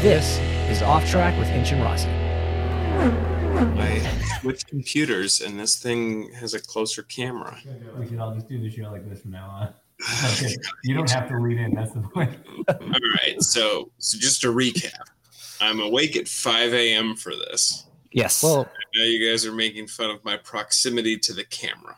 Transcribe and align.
This 0.00 0.38
is 0.70 0.80
Off 0.82 1.08
Track 1.10 1.36
with 1.38 1.48
Hinch 1.48 1.72
and 1.72 1.82
Rossi. 1.82 2.08
I 3.80 3.98
switched 4.40 4.68
computers 4.68 5.40
and 5.40 5.58
this 5.58 5.76
thing 5.76 6.32
has 6.34 6.54
a 6.54 6.60
closer 6.60 7.02
camera. 7.02 7.58
We 7.98 8.06
should 8.08 8.18
all 8.20 8.32
just 8.34 8.48
do 8.48 8.60
the 8.60 8.70
show 8.70 8.90
like 8.90 9.08
this 9.08 9.22
from 9.22 9.32
now 9.32 9.48
on. 9.48 9.74
Okay. 10.34 10.54
You 10.84 10.94
don't 10.94 11.10
have 11.10 11.28
to 11.28 11.38
lead 11.40 11.58
in. 11.58 11.74
That's 11.74 11.90
the 11.92 12.00
point. 12.00 12.30
All 12.68 12.76
right, 13.16 13.42
so 13.42 13.90
so 13.98 14.16
just 14.18 14.40
to 14.42 14.52
recap, 14.54 14.92
I'm 15.60 15.80
awake 15.80 16.14
at 16.16 16.28
5 16.28 16.72
a.m. 16.74 17.16
for 17.16 17.32
this. 17.34 17.86
Yes. 18.12 18.40
Well, 18.42 18.68
Now 18.96 19.04
you 19.04 19.28
guys 19.28 19.44
are 19.44 19.52
making 19.52 19.88
fun 19.88 20.10
of 20.10 20.24
my 20.24 20.36
proximity 20.36 21.18
to 21.18 21.32
the 21.32 21.44
camera. 21.44 21.96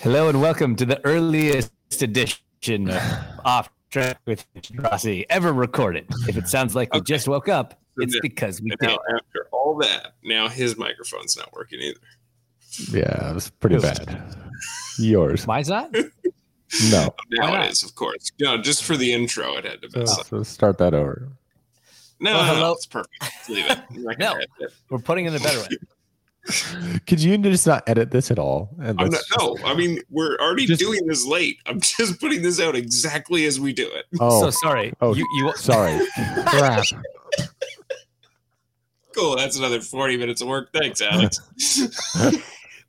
hello 0.00 0.28
and 0.28 0.42
welcome 0.42 0.76
to 0.76 0.84
the 0.84 1.00
earliest 1.06 1.72
edition 2.02 2.90
of 2.90 3.02
Off 3.46 3.70
Track 3.90 4.18
with 4.26 4.46
Rossi 4.76 5.26
ever 5.30 5.52
recorded. 5.52 6.06
If 6.28 6.36
it 6.36 6.48
sounds 6.48 6.74
like 6.76 6.92
we 6.94 7.00
Okay. 7.00 7.12
just 7.14 7.26
woke 7.28 7.48
up, 7.48 7.72
So 7.96 8.04
it's 8.04 8.14
now- 8.14 8.20
because 8.22 8.60
we 8.62 8.70
And 8.70 8.78
did. 8.80 8.86
now 8.88 8.98
after 9.16 9.48
all 9.52 9.76
that, 9.78 10.14
now 10.22 10.48
his 10.48 10.76
microphone's 10.76 11.36
not 11.36 11.52
working 11.52 11.80
either. 11.80 11.98
Yeah, 12.92 13.30
it 13.30 13.34
was 13.34 13.50
pretty 13.50 13.76
Who's- 13.76 13.98
bad. 13.98 14.36
Yours. 14.98 15.46
Why 15.46 15.58
is 15.60 15.66
that? 15.68 15.90
No. 15.92 17.14
Now 17.30 17.62
it 17.64 17.70
is, 17.72 17.82
of 17.82 17.96
course. 17.96 18.30
No, 18.38 18.56
just 18.58 18.84
for 18.84 18.96
the 18.96 19.12
intro, 19.12 19.56
it 19.56 19.64
had 19.64 19.82
to 19.82 19.90
So, 19.90 19.98
mess 19.98 20.18
up. 20.18 20.26
so 20.26 20.42
start 20.44 20.78
that 20.78 20.94
over. 20.94 21.32
No, 22.20 22.32
Well, 22.34 22.42
no, 22.42 22.46
hello. 22.54 22.60
no, 22.68 22.72
it's 22.74 22.86
perfect. 22.86 23.48
Leave 23.48 23.64
it. 23.68 23.78
I'm 23.90 24.02
not 24.04 24.18
gonna 24.18 24.44
No. 24.60 24.66
We're 24.88 24.98
putting 24.98 25.24
it 25.24 25.30
in 25.30 25.36
a 25.36 25.40
better 25.40 25.60
way. 25.62 25.68
Could 27.06 27.20
you 27.20 27.36
just 27.38 27.66
not 27.66 27.82
edit 27.86 28.10
this 28.10 28.30
at 28.30 28.38
all? 28.38 28.70
And 28.80 29.00
I'm 29.00 29.08
let's 29.08 29.24
no, 29.38 29.56
I 29.64 29.74
mean 29.74 30.00
we're 30.10 30.36
already 30.36 30.66
Just- 30.66 30.80
doing 30.80 31.06
this 31.06 31.26
late. 31.26 31.58
I'm 31.66 31.80
just 31.80 32.20
putting 32.20 32.42
this 32.42 32.60
out 32.60 32.74
exactly 32.76 33.44
as 33.46 33.60
we 33.60 33.72
do 33.72 33.88
it. 33.88 34.06
Oh, 34.18 34.42
So 34.42 34.50
sorry. 34.50 34.92
oh, 35.00 35.14
you, 35.14 35.26
you 35.36 35.52
sorry. 35.56 35.98
Crap. 36.46 36.84
Cool. 39.14 39.36
That's 39.36 39.58
another 39.58 39.80
40 39.80 40.16
minutes 40.16 40.40
of 40.40 40.48
work. 40.48 40.72
Thanks, 40.72 41.00
Alex. 41.00 41.38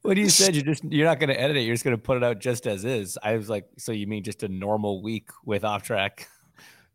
When 0.04 0.18
you 0.18 0.30
said 0.30 0.56
you're 0.56 0.64
just 0.66 0.84
you're 0.86 1.06
not 1.06 1.20
going 1.20 1.30
to 1.30 1.40
edit 1.40 1.58
it, 1.58 1.62
you're 1.62 1.76
just 1.76 1.84
going 1.84 1.96
to 1.96 2.02
put 2.02 2.18
it 2.18 2.24
out 2.24 2.40
just 2.40 2.66
as 2.66 2.86
is. 2.86 3.18
I 3.22 3.36
was 3.38 3.50
like, 3.50 3.66
so 3.78 3.92
you 3.92 4.08
mean 4.08 4.24
just 4.24 4.42
a 4.44 4.48
normal 4.48 5.02
week 5.04 5.30
with 5.46 5.64
off 5.64 5.84
track? 5.84 6.28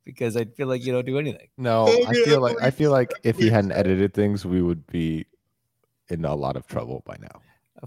Because 0.04 0.36
I 0.36 0.44
feel 0.44 0.66
like 0.69 0.84
you 0.84 0.92
don't 0.92 1.06
do 1.06 1.19
anything. 1.19 1.48
No, 1.56 1.86
oh, 1.88 2.04
I 2.06 2.14
feel 2.14 2.41
like 2.41 2.56
I 2.62 2.70
feel 2.70 2.91
like 2.91 3.12
if 3.25 3.41
you 3.41 3.50
hadn't 3.50 3.72
edited 3.72 4.14
things, 4.14 4.44
we 4.47 4.62
would 4.62 4.86
be 4.88 5.26
in 6.08 6.24
a 6.24 6.34
lot 6.34 6.56
of 6.56 6.66
trouble 6.66 7.02
by 7.06 7.16
now. 7.20 7.40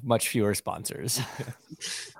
Much 0.04 0.30
fewer 0.30 0.54
sponsors. 0.54 1.20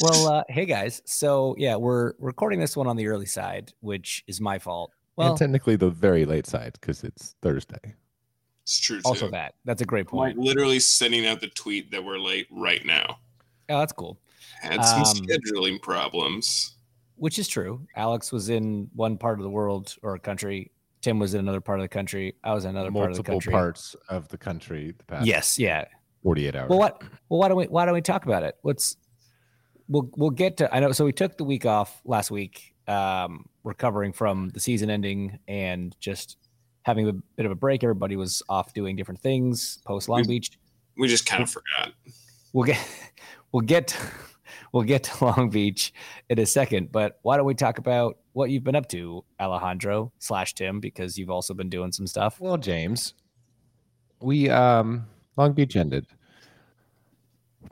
well, 0.00 0.28
uh, 0.28 0.44
hey 0.48 0.66
guys. 0.66 1.02
So 1.04 1.54
yeah, 1.58 1.76
we're 1.76 2.14
recording 2.18 2.58
this 2.60 2.76
one 2.76 2.86
on 2.86 2.96
the 2.96 3.06
early 3.06 3.26
side, 3.26 3.72
which 3.80 4.24
is 4.26 4.40
my 4.40 4.58
fault. 4.58 4.90
Well, 5.16 5.30
and 5.30 5.38
technically 5.38 5.76
the 5.76 5.90
very 5.90 6.24
late 6.26 6.46
side 6.46 6.72
because 6.80 7.04
it's 7.04 7.36
Thursday. 7.42 7.94
It's 8.64 8.78
true. 8.78 9.00
also 9.04 9.26
too. 9.26 9.30
that. 9.32 9.54
That's 9.64 9.80
a 9.82 9.86
great 9.86 10.06
I'm 10.12 10.18
like 10.18 10.34
point. 10.34 10.44
literally 10.46 10.80
sending 10.80 11.26
out 11.26 11.40
the 11.40 11.48
tweet 11.48 11.90
that 11.92 12.04
we're 12.04 12.18
late 12.18 12.48
right 12.50 12.84
now. 12.84 13.18
Oh, 13.68 13.78
that's 13.78 13.92
cool. 13.92 14.18
Had 14.60 14.84
some 14.84 15.00
Um, 15.02 15.04
scheduling 15.06 15.80
problems. 15.80 16.72
Which 17.14 17.38
is 17.38 17.48
true. 17.48 17.86
Alex 17.96 18.30
was 18.32 18.48
in 18.50 18.90
one 18.94 19.16
part 19.16 19.38
of 19.38 19.44
the 19.44 19.50
world 19.50 19.94
or 20.02 20.14
a 20.14 20.18
country. 20.18 20.70
Tim 21.02 21.18
was 21.18 21.34
in 21.34 21.40
another 21.40 21.60
part 21.60 21.78
of 21.78 21.84
the 21.84 21.88
country. 21.88 22.34
I 22.42 22.54
was 22.54 22.64
in 22.64 22.70
another 22.70 22.90
part 22.90 23.10
of 23.10 23.16
the 23.16 23.22
Multiple 23.22 23.34
country. 23.34 23.52
parts 23.52 23.96
of 24.08 24.28
the 24.28 24.38
country 24.38 24.94
the 24.96 25.04
past 25.04 25.26
Yes, 25.26 25.58
yeah. 25.58 25.84
48 26.22 26.56
hours. 26.56 26.68
Well, 26.70 26.78
what? 26.78 27.02
Well, 27.28 27.38
why 27.40 27.48
don't 27.48 27.56
we? 27.56 27.64
Why 27.66 27.84
don't 27.84 27.94
we 27.94 28.00
talk 28.00 28.24
about 28.26 28.42
it? 28.42 28.56
Let's. 28.64 28.96
We'll 29.88 30.10
we'll 30.16 30.30
get 30.30 30.56
to. 30.56 30.74
I 30.74 30.80
know. 30.80 30.90
So 30.92 31.04
we 31.04 31.12
took 31.12 31.36
the 31.36 31.44
week 31.44 31.64
off 31.64 32.00
last 32.04 32.30
week, 32.32 32.74
um, 32.88 33.44
recovering 33.62 34.12
from 34.12 34.48
the 34.48 34.58
season 34.58 34.90
ending 34.90 35.38
and 35.46 35.94
just 36.00 36.36
having 36.82 37.08
a 37.08 37.12
bit 37.12 37.46
of 37.46 37.52
a 37.52 37.54
break. 37.54 37.84
Everybody 37.84 38.16
was 38.16 38.42
off 38.48 38.72
doing 38.74 38.96
different 38.96 39.20
things 39.20 39.78
post 39.86 40.08
Long 40.08 40.26
Beach. 40.26 40.50
We 40.98 41.06
just 41.06 41.26
kind 41.26 41.42
of 41.44 41.50
forgot. 41.50 41.92
We'll 42.52 42.64
get. 42.64 42.78
We'll 43.52 43.60
get. 43.62 43.96
We'll 44.76 44.84
get 44.84 45.04
to 45.04 45.24
Long 45.24 45.48
Beach 45.48 45.94
in 46.28 46.38
a 46.38 46.44
second, 46.44 46.92
but 46.92 47.18
why 47.22 47.38
don't 47.38 47.46
we 47.46 47.54
talk 47.54 47.78
about 47.78 48.18
what 48.34 48.50
you've 48.50 48.62
been 48.62 48.76
up 48.76 48.86
to, 48.90 49.24
Alejandro 49.40 50.12
slash 50.18 50.52
Tim, 50.52 50.80
because 50.80 51.16
you've 51.16 51.30
also 51.30 51.54
been 51.54 51.70
doing 51.70 51.92
some 51.92 52.06
stuff. 52.06 52.42
Well, 52.42 52.58
James, 52.58 53.14
we 54.20 54.50
um 54.50 55.06
Long 55.38 55.54
Beach 55.54 55.76
ended. 55.76 56.06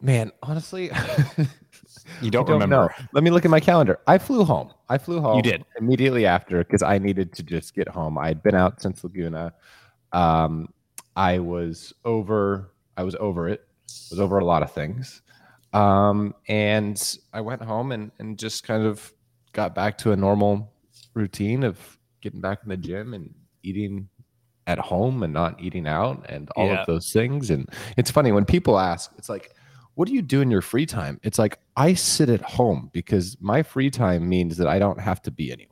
Man, 0.01 0.33
honestly, 0.43 0.91
You 2.23 2.31
don't, 2.31 2.47
don't 2.47 2.55
remember? 2.55 2.75
know. 2.75 2.89
Let 3.13 3.23
me 3.23 3.29
look 3.31 3.45
at 3.45 3.51
my 3.51 3.61
calendar. 3.61 3.99
I 4.07 4.17
flew 4.17 4.43
home. 4.43 4.73
I 4.89 4.97
flew 4.97 5.21
home. 5.21 5.37
You 5.37 5.43
did. 5.43 5.63
immediately 5.79 6.25
after 6.25 6.65
because 6.65 6.83
I 6.83 6.97
needed 6.97 7.35
to 7.35 7.43
just 7.43 7.75
get 7.75 7.87
home. 7.87 8.17
I 8.17 8.29
had 8.29 8.43
been 8.43 8.55
out 8.55 8.81
since 8.81 9.05
Laguna. 9.05 9.53
Um, 10.13 10.73
I 11.17 11.39
was 11.39 11.93
over. 12.07 12.73
I 12.97 13.03
was 13.03 13.15
over 13.17 13.47
it. 13.47 13.61
I 13.91 13.93
Was 14.13 14.21
over 14.21 14.39
a 14.39 14.45
lot 14.47 14.63
of 14.63 14.73
things. 14.73 15.21
Um, 15.75 16.35
and 16.49 17.19
I 17.33 17.41
went 17.41 17.63
home 17.63 17.93
and 17.93 18.11
and 18.19 18.39
just 18.39 18.65
kind 18.65 18.85
of 18.85 19.13
got 19.53 19.75
back 19.75 19.99
to 19.99 20.13
a 20.13 20.17
normal 20.17 20.73
routine 21.15 21.63
of 21.65 21.79
getting 22.21 22.41
back 22.41 22.61
in 22.63 22.69
the 22.69 22.77
gym 22.77 23.15
and 23.15 23.35
eating 23.63 24.09
at 24.67 24.79
home 24.79 25.23
and 25.23 25.33
not 25.33 25.61
eating 25.61 25.87
out 25.87 26.25
and 26.29 26.49
all 26.57 26.67
Yeah. 26.69 26.81
of 26.81 26.87
those 26.87 27.13
things. 27.13 27.51
And 27.51 27.69
it's 27.97 28.11
funny 28.11 28.33
when 28.33 28.45
people 28.45 28.79
ask, 28.79 29.11
it's 29.19 29.29
like, 29.29 29.55
what 29.95 30.09
do 30.09 30.15
you 30.15 30.23
do 30.23 30.41
in 30.41 30.51
your 30.51 30.63
free 30.63 30.87
time? 30.87 31.21
It's 31.23 31.39
like 31.39 31.59
I 31.77 31.95
sit 31.95 32.29
at 32.31 32.41
home 32.41 32.89
because 32.93 33.37
my 33.41 33.63
free 33.63 33.91
time 33.91 34.29
means 34.29 34.57
that 34.57 34.67
I 34.67 34.79
don't 34.79 34.99
have 34.99 35.21
to 35.23 35.31
be 35.31 35.53
anywhere. 35.53 35.71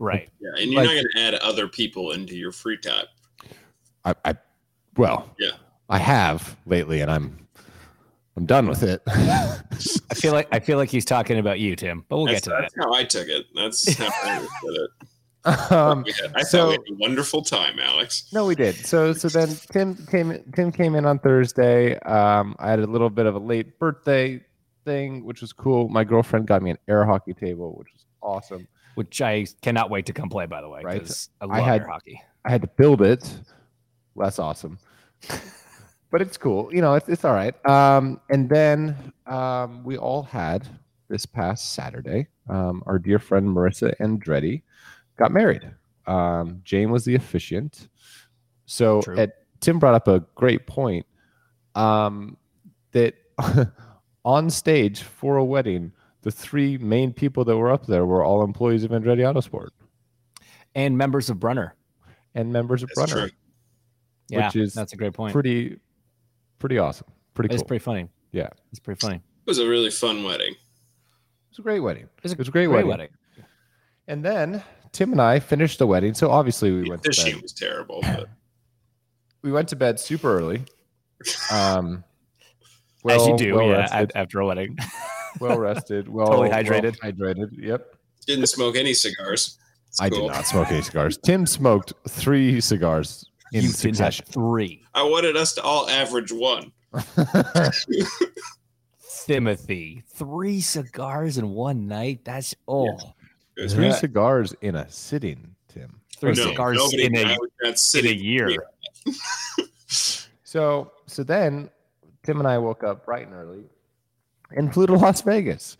Right. 0.00 0.28
Yeah, 0.40 0.50
and 0.60 0.72
you're 0.72 0.82
Like- 0.82 0.88
not 0.88 0.94
going 1.02 1.06
to 1.14 1.20
add 1.20 1.34
other 1.36 1.68
people 1.68 2.10
into 2.12 2.36
your 2.36 2.50
free 2.52 2.76
time. 2.76 3.06
I, 4.04 4.14
I 4.24 4.34
well, 4.96 5.30
Yeah. 5.38 5.52
I 5.88 5.98
have 5.98 6.56
lately, 6.66 7.00
and 7.02 7.10
I'm 7.10 7.43
I'm 8.36 8.46
done 8.46 8.66
with 8.68 8.82
it. 8.82 9.00
I 9.06 10.14
feel 10.14 10.32
like 10.32 10.48
I 10.52 10.58
feel 10.58 10.76
like 10.76 10.88
he's 10.90 11.04
talking 11.04 11.38
about 11.38 11.60
you, 11.60 11.76
Tim. 11.76 12.04
But 12.08 12.16
we'll 12.16 12.26
that's, 12.26 12.40
get 12.40 12.44
to 12.44 12.50
that. 12.50 12.60
that's 12.62 12.74
how 12.76 12.92
I 12.92 13.04
took 13.04 13.28
it. 13.28 13.46
That's 13.54 13.94
how 13.98 14.08
I 14.24 14.36
understood 14.36 14.88
it. 15.46 15.72
um, 15.72 16.02
We 16.04 16.12
had- 16.12 16.32
I 16.34 16.42
so- 16.42 16.58
thought 16.58 16.66
we 16.68 16.72
had 16.72 16.80
a 16.90 16.96
wonderful 17.00 17.42
time, 17.42 17.78
Alex. 17.78 18.28
no, 18.32 18.44
we 18.46 18.54
did. 18.54 18.74
So 18.74 19.12
so 19.12 19.28
then 19.28 19.54
Tim 19.72 19.94
came 20.10 20.42
Tim 20.54 20.72
came 20.72 20.94
in 20.96 21.04
on 21.06 21.18
Thursday. 21.20 21.98
Um, 22.00 22.56
I 22.58 22.70
had 22.70 22.80
a 22.80 22.86
little 22.86 23.10
bit 23.10 23.26
of 23.26 23.34
a 23.36 23.38
late 23.38 23.78
birthday 23.78 24.40
thing, 24.84 25.24
which 25.24 25.40
was 25.40 25.52
cool. 25.52 25.88
My 25.88 26.02
girlfriend 26.04 26.46
got 26.46 26.60
me 26.62 26.70
an 26.70 26.78
air 26.88 27.04
hockey 27.04 27.34
table, 27.34 27.74
which 27.78 27.88
was 27.92 28.04
awesome. 28.22 28.66
Which 28.96 29.20
I 29.22 29.46
cannot 29.62 29.90
wait 29.90 30.06
to 30.06 30.12
come 30.12 30.28
play, 30.28 30.46
by 30.46 30.60
the 30.60 30.68
way, 30.68 30.80
Right. 30.82 30.94
because 31.00 31.28
I 31.40 31.44
I 31.44 31.58
love 31.58 31.66
had- 31.66 31.80
air 31.82 31.88
hockey. 31.88 32.22
I 32.44 32.50
had 32.50 32.62
to 32.62 32.68
build 32.68 33.00
it. 33.00 33.32
Less 34.16 34.38
awesome. 34.38 34.78
but 36.14 36.22
it's 36.22 36.36
cool. 36.36 36.72
You 36.72 36.80
know, 36.80 36.94
it's, 36.94 37.08
it's 37.08 37.24
all 37.24 37.32
right. 37.34 37.56
Um, 37.68 38.20
and 38.30 38.48
then 38.48 39.12
um, 39.26 39.82
we 39.82 39.96
all 39.96 40.22
had 40.22 40.64
this 41.08 41.26
past 41.26 41.74
Saturday, 41.74 42.28
um, 42.48 42.84
our 42.86 43.00
dear 43.00 43.18
friend 43.18 43.48
Marissa 43.48 43.96
Andretti 43.98 44.62
got 45.18 45.32
married. 45.32 45.68
Um, 46.06 46.60
James 46.62 46.92
was 46.92 47.04
the 47.04 47.16
officiant. 47.16 47.88
So 48.64 49.02
at, 49.18 49.38
Tim 49.58 49.80
brought 49.80 49.94
up 49.96 50.06
a 50.06 50.24
great 50.36 50.68
point 50.68 51.04
um, 51.74 52.36
that 52.92 53.14
on 54.24 54.50
stage 54.50 55.02
for 55.02 55.36
a 55.38 55.44
wedding, 55.44 55.90
the 56.22 56.30
three 56.30 56.78
main 56.78 57.12
people 57.12 57.44
that 57.44 57.56
were 57.56 57.72
up 57.72 57.86
there 57.86 58.06
were 58.06 58.24
all 58.24 58.44
employees 58.44 58.84
of 58.84 58.92
Andretti 58.92 59.22
Autosport. 59.22 59.70
and 60.76 60.96
members 60.96 61.28
of 61.28 61.40
Brunner. 61.40 61.74
and 62.36 62.52
members 62.52 62.84
of 62.84 62.90
That's 62.94 63.10
Brunner, 63.10 63.28
true. 63.30 63.36
Yeah, 64.28 64.46
Which 64.46 64.54
is 64.54 64.74
that's 64.74 64.92
a 64.92 64.96
great 64.96 65.12
point. 65.12 65.32
pretty 65.32 65.80
pretty 66.64 66.78
awesome. 66.78 67.06
Pretty 67.34 67.48
cool. 67.48 67.54
It's 67.56 67.62
cool. 67.62 67.68
pretty 67.68 67.82
funny. 67.84 68.08
Yeah. 68.32 68.48
It's 68.70 68.80
pretty 68.80 68.98
funny. 68.98 69.16
It 69.16 69.22
was 69.46 69.58
a 69.58 69.68
really 69.68 69.90
fun 69.90 70.24
wedding. 70.24 70.52
It 70.54 71.50
was 71.50 71.58
a 71.58 71.62
great 71.62 71.80
wedding. 71.80 72.04
It 72.04 72.22
was 72.22 72.32
a 72.32 72.36
It 72.36 72.38
was 72.38 72.48
a 72.48 72.50
great, 72.50 72.66
Great 72.68 72.86
wedding. 72.86 72.88
wedding. 72.88 73.08
And 74.08 74.24
then 74.24 74.62
Tim 74.92 75.12
and 75.12 75.20
I 75.20 75.40
finished 75.40 75.78
the 75.78 75.86
wedding. 75.86 76.14
So 76.14 76.30
obviously 76.30 76.70
we 76.72 76.84
The 76.84 76.88
went 76.90 77.02
to 77.02 77.10
bed. 77.10 77.16
fishing 77.16 77.42
was 77.42 77.52
terrible, 77.52 78.00
but 78.02 78.28
We 79.42 79.52
went 79.52 79.68
to 79.68 79.76
bed 79.76 80.00
super 80.00 80.38
early. 80.38 80.62
Um, 81.52 82.02
As 83.08 83.26
you 83.26 83.36
do, 83.36 83.54
well 83.56 83.66
yeah, 83.68 83.76
rested, 83.80 84.12
after 84.14 84.40
a 84.40 84.46
wedding. 84.46 84.78
well 85.40 85.58
rested, 85.58 86.08
well 86.08 86.26
Totally 86.28 86.48
well 86.48 86.62
hydrated. 86.62 86.98
hydrated. 87.00 87.48
Yep. 87.58 87.94
didn't 88.26 88.46
smoke 88.46 88.76
any 88.76 88.94
cigars. 88.94 89.58
It's 89.88 90.00
I 90.00 90.08
cool. 90.08 90.28
did 90.28 90.34
not 90.34 90.46
smoke 90.46 90.70
any 90.70 90.80
cigars. 90.80 91.18
Tim 91.18 91.44
smoked 91.44 91.92
three 92.08 92.62
cigars 92.62 93.26
in 93.54 93.62
you 93.62 93.68
didn't 93.68 93.74
succession. 93.76 94.26
three. 94.28 94.84
I 94.94 95.02
wanted 95.02 95.36
us 95.36 95.54
to 95.54 95.62
all 95.62 95.88
average 95.88 96.32
one. 96.32 96.72
Timothy, 99.26 100.02
three 100.14 100.60
cigars 100.60 101.38
in 101.38 101.50
one 101.50 101.86
night. 101.88 102.20
That's 102.24 102.54
oh, 102.68 102.96
It 103.56 103.62
was 103.62 103.74
three 103.74 103.88
bad. 103.88 103.98
cigars 103.98 104.54
in 104.60 104.74
a 104.76 104.90
sitting, 104.90 105.54
Tim. 105.68 106.00
three 106.16 106.32
No, 106.32 106.50
cigars 106.50 106.92
in 106.94 107.16
I 107.16 107.20
a 107.20 107.36
was 107.38 107.50
in 107.62 107.70
a 107.72 107.76
sitting 107.76 108.18
year. 108.20 108.48
So 110.46 110.92
so 111.06 111.24
then 111.24 111.68
Tim 112.22 112.38
and 112.38 112.46
I 112.46 112.58
woke 112.58 112.84
up 112.84 113.04
bright 113.04 113.26
and 113.26 113.34
early 113.34 113.64
and 114.52 114.72
flew 114.72 114.86
to 114.86 114.92
Las 114.94 115.20
Vegas. 115.22 115.76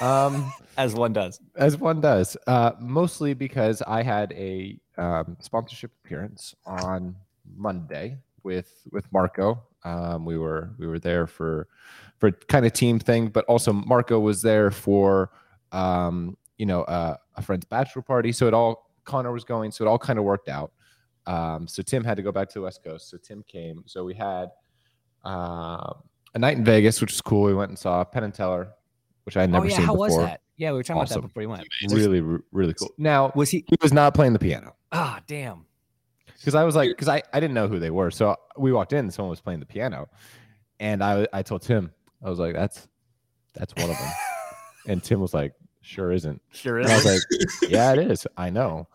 Um, 0.00 0.50
As 0.78 0.94
one 0.94 1.12
does. 1.12 1.40
as 1.56 1.76
one 1.76 2.00
does, 2.00 2.34
uh, 2.46 2.72
mostly 2.80 3.34
because 3.34 3.82
I 3.86 4.02
had 4.02 4.32
a 4.32 4.78
um, 4.98 5.36
sponsorship 5.40 5.92
appearance 6.04 6.54
on 6.66 7.16
Monday 7.56 8.18
with 8.42 8.72
with 8.92 9.10
Marco. 9.12 9.62
Um, 9.84 10.24
we 10.24 10.38
were 10.38 10.70
we 10.78 10.86
were 10.86 10.98
there 10.98 11.26
for 11.26 11.68
for 12.18 12.30
kind 12.30 12.64
of 12.64 12.72
team 12.72 12.98
thing, 12.98 13.28
but 13.28 13.44
also 13.46 13.72
Marco 13.72 14.18
was 14.20 14.42
there 14.42 14.70
for 14.70 15.30
um, 15.72 16.36
you 16.58 16.66
know 16.66 16.82
uh, 16.82 17.16
a 17.36 17.42
friend's 17.42 17.64
bachelor 17.66 18.02
party. 18.02 18.32
So 18.32 18.46
it 18.46 18.54
all 18.54 18.90
Connor 19.04 19.32
was 19.32 19.44
going, 19.44 19.70
so 19.72 19.84
it 19.84 19.88
all 19.88 19.98
kind 19.98 20.18
of 20.18 20.24
worked 20.24 20.48
out. 20.48 20.72
Um, 21.26 21.66
so 21.66 21.82
Tim 21.82 22.04
had 22.04 22.16
to 22.16 22.22
go 22.22 22.32
back 22.32 22.48
to 22.50 22.54
the 22.54 22.62
West 22.62 22.84
Coast, 22.84 23.10
so 23.10 23.16
Tim 23.16 23.42
came. 23.46 23.82
So 23.86 24.04
we 24.04 24.14
had 24.14 24.50
um 25.24 26.02
a 26.34 26.38
night 26.38 26.56
in 26.56 26.64
Vegas, 26.64 27.00
which 27.00 27.12
was 27.12 27.20
cool. 27.20 27.44
We 27.44 27.54
went 27.54 27.70
and 27.70 27.78
saw 27.78 28.04
Penn 28.04 28.24
and 28.24 28.34
Teller, 28.34 28.68
which 29.24 29.36
I 29.36 29.42
had 29.42 29.50
never 29.50 29.66
oh 29.66 29.68
yeah, 29.68 29.76
seen 29.76 29.86
how 29.86 29.92
before. 29.92 30.08
was 30.08 30.16
that? 30.16 30.40
Yeah, 30.56 30.70
we 30.70 30.76
were 30.78 30.82
talking 30.84 31.02
about 31.02 31.08
that 31.10 31.20
before 31.22 31.42
you 31.42 31.48
went. 31.48 31.66
Really, 31.90 32.20
really 32.52 32.74
cool. 32.74 32.92
Now 32.98 33.32
Was 33.34 33.50
he? 33.50 33.64
he 33.68 33.76
was 33.82 33.92
not 33.92 34.14
playing 34.14 34.32
the 34.34 34.38
piano 34.38 34.76
Ah, 34.92 35.20
damn. 35.26 35.66
because 36.38 36.54
I 36.54 36.62
was 36.64 36.76
like, 36.76 36.90
because 36.90 37.08
I, 37.08 37.22
I 37.32 37.40
didn't 37.40 37.54
know 37.54 37.66
who 37.68 37.78
they 37.80 37.90
were. 37.90 38.10
So 38.10 38.36
we 38.56 38.72
walked 38.72 38.92
in, 38.92 39.00
and 39.00 39.12
someone 39.14 39.30
was 39.30 39.40
playing 39.40 39.60
the 39.60 39.66
piano, 39.66 40.08
and 40.80 41.02
I 41.02 41.26
I 41.32 41.42
told 41.42 41.62
Tim, 41.62 41.90
I 42.22 42.30
was 42.30 42.38
like, 42.38 42.54
that's 42.54 42.86
that's 43.54 43.74
one 43.76 43.90
of 43.90 43.96
them, 43.98 44.12
and 44.88 45.02
Tim 45.02 45.20
was 45.20 45.34
like, 45.34 45.54
sure 45.82 46.12
isn't. 46.12 46.40
Sure 46.52 46.78
And 46.78 46.88
I 46.88 46.94
was 46.96 47.04
is. 47.06 47.26
like, 47.62 47.70
yeah, 47.70 47.92
it 47.92 47.98
is. 48.10 48.26
I 48.36 48.50
know, 48.50 48.86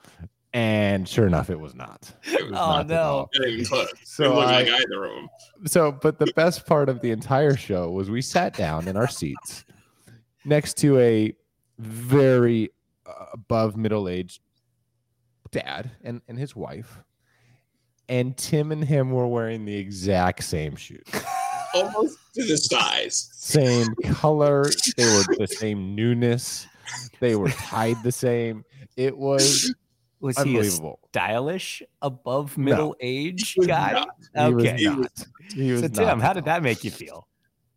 and 0.53 1.07
sure 1.09 1.27
enough, 1.27 1.49
it 1.49 1.59
was 1.59 1.75
not. 1.75 2.09
It 2.25 2.43
was 2.49 2.53
Oh, 2.59 2.77
not 2.77 2.87
no. 2.87 3.01
all. 3.01 3.29
Not 3.35 3.47
even 3.49 3.65
close. 3.65 3.91
So 4.05 4.39
it 4.39 4.43
I- 4.45 4.61
like 4.63 4.67
either 4.69 5.03
of 5.05 5.11
them. 5.15 5.27
So, 5.65 5.91
but 5.91 6.19
the 6.19 6.31
best 6.37 6.65
part 6.65 6.87
of 6.87 7.01
the 7.01 7.11
entire 7.11 7.57
show 7.57 7.91
was 7.91 8.09
we 8.09 8.21
sat 8.21 8.53
down 8.55 8.87
in 8.87 8.95
our 8.95 9.07
seats 9.09 9.65
next 10.45 10.77
to 10.77 10.97
a 10.99 11.35
very 11.79 12.69
uh, 13.05 13.25
above 13.33 13.75
middle 13.77 14.07
aged 14.07 14.41
dad 15.51 15.91
and, 16.03 16.21
and 16.27 16.37
his 16.37 16.55
wife. 16.55 16.99
And 18.07 18.35
Tim 18.37 18.71
and 18.71 18.83
him 18.83 19.11
were 19.11 19.27
wearing 19.27 19.65
the 19.65 19.75
exact 19.75 20.43
same 20.43 20.75
shoes, 20.75 21.03
Almost 21.75 22.17
to 22.35 22.43
the 22.45 22.57
size. 22.57 23.29
same 23.33 23.93
color. 24.03 24.65
They 24.97 25.05
were 25.05 25.23
the 25.37 25.47
same 25.47 25.95
newness. 25.95 26.67
They 27.19 27.35
were 27.35 27.49
tied 27.49 28.01
the 28.03 28.11
same. 28.11 28.63
It 28.97 29.15
was 29.17 29.73
Was 30.21 30.35
he 30.37 30.41
a 30.41 30.45
unbelievable. 30.47 30.99
stylish, 31.11 31.81
above 32.01 32.57
No. 32.57 32.63
middle 32.65 32.95
age 32.99 33.55
guy? 33.65 33.91
not. 33.93 34.09
He 34.47 34.53
was 34.53 34.65
Okay. 34.65 34.83
not. 34.83 35.11
He 35.53 35.71
was 35.71 35.81
So 35.81 35.87
not 35.87 35.95
Tim, 35.95 36.19
how 36.19 36.33
did 36.33 36.45
that 36.45 36.61
make 36.63 36.83
you 36.83 36.91
feel? 36.91 37.27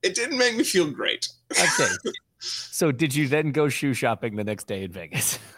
It 0.03 0.15
didn't 0.17 0.39
make 0.39 0.57
me 0.57 0.65
feel 0.65 0.91
great. 0.91 1.29
Okay. 1.53 1.89
so 2.43 2.91
did 2.93 3.15
you 3.15 3.29
then 3.29 3.53
go 3.53 3.69
shoe 3.69 3.95
shopping 3.95 4.37
the 4.37 4.45
next 4.45 4.65
day 4.67 4.85
in 4.85 4.93
Vegas? 4.93 5.39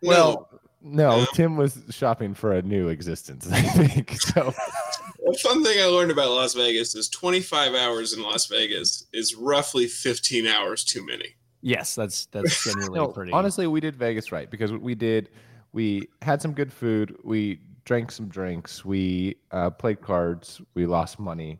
Well, 0.00 0.48
no, 0.80 1.18
No. 1.22 1.26
Tim 1.34 1.56
was 1.56 1.82
shopping 1.90 2.32
for 2.32 2.52
a 2.52 2.62
new 2.62 2.86
existence, 2.86 3.50
I 3.50 3.62
think. 3.62 4.12
So 4.20 4.54
A 5.28 5.38
fun 5.38 5.64
thing 5.64 5.80
I 5.80 5.86
learned 5.86 6.12
about 6.12 6.30
Las 6.30 6.54
Vegas 6.54 6.94
is 6.94 7.08
25 7.08 7.74
hours 7.74 8.12
in 8.12 8.22
Las 8.22 8.46
Vegas 8.46 9.06
is 9.12 9.34
roughly 9.34 9.88
15 9.88 10.46
hours 10.46 10.84
too 10.84 11.04
many. 11.04 11.34
yes, 11.62 11.96
that's 11.96 12.26
that's 12.26 12.62
generally 12.72 12.96
no, 13.00 13.08
pretty. 13.08 13.32
honestly, 13.32 13.66
we 13.66 13.80
did 13.80 13.96
Vegas 13.96 14.30
right 14.30 14.48
because 14.48 14.70
we 14.72 14.94
did. 14.94 15.30
We 15.72 16.06
had 16.22 16.40
some 16.40 16.52
good 16.52 16.72
food. 16.72 17.16
We 17.24 17.60
drank 17.84 18.12
some 18.12 18.28
drinks. 18.28 18.84
We 18.84 19.34
uh, 19.50 19.70
played 19.70 20.00
cards. 20.00 20.60
We 20.74 20.86
lost 20.86 21.18
money, 21.18 21.58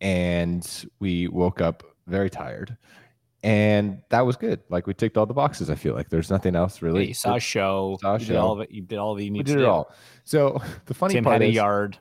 and 0.00 0.64
we 1.00 1.26
woke 1.26 1.60
up 1.60 1.82
very 2.06 2.30
tired. 2.30 2.76
And 3.44 4.00
that 4.08 4.22
was 4.24 4.36
good. 4.36 4.60
Like 4.70 4.86
we 4.86 4.94
ticked 4.94 5.18
all 5.18 5.26
the 5.26 5.34
boxes. 5.34 5.68
I 5.68 5.74
feel 5.74 5.94
like 5.94 6.08
there's 6.08 6.30
nothing 6.30 6.56
else 6.56 6.80
Yeah, 6.80 6.86
really. 6.86 7.08
you 7.08 7.14
saw 7.14 7.34
a 7.36 7.40
show. 7.40 7.98
Saw 8.00 8.14
a 8.16 8.18
you 8.18 8.26
did 8.26 8.36
all 8.36 8.48
show. 8.48 8.52
of 8.52 8.60
it. 8.62 8.70
You 8.70 8.80
did 8.82 8.98
all 8.98 9.20
you 9.20 9.32
we 9.32 9.42
did 9.42 9.58
it 9.60 9.64
all. 9.66 9.92
So 10.24 10.60
the 10.86 10.94
funny 10.94 11.14
Tim 11.14 11.24
part 11.24 11.34
had 11.34 11.42
a 11.42 11.52
yard. 11.52 11.98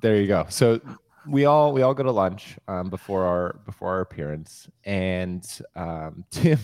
there 0.00 0.16
you 0.16 0.28
go. 0.28 0.46
So 0.48 0.80
we 1.26 1.44
all 1.44 1.72
we 1.72 1.82
all 1.82 1.92
go 1.92 2.04
to 2.04 2.12
lunch 2.12 2.56
um, 2.68 2.88
before 2.88 3.24
our 3.24 3.60
before 3.66 3.88
our 3.90 4.00
appearance, 4.00 4.68
and 4.84 5.44
um, 5.74 6.24
Tim, 6.30 6.58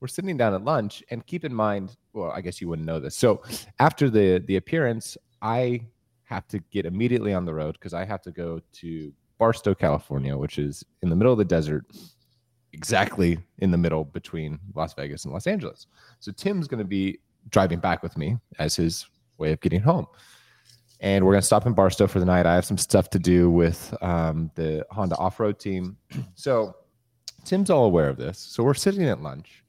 we're 0.00 0.06
sitting 0.08 0.36
down 0.36 0.54
at 0.54 0.62
lunch, 0.64 1.02
and 1.10 1.26
keep 1.26 1.44
in 1.44 1.52
mind, 1.52 1.96
well, 2.12 2.30
I 2.30 2.40
guess 2.40 2.60
you 2.60 2.68
wouldn't 2.68 2.86
know 2.86 3.00
this. 3.00 3.16
So 3.16 3.42
after 3.80 4.08
the 4.10 4.38
the 4.46 4.56
appearance, 4.56 5.16
I 5.42 5.80
have 6.24 6.46
to 6.48 6.60
get 6.70 6.86
immediately 6.86 7.34
on 7.34 7.44
the 7.46 7.52
road 7.52 7.72
because 7.72 7.94
I 7.94 8.04
have 8.04 8.22
to 8.22 8.30
go 8.30 8.60
to 8.74 9.12
Barstow, 9.38 9.74
California, 9.74 10.36
which 10.38 10.58
is 10.58 10.84
in 11.02 11.10
the 11.10 11.16
middle 11.16 11.32
of 11.32 11.38
the 11.38 11.44
desert, 11.44 11.84
exactly 12.72 13.38
in 13.58 13.70
the 13.70 13.78
middle 13.78 14.04
between 14.04 14.58
Las 14.74 14.94
Vegas 14.94 15.24
and 15.24 15.32
Los 15.32 15.46
Angeles. 15.46 15.86
So 16.20 16.32
Tim's 16.32 16.66
going 16.66 16.78
to 16.78 16.84
be 16.84 17.18
driving 17.50 17.78
back 17.78 18.02
with 18.02 18.16
me 18.16 18.38
as 18.58 18.76
his 18.76 19.06
way 19.38 19.52
of 19.52 19.60
getting 19.60 19.80
home 19.80 20.06
and 21.02 21.26
we're 21.26 21.32
gonna 21.32 21.42
stop 21.42 21.66
in 21.66 21.72
Barstow 21.74 22.06
for 22.06 22.20
the 22.20 22.24
night. 22.24 22.46
I 22.46 22.54
have 22.54 22.64
some 22.64 22.78
stuff 22.78 23.10
to 23.10 23.18
do 23.18 23.50
with 23.50 23.92
um, 24.00 24.50
the 24.54 24.86
Honda 24.90 25.16
off-road 25.16 25.58
team, 25.58 25.98
so 26.34 26.74
Tim's 27.44 27.70
all 27.70 27.84
aware 27.84 28.08
of 28.08 28.16
this. 28.16 28.38
So 28.38 28.62
we're 28.62 28.74
sitting 28.74 29.04
at 29.04 29.20
lunch, 29.20 29.64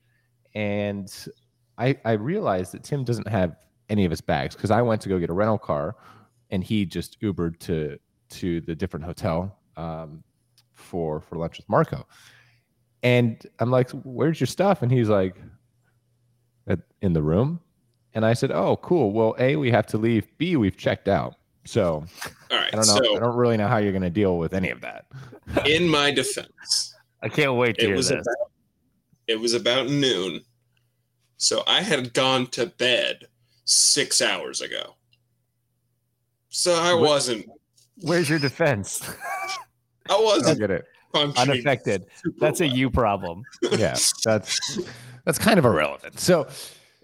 and 0.54 1.12
I 1.78 1.98
I 2.06 2.14
realized 2.14 2.72
that 2.74 2.84
Tim 2.84 3.04
doesn't 3.04 3.28
have 3.28 3.58
any 3.90 4.06
of 4.06 4.12
his 4.12 4.22
bags 4.22 4.56
because 4.56 4.72
I 4.72 4.82
went 4.84 5.02
to 5.02 5.10
go 5.10 5.20
get 5.20 5.32
a 5.32 5.34
rental 5.34 5.58
car, 5.58 5.96
and 6.52 6.64
he 6.64 6.86
just 6.86 7.20
Ubered 7.20 7.58
to 7.62 7.98
to 8.30 8.62
the 8.62 8.76
different 8.76 9.04
hotel 9.04 9.58
um, 9.76 10.24
for 10.76 11.20
for 11.20 11.38
lunch 11.38 11.58
with 11.58 11.68
Marco, 11.68 12.06
and 13.04 13.46
I'm 13.60 13.70
like, 13.70 13.90
"Where's 13.92 14.40
your 14.40 14.48
stuff?" 14.48 14.82
And 14.82 14.92
he's 14.92 15.10
like, 15.10 15.36
"At- 16.68 16.80
"In 17.02 17.14
the 17.14 17.22
room." 17.22 17.60
And 18.16 18.26
I 18.26 18.34
said, 18.34 18.52
"Oh, 18.52 18.78
cool. 18.78 19.12
Well, 19.12 19.36
a 19.40 19.56
we 19.56 19.70
have 19.72 19.86
to 19.88 19.98
leave. 19.98 20.26
B 20.38 20.56
we've 20.56 20.78
checked 20.78 21.08
out. 21.08 21.36
So 21.66 22.06
All 22.52 22.58
right. 22.58 22.74
I 22.74 22.76
don't 22.76 22.88
know. 22.88 23.16
I 23.16 23.20
don't 23.20 23.36
really 23.36 23.58
know 23.58 23.68
how 23.68 23.78
you're 23.78 23.92
going 23.94 24.02
to 24.04 24.10
deal 24.10 24.38
with 24.38 24.54
any 24.54 24.70
of 24.70 24.82
that. 24.82 25.06
in 25.66 25.88
my 25.88 26.12
defense, 26.12 26.94
I 27.22 27.30
can't 27.30 27.56
wait 27.56 27.78
to 27.78 27.84
it 27.84 27.88
hear 27.88 27.96
was 27.96 28.10
this. 28.10 28.22
about 28.22 28.52
it 29.28 29.40
was 29.40 29.54
about 29.54 29.88
noon. 29.90 30.42
So 31.38 31.64
I 31.68 31.82
had 31.82 32.14
gone 32.14 32.48
to 32.48 32.66
bed 32.68 33.28
six 33.66 34.22
hours 34.22 34.60
ago. 34.62 34.96
So 36.50 36.74
I 36.74 36.94
What- 36.94 37.02
wasn't. 37.04 37.46
Where's 38.02 38.30
your 38.30 38.40
defense? 38.40 39.02
I 40.10 40.16
I 40.16 40.20
wasn't 40.22 40.60
get 40.60 40.72
it. 40.72 40.86
Functioning 41.14 41.52
Unaffected. 41.52 42.08
That's 42.40 42.60
a 42.62 42.68
you 42.68 42.90
problem. 42.90 43.44
Yeah, 43.72 43.96
that's 44.26 44.80
that's 45.26 45.38
kind 45.40 45.58
of 45.60 45.66
irrelevant. 45.66 46.20
So, 46.20 46.48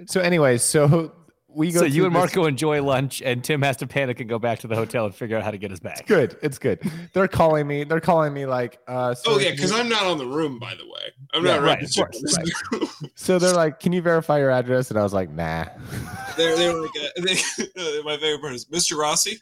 so 0.06 0.20
anyways, 0.22 0.62
so 0.64 1.14
we 1.48 1.72
go. 1.72 1.80
So 1.80 1.86
you 1.86 1.92
through 1.94 2.06
and 2.08 2.16
this- 2.16 2.20
Marco 2.20 2.46
enjoy 2.46 2.84
lunch, 2.84 3.22
and 3.24 3.44
Tim 3.44 3.62
has 3.64 3.78
to 3.78 3.88
panic 3.88 4.20
and 4.20 4.30
go 4.30 4.38
back 4.40 4.60
to 4.60 4.68
the 4.68 4.76
hotel 4.76 5.06
and 5.06 5.16
figure 5.16 5.36
out 5.38 5.44
how 5.44 5.52
to 5.52 5.58
get 5.58 5.72
us 5.72 5.80
back. 5.80 6.00
It's 6.02 6.08
Good. 6.08 6.38
It's 6.42 6.58
good. 6.60 6.80
They're 7.14 7.28
calling 7.28 7.66
me. 7.68 7.84
They're 7.86 8.00
calling 8.00 8.34
me 8.34 8.46
like. 8.46 8.80
Uh, 8.88 9.14
so 9.16 9.32
Oh 9.34 9.40
yeah, 9.40 9.52
because 9.52 9.72
you- 9.72 9.78
I'm 9.78 9.90
not 9.90 10.04
on 10.04 10.18
the 10.18 10.28
room, 10.28 10.60
by 10.60 10.76
the 10.76 10.86
way. 10.86 11.12
I'm 11.34 11.46
Yeah, 11.46 11.56
not 11.56 11.62
right, 11.64 11.72
of 11.78 11.80
registered. 11.82 12.12
course, 12.12 12.36
for 12.36 12.46
this 12.46 12.64
room. 13.02 13.12
So 13.16 13.40
they're 13.40 13.54
like, 13.56 13.80
"Can 13.80 13.94
you 13.94 14.02
verify 14.02 14.40
your 14.40 14.52
address?" 14.52 14.90
And 14.92 15.00
I 15.00 15.04
was 15.04 15.14
like, 15.14 15.30
"Nah." 15.32 15.66
They're, 16.38 16.56
they're 16.56 16.74
like, 16.80 16.92
uh, 17.02 17.22
they, 17.24 17.34
uh, 17.34 18.02
my 18.04 18.18
favorite 18.18 18.42
part 18.42 18.54
is 18.54 18.66
Mr. 18.66 18.98
Rossi. 18.98 19.40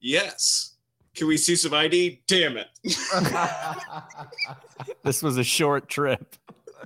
Yes. 0.00 0.69
Can 1.20 1.28
we 1.28 1.36
see 1.36 1.54
some 1.54 1.74
ID? 1.74 2.22
Damn 2.26 2.56
it. 2.56 2.68
This 5.04 5.22
was 5.22 5.36
a 5.36 5.44
short 5.44 5.86
trip. 5.90 6.34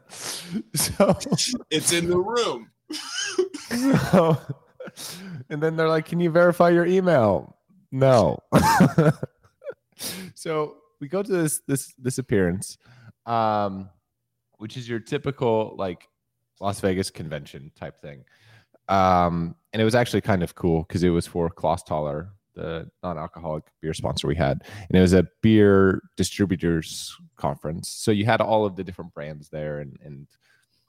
so, 0.09 1.17
It's 1.71 1.93
in 1.93 2.11
the 2.11 2.19
room. 2.19 2.69
so 4.11 4.37
and 5.49 5.63
then 5.63 5.77
they're 5.77 5.89
like, 5.89 6.07
"Can 6.07 6.19
you 6.19 6.31
verify 6.31 6.71
your 6.71 6.85
email?" 6.85 7.57
No. 7.93 8.41
so 10.35 10.79
we 11.01 11.07
go 11.07 11.23
to 11.23 11.31
this 11.31 11.61
this 11.69 11.95
this 11.97 12.19
appearance, 12.19 12.77
um, 13.27 13.89
which 14.59 14.77
is 14.77 14.89
your 14.89 14.99
typical 14.99 15.77
like 15.79 16.09
Las 16.61 16.81
Vegas 16.81 17.09
convention 17.09 17.71
type 17.77 18.03
thing. 18.03 18.25
Um, 18.89 19.55
and 19.73 19.81
it 19.81 19.85
was 19.85 19.95
actually 19.95 20.23
kind 20.23 20.43
of 20.43 20.57
cool 20.57 20.83
because 20.83 21.05
it 21.05 21.11
was 21.11 21.29
for 21.29 21.51
Clausthaler, 21.51 22.31
the 22.55 22.91
non-alcoholic 23.03 23.65
beer 23.81 23.95
sponsor 23.95 24.27
we 24.27 24.37
had, 24.37 24.63
and 24.89 24.97
it 24.97 25.01
was 25.01 25.13
a 25.13 25.27
beer 25.43 26.03
distributors 26.17 27.17
conference. 27.37 27.89
So 27.89 28.11
you 28.11 28.25
had 28.25 28.41
all 28.41 28.65
of 28.65 28.77
the 28.77 28.85
different 28.85 29.15
brands 29.15 29.49
there, 29.49 29.81
and 29.81 29.99
and 30.05 30.27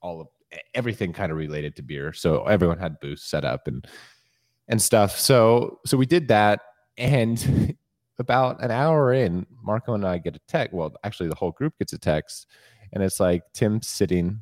all 0.01 0.21
of 0.21 0.27
everything 0.73 1.13
kind 1.13 1.31
of 1.31 1.37
related 1.37 1.75
to 1.75 1.81
beer. 1.81 2.13
So 2.13 2.45
everyone 2.45 2.77
had 2.77 2.99
booths 2.99 3.23
set 3.23 3.45
up 3.45 3.67
and 3.67 3.85
and 4.67 4.81
stuff. 4.81 5.19
So 5.19 5.79
so 5.85 5.97
we 5.97 6.05
did 6.05 6.27
that, 6.29 6.61
and 6.97 7.75
about 8.19 8.63
an 8.63 8.71
hour 8.71 9.13
in, 9.13 9.45
Marco 9.61 9.93
and 9.93 10.05
I 10.05 10.17
get 10.17 10.35
a 10.35 10.41
text. 10.47 10.73
Well, 10.73 10.93
actually, 11.03 11.29
the 11.29 11.35
whole 11.35 11.51
group 11.51 11.77
gets 11.77 11.93
a 11.93 11.97
text, 11.97 12.47
and 12.93 13.03
it's 13.03 13.19
like 13.19 13.43
Tim 13.53 13.81
sitting 13.81 14.41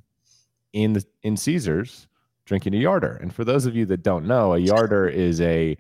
in 0.74 0.94
the 0.94 1.04
in 1.24 1.38
Caesars 1.38 2.08
drinking 2.46 2.76
a 2.76 2.78
yarder. 2.78 3.18
And 3.22 3.34
for 3.34 3.46
those 3.46 3.66
of 3.66 3.76
you 3.76 3.86
that 3.86 4.04
don't 4.04 4.26
know, 4.26 4.54
a 4.54 4.58
yarder 4.58 5.08
is 5.08 5.40
a 5.42 5.78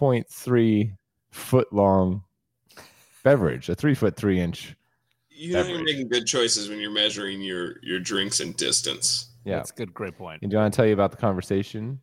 3.3 0.00 0.96
foot 1.30 1.72
long 1.72 2.22
beverage, 3.22 3.68
a 3.68 3.74
three 3.74 3.94
foot 3.94 4.16
three 4.16 4.40
inch. 4.40 4.74
You 5.28 5.54
know 5.54 5.62
you're 5.62 5.82
making 5.82 6.08
good 6.08 6.26
choices 6.26 6.68
when 6.68 6.80
you're 6.80 6.90
measuring 6.90 7.40
your 7.40 7.76
your 7.82 8.00
drinks 8.00 8.40
in 8.40 8.52
distance. 8.52 9.30
Yeah. 9.44 9.56
That's 9.56 9.70
a 9.70 9.74
good. 9.74 9.94
Great 9.94 10.16
point. 10.18 10.42
And 10.42 10.50
do 10.50 10.56
you 10.56 10.60
want 10.60 10.72
to 10.72 10.76
tell 10.76 10.86
you 10.86 10.92
about 10.92 11.12
the 11.12 11.16
conversation 11.16 12.00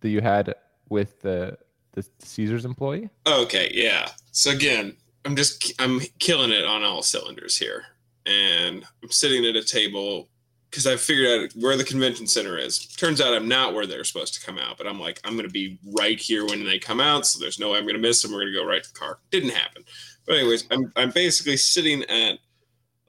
that 0.00 0.10
you 0.10 0.20
had 0.20 0.54
with 0.88 1.20
the 1.20 1.56
the 1.92 2.06
Caesars 2.18 2.64
employee? 2.64 3.08
Okay, 3.26 3.70
yeah. 3.72 4.10
So 4.32 4.50
again, 4.50 4.96
I'm 5.24 5.36
just 5.36 5.72
I'm 5.78 6.00
killing 6.18 6.50
it 6.50 6.64
on 6.64 6.82
all 6.82 7.02
cylinders 7.02 7.56
here, 7.56 7.84
and 8.26 8.84
I'm 9.02 9.10
sitting 9.10 9.46
at 9.46 9.56
a 9.56 9.64
table 9.64 10.28
because 10.74 10.88
I 10.88 10.96
figured 10.96 11.28
out 11.28 11.52
where 11.52 11.76
the 11.76 11.84
convention 11.84 12.26
center 12.26 12.58
is. 12.58 12.84
Turns 12.86 13.20
out 13.20 13.32
I'm 13.32 13.46
not 13.46 13.74
where 13.74 13.86
they're 13.86 14.02
supposed 14.02 14.34
to 14.34 14.44
come 14.44 14.58
out, 14.58 14.76
but 14.76 14.88
I'm 14.88 14.98
like 14.98 15.20
I'm 15.22 15.34
going 15.34 15.46
to 15.46 15.52
be 15.52 15.78
right 15.96 16.18
here 16.18 16.44
when 16.44 16.64
they 16.64 16.80
come 16.80 17.00
out, 17.00 17.28
so 17.28 17.38
there's 17.38 17.60
no 17.60 17.70
way 17.70 17.78
I'm 17.78 17.84
going 17.84 17.94
to 17.94 18.00
miss 18.00 18.20
them. 18.20 18.32
We're 18.32 18.40
going 18.40 18.52
to 18.52 18.58
go 18.58 18.66
right 18.66 18.82
to 18.82 18.92
the 18.92 18.98
car. 18.98 19.20
Didn't 19.30 19.50
happen. 19.50 19.84
But 20.26 20.38
anyways, 20.38 20.66
I'm 20.72 20.92
I'm 20.96 21.12
basically 21.12 21.56
sitting 21.58 22.02
at 22.06 22.40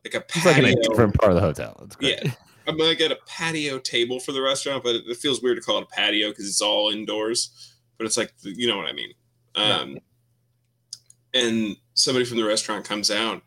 like 0.03 0.13
a 0.13 0.23
It's 0.35 0.45
like 0.45 0.57
a 0.57 0.75
different 0.75 1.15
part 1.15 1.31
of 1.31 1.35
the 1.37 1.41
hotel. 1.41 1.81
It's 1.85 1.95
great. 1.95 2.23
Yeah. 2.23 2.31
I'm 2.67 2.77
like 2.77 3.01
at 3.01 3.11
a 3.11 3.17
patio 3.25 3.79
table 3.79 4.19
for 4.19 4.31
the 4.31 4.43
restaurant, 4.43 4.83
but 4.83 4.95
it 4.95 5.17
feels 5.17 5.41
weird 5.41 5.57
to 5.57 5.63
call 5.63 5.79
it 5.79 5.87
a 5.91 5.95
patio 5.95 6.29
because 6.29 6.47
it's 6.47 6.61
all 6.61 6.91
indoors. 6.91 7.73
But 7.97 8.05
it's 8.05 8.17
like 8.17 8.31
you 8.43 8.67
know 8.67 8.77
what 8.77 8.85
I 8.85 8.93
mean. 8.93 9.13
Um, 9.55 9.97
And 11.33 11.77
somebody 11.95 12.25
from 12.25 12.37
the 12.37 12.45
restaurant 12.45 12.85
comes 12.85 13.09
out, 13.09 13.41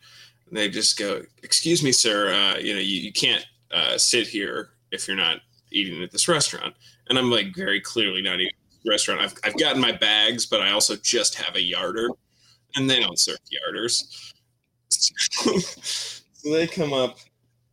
and 0.49 0.57
they 0.57 0.69
just 0.69 0.99
go, 0.99 1.23
"Excuse 1.45 1.85
me, 1.85 1.93
sir. 1.93 2.33
Uh, 2.33 2.59
you 2.59 2.75
know 2.75 2.81
you, 2.81 3.01
you 3.01 3.13
can't 3.13 3.47
uh, 3.73 3.99
sit 3.99 4.27
here 4.27 4.71
if 4.91 5.07
you're 5.07 5.17
not 5.17 5.39
eating 5.71 6.03
at 6.03 6.11
this 6.11 6.29
restaurant." 6.29 6.75
And 7.09 7.19
I'm 7.19 7.31
like 7.31 7.55
very 7.55 7.81
clearly 7.81 8.23
not 8.23 8.41
eating 8.41 8.53
restaurant. 8.87 9.21
I've 9.21 9.35
I've 9.45 9.59
gotten 9.59 9.81
my 9.81 9.93
bags, 9.93 10.47
but 10.47 10.61
I 10.61 10.73
also 10.73 10.97
just 10.97 11.35
have 11.37 11.57
a 11.57 11.63
yarder, 11.63 12.09
and 12.77 12.89
they 12.89 13.01
don't 13.01 13.19
serve 13.19 13.39
yarders. 13.53 14.33
so 14.91 16.53
they 16.53 16.67
come 16.67 16.93
up 16.93 17.19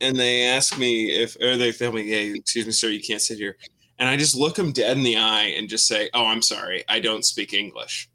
and 0.02 0.18
they 0.18 0.46
ask 0.46 0.78
me 0.78 1.12
if, 1.12 1.38
or 1.42 1.58
they 1.58 1.72
tell 1.72 1.92
me, 1.92 2.08
"Hey, 2.08 2.34
excuse 2.34 2.66
me, 2.66 2.72
sir, 2.72 2.90
you 2.90 3.02
can't 3.02 3.22
sit 3.22 3.38
here." 3.38 3.58
And 3.98 4.10
I 4.10 4.18
just 4.18 4.36
look 4.36 4.56
them 4.56 4.74
dead 4.74 4.98
in 4.98 5.04
the 5.04 5.18
eye 5.18 5.54
and 5.58 5.70
just 5.70 5.88
say, 5.88 6.10
"Oh, 6.14 6.25
I'm 6.25 6.42
sorry, 6.42 6.84
I 6.88 7.00
don't 7.00 7.25
speak 7.25 7.54
English," 7.54 8.10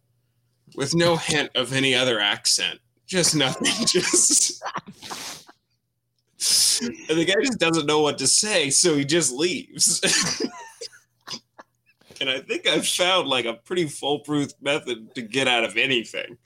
with 0.75 0.95
no 0.95 1.17
hint 1.17 1.51
of 1.55 1.73
any 1.73 1.95
other 1.95 2.21
accent, 2.21 2.81
just 3.07 3.35
nothing, 3.35 3.73
just. 3.87 4.63
And 7.09 7.19
the 7.19 7.25
guy 7.25 7.35
just 7.43 7.59
doesn't 7.59 7.87
know 7.87 8.01
what 8.01 8.19
to 8.19 8.27
say, 8.27 8.71
so 8.71 8.97
he 8.97 9.05
just 9.05 9.33
leaves. 9.33 10.01
and 12.21 12.31
I 12.31 12.41
think 12.41 12.67
I've 12.67 12.87
found 12.87 13.29
like 13.29 13.45
a 13.45 13.55
pretty 13.55 13.87
foolproof 13.87 14.51
method 14.61 15.15
to 15.15 15.23
get 15.23 15.49
out 15.49 15.65
of 15.65 15.77
anything. 15.77 16.37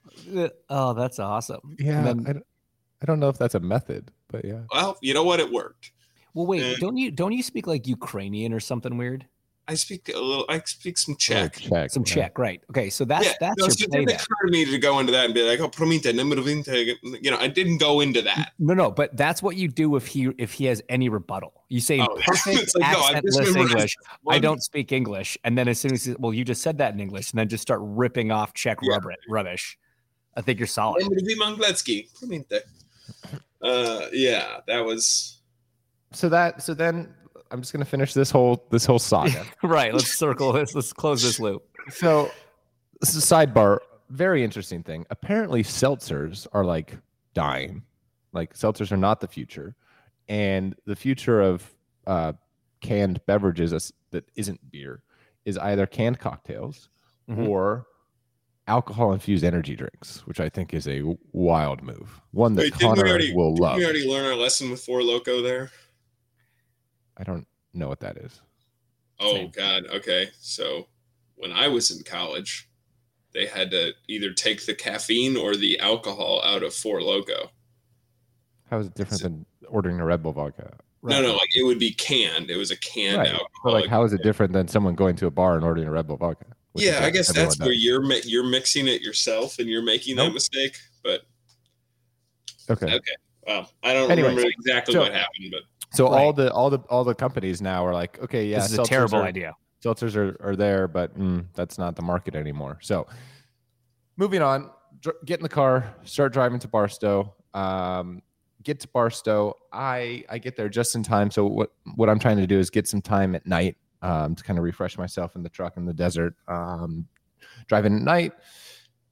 Oh, 0.69 0.93
that's 0.95 1.19
awesome. 1.19 1.77
Yeah. 1.79 2.03
Then- 2.03 2.25
I, 2.29 2.33
don't, 2.33 2.47
I 3.03 3.07
don't 3.07 3.21
know 3.21 3.29
if 3.29 3.39
that's 3.39 3.55
a 3.55 3.61
method, 3.61 4.11
but 4.29 4.45
yeah. 4.45 4.61
Well, 4.73 4.97
you 5.01 5.15
know 5.15 5.25
what? 5.25 5.41
It 5.41 5.51
worked. 5.51 5.93
Well, 6.35 6.47
wait, 6.47 6.65
Uh, 6.65 6.77
don't 6.81 6.97
you 6.97 7.13
don't 7.13 7.33
you 7.33 7.43
speak 7.45 7.67
like 7.69 7.87
Ukrainian 7.87 8.53
or 8.53 8.59
something 8.61 8.97
weird? 8.99 9.25
I 9.67 9.75
speak 9.75 10.11
a 10.15 10.19
little. 10.19 10.45
I 10.49 10.61
speak 10.67 10.99
some 10.99 11.15
Oh, 11.15 11.17
Czech. 11.19 11.57
Some 11.57 12.03
yeah. 12.07 12.15
Czech, 12.15 12.39
right? 12.39 12.61
Okay, 12.71 12.91
so 12.91 13.05
that's 13.07 13.25
yeah, 13.25 13.33
that's 13.41 13.57
no, 13.59 13.65
your 13.65 13.71
so 13.71 13.85
it 13.85 13.91
play 13.91 13.99
didn't 14.01 14.09
then. 14.09 14.17
occur 14.17 14.47
to 14.47 14.53
me 14.53 14.65
to 14.67 14.79
go 14.79 14.99
into 14.99 15.11
that 15.13 15.25
and 15.25 15.33
be 15.33 15.43
like, 15.43 15.59
"Oh, 15.61 15.69
promite, 15.69 16.15
numero 16.15 16.43
vinte." 16.43 16.67
You 17.03 17.31
know, 17.31 17.39
I 17.39 17.49
didn't 17.49 17.79
go 17.79 18.01
into 18.01 18.21
that. 18.23 18.53
No, 18.59 18.75
no, 18.75 18.91
but 18.91 19.17
that's 19.17 19.43
what 19.43 19.57
you 19.57 19.69
do 19.69 19.97
if 19.97 20.07
he 20.07 20.31
if 20.37 20.53
he 20.53 20.67
has 20.67 20.83
any 20.91 21.09
rebuttal. 21.09 21.65
You 21.71 21.81
say 21.81 22.01
Oh, 22.01 22.19
perfect 22.27 22.63
it's 22.63 22.75
like, 22.77 22.93
no, 22.93 23.01
I 23.01 23.21
just 23.21 23.39
accentless 23.39 23.55
memorized 23.55 23.73
English. 23.73 23.97
I 24.29 24.39
don't 24.39 24.63
speak 24.63 24.93
English, 24.93 25.39
and 25.45 25.57
then 25.57 25.67
as 25.69 25.81
soon 25.81 25.95
as 25.95 26.05
he, 26.05 26.15
well, 26.19 26.35
you 26.35 26.45
just 26.45 26.61
said 26.61 26.77
that 26.79 26.93
in 26.93 27.01
English, 27.01 27.33
and 27.33 27.39
then 27.39 27.49
just 27.49 27.63
start 27.63 27.81
ripping 27.83 28.31
off 28.31 28.53
Czech 28.53 28.79
Yeah. 28.83 28.95
rubber, 28.95 29.15
rubbish. 29.29 29.79
I 30.37 30.43
think 30.43 30.59
you're 30.59 30.67
solid. 30.67 31.03
Numero 31.09 31.55
vi 31.57 32.07
Promite. 32.21 32.61
Uh, 33.63 34.09
yeah, 34.13 34.59
that 34.67 34.85
was. 34.85 35.39
So 36.13 36.29
that 36.29 36.63
so 36.63 36.75
then 36.75 37.15
I'm 37.55 37.61
just 37.61 37.73
gonna 37.73 37.85
finish 37.85 38.13
this 38.15 38.33
whole 38.33 38.67
this 38.71 38.85
whole 38.85 38.99
saga. 38.99 39.47
right. 39.63 39.93
Let's 39.95 40.13
circle 40.13 40.53
this. 40.53 40.75
Let's 40.75 40.93
close 40.93 41.23
this 41.23 41.39
loop. 41.39 41.63
so 41.89 42.29
this 43.01 43.15
is 43.15 43.31
a 43.31 43.35
sidebar, 43.35 43.79
very 44.11 44.43
interesting 44.43 44.83
thing. 44.83 45.07
Apparently 45.11 45.63
seltzers 45.63 46.49
are 46.53 46.65
like 46.65 46.99
dying. 47.33 47.83
Like 48.33 48.55
seltzers 48.55 48.91
are 48.91 48.97
not 48.97 49.21
the 49.21 49.29
future. 49.29 49.77
And 50.29 50.75
the 50.85 50.97
future 50.97 51.41
of 51.41 51.65
uh, 52.09 52.33
canned 52.81 53.21
beverages 53.27 53.93
that 54.11 54.25
isn't 54.35 54.71
beer 54.73 55.03
is 55.45 55.57
either 55.59 55.87
canned 55.87 56.19
cocktails 56.19 56.89
Mhm. 57.31 57.47
or 57.49 57.87
alcohol 58.67 59.13
infused 59.13 59.45
energy 59.45 59.77
drinks, 59.77 60.27
which 60.27 60.41
I 60.41 60.49
think 60.49 60.75
is 60.75 60.89
a 60.89 61.03
wild 61.33 61.83
move. 61.83 62.21
One 62.33 62.55
that 62.57 62.63
Wait, 62.63 62.73
didn't 62.79 62.91
we 62.91 62.97
Connor 62.97 63.09
already- 63.11 63.33
will 63.35 63.55
Did 63.55 63.63
love. 63.63 63.77
we 63.77 63.85
already 63.85 64.09
learn 64.11 64.25
our 64.27 64.35
lesson 64.35 64.71
with 64.71 64.83
Four 64.85 65.03
Loco 65.05 65.41
there? 65.41 65.71
I 67.17 67.25
don't 67.25 67.47
know 67.73 67.89
what 67.89 68.01
that 68.01 68.17
is. 68.19 68.41
Oh 69.21 69.33
Same. 69.35 69.51
God. 69.51 69.87
Okay. 69.87 70.29
So 70.41 70.89
when 71.37 71.53
I 71.53 71.69
was 71.69 71.91
in 71.91 72.03
college, 72.05 72.69
they 73.33 73.47
had 73.47 73.71
to 73.73 73.93
either 74.09 74.33
take 74.33 74.65
the 74.67 74.75
caffeine 74.75 75.37
or 75.37 75.57
the 75.57 75.79
alcohol 75.81 76.41
out 76.45 76.63
of 76.63 76.75
Four 76.75 77.03
Loco. 77.03 77.51
How 78.71 78.79
is 78.79 78.87
it 78.87 78.95
different 78.95 79.23
than 79.23 79.47
ordering 79.69 80.01
a 80.01 80.05
Red 80.05 80.23
Bull 80.23 80.33
vodka? 80.33 80.77
No, 81.03 81.21
no, 81.21 81.33
like 81.35 81.55
it 81.55 81.65
would 81.65 81.79
be 81.79 81.93
canned. 81.93 82.51
It 82.51 82.57
was 82.57 82.71
a 82.71 82.77
canned 82.79 83.19
Right. 83.19 83.29
alcohol. 83.29 83.49
But 83.63 83.73
like, 83.75 83.87
how 83.87 84.05
is 84.05 84.13
it 84.15 84.23
different 84.23 84.53
than 84.55 84.69
someone 84.69 84.95
going 84.95 85.17
to 85.17 85.27
a 85.27 85.31
bar 85.31 85.55
and 85.55 85.65
ordering 85.65 85.87
a 85.87 85.91
Red 85.91 86.07
Bull 86.07 86.17
vodka? 86.17 86.47
Yeah, 86.75 87.01
I 87.05 87.11
guess 87.11 87.33
that's 87.33 87.59
where 87.59 87.69
does. 87.69 87.85
you're 87.85 88.03
you're 88.25 88.43
mixing 88.49 88.89
it 88.89 89.01
yourself 89.03 89.59
and 89.59 89.69
you're 89.69 89.83
making 89.83 90.17
that 90.17 90.33
mistake. 90.33 90.77
But 91.05 91.23
Okay. 92.71 92.87
okay, 92.87 93.13
well, 93.47 93.71
I 93.83 93.93
don't 93.93 94.11
Anyways, 94.11 94.31
remember 94.31 94.51
exactly 94.59 94.95
so- 94.95 95.01
what 95.01 95.13
happened, 95.13 95.51
but 95.53 95.63
So 95.95 96.07
all 96.09 96.33
the 96.33 96.53
all 96.53 96.71
the 96.71 96.79
all 96.91 97.05
the 97.05 97.15
companies 97.15 97.63
now 97.63 97.87
are 97.87 97.93
like, 97.93 98.19
okay, 98.23 98.47
yeah, 98.47 98.59
this 98.61 98.73
is 98.73 98.79
a 98.79 98.85
terrible 98.85 99.17
are- 99.19 99.25
idea. 99.25 99.55
Seltzers 99.85 100.17
are, 100.17 100.35
are 100.41 100.57
there, 100.57 100.89
but 100.89 101.15
mm, 101.19 101.45
that's 101.53 101.77
not 101.77 101.95
the 101.95 102.01
market 102.03 102.35
anymore. 102.35 102.79
So 102.81 103.07
moving 104.17 104.41
on, 104.41 104.71
dr- 105.01 105.17
get 105.27 105.39
in 105.41 105.43
the 105.43 105.49
car, 105.51 105.95
start 106.05 106.33
driving 106.33 106.59
to 106.61 106.69
Barstow. 106.69 107.35
Um, 107.53 108.23
get 108.63 108.81
to 108.81 108.89
Barstow. 108.89 109.55
I 109.73 110.25
I 110.31 110.39
get 110.39 110.57
there 110.57 110.71
just 110.71 110.95
in 110.95 111.03
time. 111.03 111.31
So 111.31 111.45
what 111.47 111.73
what 111.97 112.09
I'm 112.09 112.19
trying 112.19 112.39
to 112.39 112.47
do 112.47 112.59
is 112.59 112.71
get 112.71 112.89
some 112.89 113.03
time 113.03 113.35
at 113.35 113.47
night 113.47 113.77
um, 114.01 114.35
to 114.35 114.43
kind 114.43 114.59
of 114.59 114.65
refresh 114.65 114.97
myself 114.97 115.37
in 115.37 115.43
the 115.43 115.51
truck 115.51 115.77
in 115.77 115.85
the 115.85 115.93
desert. 115.93 116.35
Um, 116.49 117.07
driving 117.69 117.95
at 117.95 118.03
night, 118.03 118.33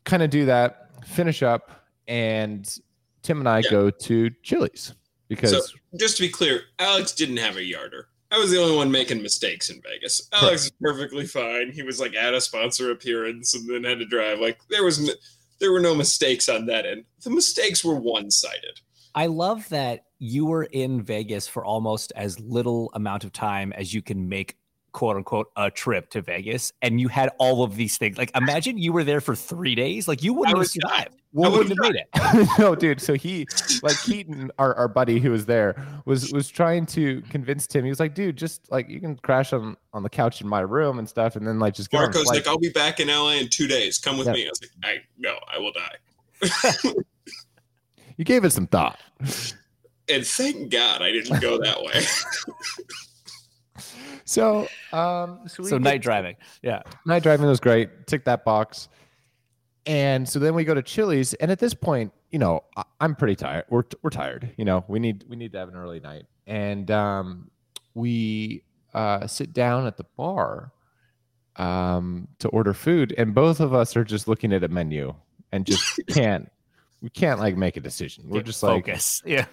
kind 0.05 0.23
of 0.23 0.31
do 0.31 0.47
that, 0.47 0.89
finish 1.07 1.43
up, 1.43 1.71
and 2.09 2.67
Tim 3.23 3.41
and 3.41 3.49
I 3.49 3.59
Yeah. 3.59 3.71
go 3.71 3.91
to 3.91 4.31
Chili's 4.43 4.95
because 5.35 5.71
So 5.71 5.79
just 5.99 6.17
to 6.17 6.23
be 6.23 6.29
clear, 6.29 6.63
Alex 6.79 7.13
didn't 7.13 7.39
have 7.39 7.57
a 7.57 7.65
yarder. 7.65 8.09
I 8.31 8.39
was 8.39 8.51
the 8.51 8.61
only 8.61 8.77
one 8.77 8.91
making 8.91 9.23
mistakes 9.23 9.69
in 9.69 9.81
Vegas. 9.83 10.29
Alex 10.33 10.65
is 10.65 10.73
perfectly 10.81 11.27
fine. 11.27 11.71
He 11.71 11.83
was 11.83 12.01
like 12.01 12.15
at 12.15 12.33
a 12.33 12.41
sponsor 12.41 12.91
appearance 12.91 13.55
and 13.55 13.69
then 13.69 13.85
had 13.85 13.99
to 13.99 14.07
drive. 14.07 14.39
Like 14.39 14.59
there 14.71 14.85
was, 14.85 15.15
there 15.61 15.71
were 15.71 15.81
no 15.81 15.95
mistakes 15.95 16.49
on 16.49 16.65
that 16.67 16.87
end. 16.87 17.05
The 17.23 17.31
mistakes 17.31 17.85
were 17.85 17.97
one 17.97 18.31
sided. 18.31 18.81
I 19.15 19.27
love 19.27 19.69
that 19.69 20.05
you 20.19 20.47
were 20.47 20.65
in 20.65 21.03
Vegas 21.03 21.47
for 21.47 21.65
almost 21.65 22.13
as 22.17 22.41
little 22.41 22.91
amount 22.95 23.25
of 23.25 23.33
time 23.33 23.73
as 23.75 23.93
you 23.93 24.01
can 24.01 24.29
make 24.29 24.57
quote 24.93 25.17
unquote 25.17 25.51
a 25.57 25.71
trip 25.71 26.11
to 26.11 26.21
Vegas 26.23 26.73
and 26.83 27.01
you 27.01 27.09
had 27.09 27.31
all 27.39 27.63
of 27.65 27.77
these 27.77 27.97
things. 27.99 28.19
Like 28.19 28.31
imagine 28.37 28.79
you 28.79 28.93
were 28.93 29.05
there 29.05 29.21
for 29.21 29.35
3 29.35 29.75
days, 29.75 30.07
like 30.07 30.23
you 30.23 30.33
wouldn't 30.35 30.57
have 30.57 30.61
was 30.61 30.73
survived. 30.73 31.17
I 31.35 31.49
wouldn't 31.49 31.71
have 31.71 31.79
made 31.79 31.95
it. 31.97 32.49
no, 32.59 32.75
dude. 32.75 33.01
So 33.01 33.15
he, 33.15 33.47
like 33.83 33.99
Keaton, 34.03 34.51
our, 34.59 34.75
our 34.75 34.89
buddy 34.89 35.19
who 35.19 35.31
was 35.31 35.47
there, 35.47 35.83
was 36.05 36.31
was 36.31 36.49
trying 36.49 36.85
to 36.87 37.23
convince 37.31 37.67
Tim. 37.67 37.85
He 37.85 37.91
was 37.91 38.01
like, 38.01 38.15
"Dude, 38.15 38.37
just 38.37 38.71
like 38.71 38.91
you 38.91 39.01
can 39.01 39.17
crash 39.17 39.55
on 39.55 39.79
on 39.95 40.03
the 40.03 40.11
couch 40.11 40.43
in 40.43 40.49
my 40.49 40.61
room 40.61 40.99
and 40.99 41.09
stuff, 41.09 41.35
and 41.37 41.47
then 41.47 41.59
like 41.59 41.73
just 41.73 41.91
get 41.91 41.99
on 41.99 42.03
Marco's 42.05 42.27
like, 42.27 42.47
I'll 42.47 42.59
be 42.59 42.69
back 42.69 43.01
in 43.01 43.09
LA 43.09 43.33
in 43.37 43.49
two 43.49 43.67
days. 43.67 43.99
Come 43.99 44.19
with 44.19 44.27
Yeah. 44.27 44.35
me. 44.35 44.47
I 44.47 44.51
was 44.51 44.61
like, 44.61 44.71
I 44.85 44.97
no, 45.19 45.39
I 45.51 45.59
will 45.59 45.73
die. 45.73 46.93
you 48.19 48.25
gave 48.27 48.45
it 48.45 48.53
some 48.53 48.67
thought. 48.67 48.99
And 50.09 50.27
thank 50.27 50.71
God 50.71 51.01
I 51.01 51.13
didn't 51.13 51.41
go 51.41 51.59
that 51.63 51.83
way. 51.83 52.03
So, 54.25 54.69
um, 54.93 55.41
so, 55.49 55.65
So 55.65 55.79
night 55.79 56.01
driving. 56.01 56.37
Yeah. 56.63 56.83
night 57.07 57.25
driving 57.25 57.47
was 57.47 57.59
great. 57.59 58.07
Tick 58.07 58.25
that 58.27 58.45
box. 58.45 58.89
And 59.85 60.29
so 60.29 60.39
then 60.39 60.55
we 60.55 60.63
go 60.63 60.75
to 60.75 60.83
Chili's, 60.83 61.35
and 61.35 61.51
at 61.51 61.59
this 61.59 61.75
point, 61.75 62.13
you 62.31 62.39
know, 62.39 62.63
I, 62.77 62.85
I'm 63.01 63.17
pretty 63.17 63.35
tired. 63.35 63.65
We're 63.69 63.83
we're 64.03 64.11
tired. 64.11 64.55
You 64.57 64.65
know, 64.65 64.85
we 64.87 65.01
need 65.01 65.25
we 65.29 65.35
need 65.35 65.51
to 65.53 65.59
have 65.59 65.69
an 65.69 65.75
early 65.75 65.99
night, 65.99 66.27
and 66.47 66.89
um, 66.93 67.51
we 67.95 68.63
uh, 68.95 69.27
sit 69.27 69.53
down 69.53 69.87
at 69.89 69.97
the 69.97 70.05
bar 70.17 70.73
um, 71.57 72.29
to 72.39 72.49
order 72.49 72.75
food, 72.75 73.13
and 73.19 73.35
both 73.35 73.59
of 73.59 73.75
us 73.75 73.97
are 73.97 74.05
just 74.05 74.29
looking 74.29 74.53
at 74.53 74.63
a 74.63 74.69
menu 74.69 75.15
and 75.51 75.67
just 75.67 76.01
can't 76.09 76.49
we 77.01 77.11
can't 77.11 77.41
like 77.41 77.57
make 77.57 77.77
a 77.77 77.81
decision. 77.81 78.25
We're 78.29 78.43
just 78.43 78.63
like 78.63 78.87
focus. 78.87 79.21
yeah. 79.27 79.47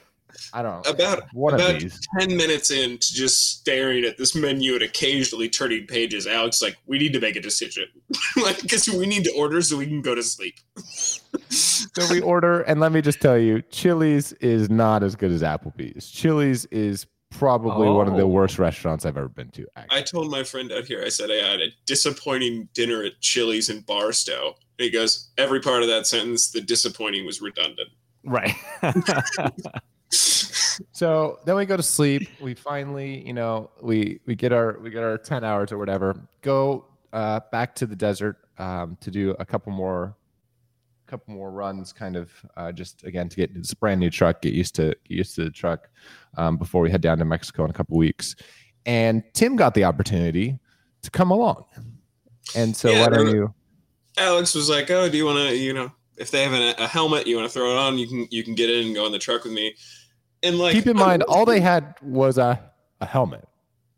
I 0.54 0.62
don't 0.62 0.86
know 0.86 0.92
About 0.92 1.24
one 1.34 1.54
about 1.56 1.76
of 1.76 1.82
these. 1.82 2.00
ten 2.20 2.36
minutes 2.38 2.72
into 2.72 3.14
just 3.14 3.60
staring 3.60 4.04
at 4.06 4.18
this 4.18 4.36
menu 4.36 4.74
and 4.74 4.84
occasionally 4.84 5.50
turning 5.50 5.86
pages, 5.88 6.28
Alex 6.28 6.62
like, 6.62 6.78
we 6.86 6.98
need 7.00 7.14
to 7.14 7.20
make 7.20 7.36
a 7.36 7.42
decision. 7.42 7.86
like 8.44 8.62
because 8.62 8.88
we 8.90 9.06
need 9.06 9.24
to 9.26 9.34
order 9.34 9.62
so 9.62 9.78
we 9.78 9.86
can 9.88 10.02
go 10.02 10.16
to 10.16 10.24
sleep. 10.24 10.56
So 11.52 12.08
we 12.12 12.22
order, 12.22 12.62
and 12.62 12.80
let 12.80 12.92
me 12.92 13.02
just 13.02 13.20
tell 13.22 13.38
you, 13.38 13.62
Chili's 13.72 14.34
is 14.34 14.70
not 14.70 15.02
as 15.02 15.16
good 15.16 15.32
as 15.32 15.42
Applebee's. 15.42 16.10
Chili's 16.12 16.66
is 16.66 17.08
probably 17.32 17.90
one 17.90 18.08
of 18.08 18.16
the 18.16 18.22
Oh. 18.24 18.28
worst 18.28 18.60
restaurants 18.60 19.06
I've 19.06 19.18
ever 19.18 19.30
been 19.30 19.50
to. 19.52 19.66
Actually. 19.76 19.98
I 20.00 20.02
told 20.04 20.30
my 20.32 20.44
friend 20.44 20.72
out 20.72 20.86
here, 20.86 21.02
I 21.04 21.10
said 21.10 21.32
I 21.32 21.36
had 21.36 21.60
a 21.62 21.68
disappointing 21.86 22.70
dinner 22.76 23.04
at 23.04 23.20
Chili's 23.22 23.70
in 23.70 23.82
Barstow. 23.82 24.56
And 24.78 24.86
he 24.86 24.90
goes, 24.92 25.30
every 25.38 25.60
part 25.60 25.82
of 25.82 25.88
that 25.90 26.06
sentence, 26.06 26.52
the 26.52 26.62
disappointing 26.62 27.26
was 27.26 27.42
redundant. 27.42 27.90
Right. 28.24 28.54
So 30.12 31.40
then 31.46 31.56
we 31.56 31.66
go 31.66 31.78
to 31.78 31.84
sleep. 31.84 32.30
We 32.40 32.54
finally, 32.54 33.26
you 33.26 33.34
know, 33.34 33.70
we 33.82 34.20
we 34.26 34.36
get 34.36 34.52
our 34.52 34.80
we 34.80 34.90
get 34.90 35.04
our 35.04 35.18
ten 35.18 35.44
hours 35.44 35.72
or 35.72 35.78
whatever. 35.78 36.28
Go 36.42 36.86
uh, 37.14 37.42
back 37.52 37.76
to 37.76 37.86
the 37.86 37.96
desert 37.96 38.38
um, 38.58 38.98
to 39.02 39.12
do 39.12 39.36
a 39.40 39.46
couple 39.46 39.72
more, 39.72 40.16
couple 41.08 41.34
more 41.34 41.52
runs. 41.52 41.94
Kind 41.94 42.16
of 42.16 42.32
uh, 42.58 42.72
just 42.72 43.04
again 43.04 43.30
to 43.30 43.36
get 43.36 43.54
this 43.54 43.74
brand 43.74 44.00
new 44.00 44.10
truck. 44.10 44.42
Get 44.42 44.54
used 44.54 44.76
to 44.76 44.96
get 45.08 45.18
used 45.18 45.36
to 45.36 45.46
the 45.46 45.52
truck 45.52 45.90
um, 46.38 46.58
before 46.58 46.82
we 46.82 46.90
head 46.90 47.02
down 47.02 47.18
to 47.20 47.26
Mexico 47.26 47.66
in 47.66 47.70
a 47.70 47.74
couple 47.74 47.98
weeks. 47.98 48.36
And 48.86 49.24
Tim 49.34 49.56
got 49.56 49.74
the 49.74 49.84
opportunity 49.84 50.58
to 51.02 51.12
come 51.12 51.32
along. 51.32 51.66
And 52.56 52.76
so 52.76 52.90
Yeah, 52.90 53.02
why 53.02 53.10
don't 53.10 53.36
you? 53.36 53.54
Alex 54.18 54.56
was 54.56 54.70
like, 54.70 54.90
"Oh, 54.90 55.08
do 55.08 55.18
you 55.18 55.26
want 55.26 55.38
to, 55.50 55.56
you 55.56 55.74
know, 55.74 55.92
if 56.18 56.32
they 56.32 56.44
have 56.44 56.54
an, 56.54 56.76
a 56.78 56.88
helmet, 56.88 57.28
you 57.28 57.36
want 57.36 57.48
to 57.48 57.54
throw 57.54 57.72
it 57.72 57.78
on, 57.78 57.98
you 57.98 58.08
can 58.08 58.28
you 58.32 58.44
can 58.44 58.56
get 58.56 58.70
in 58.70 58.88
and 58.88 58.96
go 58.96 59.06
in 59.06 59.12
the 59.12 59.20
truck 59.20 59.44
with 59.44 59.54
me." 59.54 59.76
And 60.44 60.58
like, 60.58 60.74
Keep 60.74 60.88
in 60.88 60.98
mind, 60.98 61.24
all 61.24 61.46
they 61.46 61.60
had 61.60 61.96
was 62.02 62.38
a 62.38 62.60
a 63.02 63.06
helmet. 63.06 63.48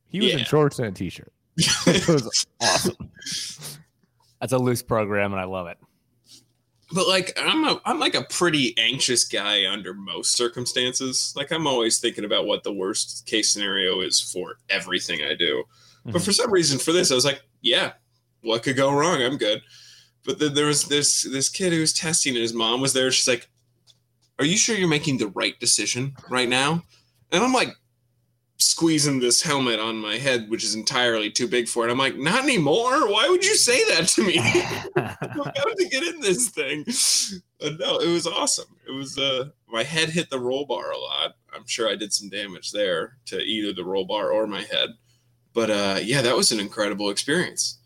He 0.08 0.20
was 0.20 0.34
in 0.34 0.44
shorts 0.46 0.80
and 0.80 0.88
a 0.88 0.92
t-shirt. 0.92 1.32
It 1.88 2.08
was 2.08 2.46
awesome. 2.62 3.12
That's 4.40 4.54
a 4.54 4.58
loose 4.58 4.82
program, 4.82 5.32
and 5.34 5.40
I 5.40 5.46
love 5.46 5.68
it. 5.68 5.78
but 6.94 7.08
like, 7.08 7.38
I'm 7.40 7.64
a 7.66 7.80
I'm 7.86 8.00
like 8.00 8.16
a 8.16 8.24
pretty 8.24 8.74
anxious 8.78 9.24
guy 9.26 9.66
under 9.72 9.94
most 9.94 10.36
circumstances. 10.36 11.34
Like, 11.36 11.52
I'm 11.52 11.68
always 11.68 12.00
thinking 12.00 12.26
about 12.26 12.46
what 12.46 12.64
the 12.64 12.74
worst 12.74 13.26
case 13.28 13.52
scenario 13.52 14.02
is 14.02 14.20
for 14.20 14.58
everything 14.70 15.22
I 15.24 15.36
do. 15.36 15.64
But 16.06 16.16
Mhm. 16.22 16.26
for 16.26 16.32
some 16.34 16.52
reason, 16.52 16.80
for 16.80 16.92
this, 16.92 17.12
I 17.12 17.16
was 17.16 17.26
like, 17.26 17.42
"Yeah, 17.62 17.94
what 18.42 18.64
could 18.64 18.76
go 18.76 18.92
wrong? 18.92 19.22
I'm 19.22 19.38
good." 19.38 19.62
But 20.26 20.40
then 20.40 20.54
there 20.56 20.66
was 20.66 20.86
this 20.86 21.22
this 21.22 21.48
kid 21.50 21.72
who 21.74 21.80
was 21.80 21.94
testing, 21.94 22.34
and 22.34 22.42
his 22.42 22.54
mom 22.54 22.82
was 22.82 22.94
there. 22.94 23.12
She's 23.12 23.28
like, 23.28 23.48
"Are 24.42 24.46
you 24.46 24.58
sure 24.58 24.76
you're 24.76 24.88
making 24.88 25.20
the 25.20 25.28
right 25.28 25.60
decision 25.60 26.16
right 26.30 26.50
now?" 26.50 26.84
And 27.32 27.44
I'm 27.44 27.54
like, 27.54 27.76
squeezing 28.58 29.20
this 29.20 29.42
helmet 29.42 29.80
on 29.80 29.98
my 29.98 30.18
head, 30.18 30.50
which 30.50 30.64
is 30.64 30.76
entirely 30.76 31.30
too 31.32 31.48
big 31.48 31.68
for 31.68 31.88
it. 31.88 31.92
I'm 31.92 31.98
like, 31.98 32.18
"Not 32.18 32.44
anymore! 32.44 33.08
Why 33.08 33.28
would 33.30 33.46
you 33.46 33.56
say 33.56 33.84
that 33.90 34.08
to 34.10 34.24
me?" 34.24 34.40
I'm 34.96 35.40
about 35.40 35.78
to 35.78 35.90
get 35.90 36.04
in 36.04 36.20
this 36.22 36.50
thing. 36.50 36.86
But 37.60 37.80
no, 37.80 37.98
it 38.00 38.12
was 38.12 38.26
awesome. 38.26 38.76
It 38.88 38.92
was 38.92 39.18
uh 39.18 39.50
my 39.68 39.84
head 39.84 40.10
hit 40.10 40.32
the 40.32 40.40
roll 40.40 40.66
bar 40.66 40.92
a 40.92 40.98
lot. 40.98 41.36
I'm 41.54 41.68
sure 41.68 41.88
I 41.88 41.96
did 41.96 42.14
some 42.14 42.30
damage 42.30 42.72
there 42.72 43.18
to 43.28 43.40
either 43.40 43.74
the 43.74 43.86
roll 43.86 44.06
bar 44.06 44.32
or 44.32 44.48
my 44.48 44.62
head. 44.62 44.90
But 45.54 45.70
uh 45.70 46.00
yeah, 46.02 46.22
that 46.22 46.36
was 46.36 46.52
an 46.52 46.60
incredible 46.60 47.10
experience. 47.12 47.78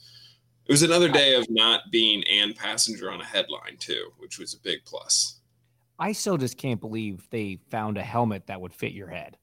It 0.66 0.72
was 0.72 0.82
another 0.82 1.10
day 1.10 1.36
of 1.36 1.46
not 1.50 1.92
being 1.92 2.24
and 2.24 2.56
passenger 2.56 3.12
on 3.12 3.22
a 3.22 3.26
headline 3.26 3.78
too, 3.78 4.14
which 4.18 4.40
was 4.40 4.54
a 4.54 4.60
big 4.60 4.80
plus. 4.86 5.40
I 5.98 6.12
still 6.12 6.38
just 6.38 6.58
can't 6.58 6.80
believe 6.82 7.28
they 7.30 7.60
found 7.70 7.98
a 7.98 8.04
helmet 8.04 8.48
that 8.48 8.60
would 8.60 8.74
fit 8.74 8.92
your 8.92 9.08
head. 9.08 9.38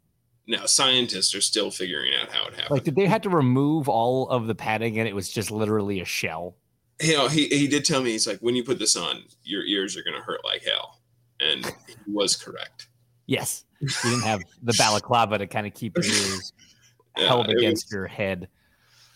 Now 0.47 0.67
scientists 0.67 1.35
are 1.35 1.41
still 1.41 1.71
figuring 1.71 2.13
out 2.15 2.31
how 2.31 2.47
it 2.47 2.55
happened. 2.55 2.71
Like, 2.71 2.85
did 2.85 2.97
they 2.97 3.07
have 3.07 3.23
to 3.23 3.31
remove 3.31 3.89
all 3.89 4.29
of 4.29 4.47
the 4.47 4.55
padding 4.55 4.99
and 4.99 5.09
it 5.09 5.15
was 5.15 5.31
just 5.31 5.51
literally 5.51 6.01
a 6.01 6.05
shell? 6.05 6.57
you 7.01 7.17
oh, 7.17 7.23
know, 7.23 7.29
he, 7.29 7.47
he 7.49 7.67
did 7.67 7.85
tell 7.85 8.03
me 8.03 8.11
he's 8.13 8.27
like, 8.27 8.39
when 8.39 8.55
you 8.55 8.63
put 8.63 8.79
this 8.79 8.97
on, 8.97 9.23
your 9.43 9.65
ears 9.65 9.97
are 9.97 10.03
gonna 10.03 10.23
hurt 10.23 10.45
like 10.45 10.65
hell. 10.65 11.01
And 11.41 11.67
he 11.67 11.95
was 12.07 12.37
correct. 12.37 12.89
Yes. 13.27 13.65
You 13.81 13.89
didn't 14.03 14.23
have 14.23 14.43
the 14.63 14.75
balaclava 14.75 15.39
to 15.39 15.47
kind 15.47 15.67
of 15.67 15.75
keep 15.75 15.97
your 15.97 16.05
ears 16.05 16.53
Yeah, 17.17 17.27
held 17.27 17.49
against 17.49 17.87
was- 17.87 17.93
your 17.93 18.07
head. 18.07 18.49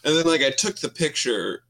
And 0.05 0.17
then 0.17 0.27
like 0.27 0.43
I 0.43 0.51
took 0.51 0.77
the 0.77 0.89
picture, 0.89 1.63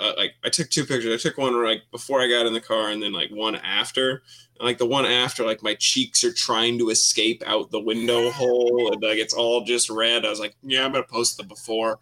uh, 0.00 0.12
like 0.16 0.34
I 0.44 0.48
took 0.48 0.70
two 0.70 0.84
pictures. 0.84 1.12
I 1.12 1.28
took 1.28 1.38
one 1.38 1.62
like 1.64 1.82
before 1.90 2.20
I 2.20 2.28
got 2.28 2.46
in 2.46 2.52
the 2.52 2.60
car, 2.60 2.90
and 2.90 3.02
then 3.02 3.12
like 3.12 3.30
one 3.30 3.56
after. 3.56 4.22
And 4.58 4.66
like 4.66 4.78
the 4.78 4.86
one 4.86 5.06
after, 5.06 5.44
like 5.44 5.62
my 5.62 5.74
cheeks 5.74 6.24
are 6.24 6.32
trying 6.32 6.78
to 6.78 6.90
escape 6.90 7.42
out 7.46 7.70
the 7.70 7.80
window 7.80 8.30
hole, 8.30 8.92
and 8.92 9.02
like 9.02 9.18
it's 9.18 9.34
all 9.34 9.64
just 9.64 9.90
red. 9.90 10.24
I 10.24 10.30
was 10.30 10.40
like, 10.40 10.54
yeah, 10.62 10.84
I'm 10.84 10.92
gonna 10.92 11.04
post 11.04 11.36
the 11.36 11.44
before. 11.44 11.98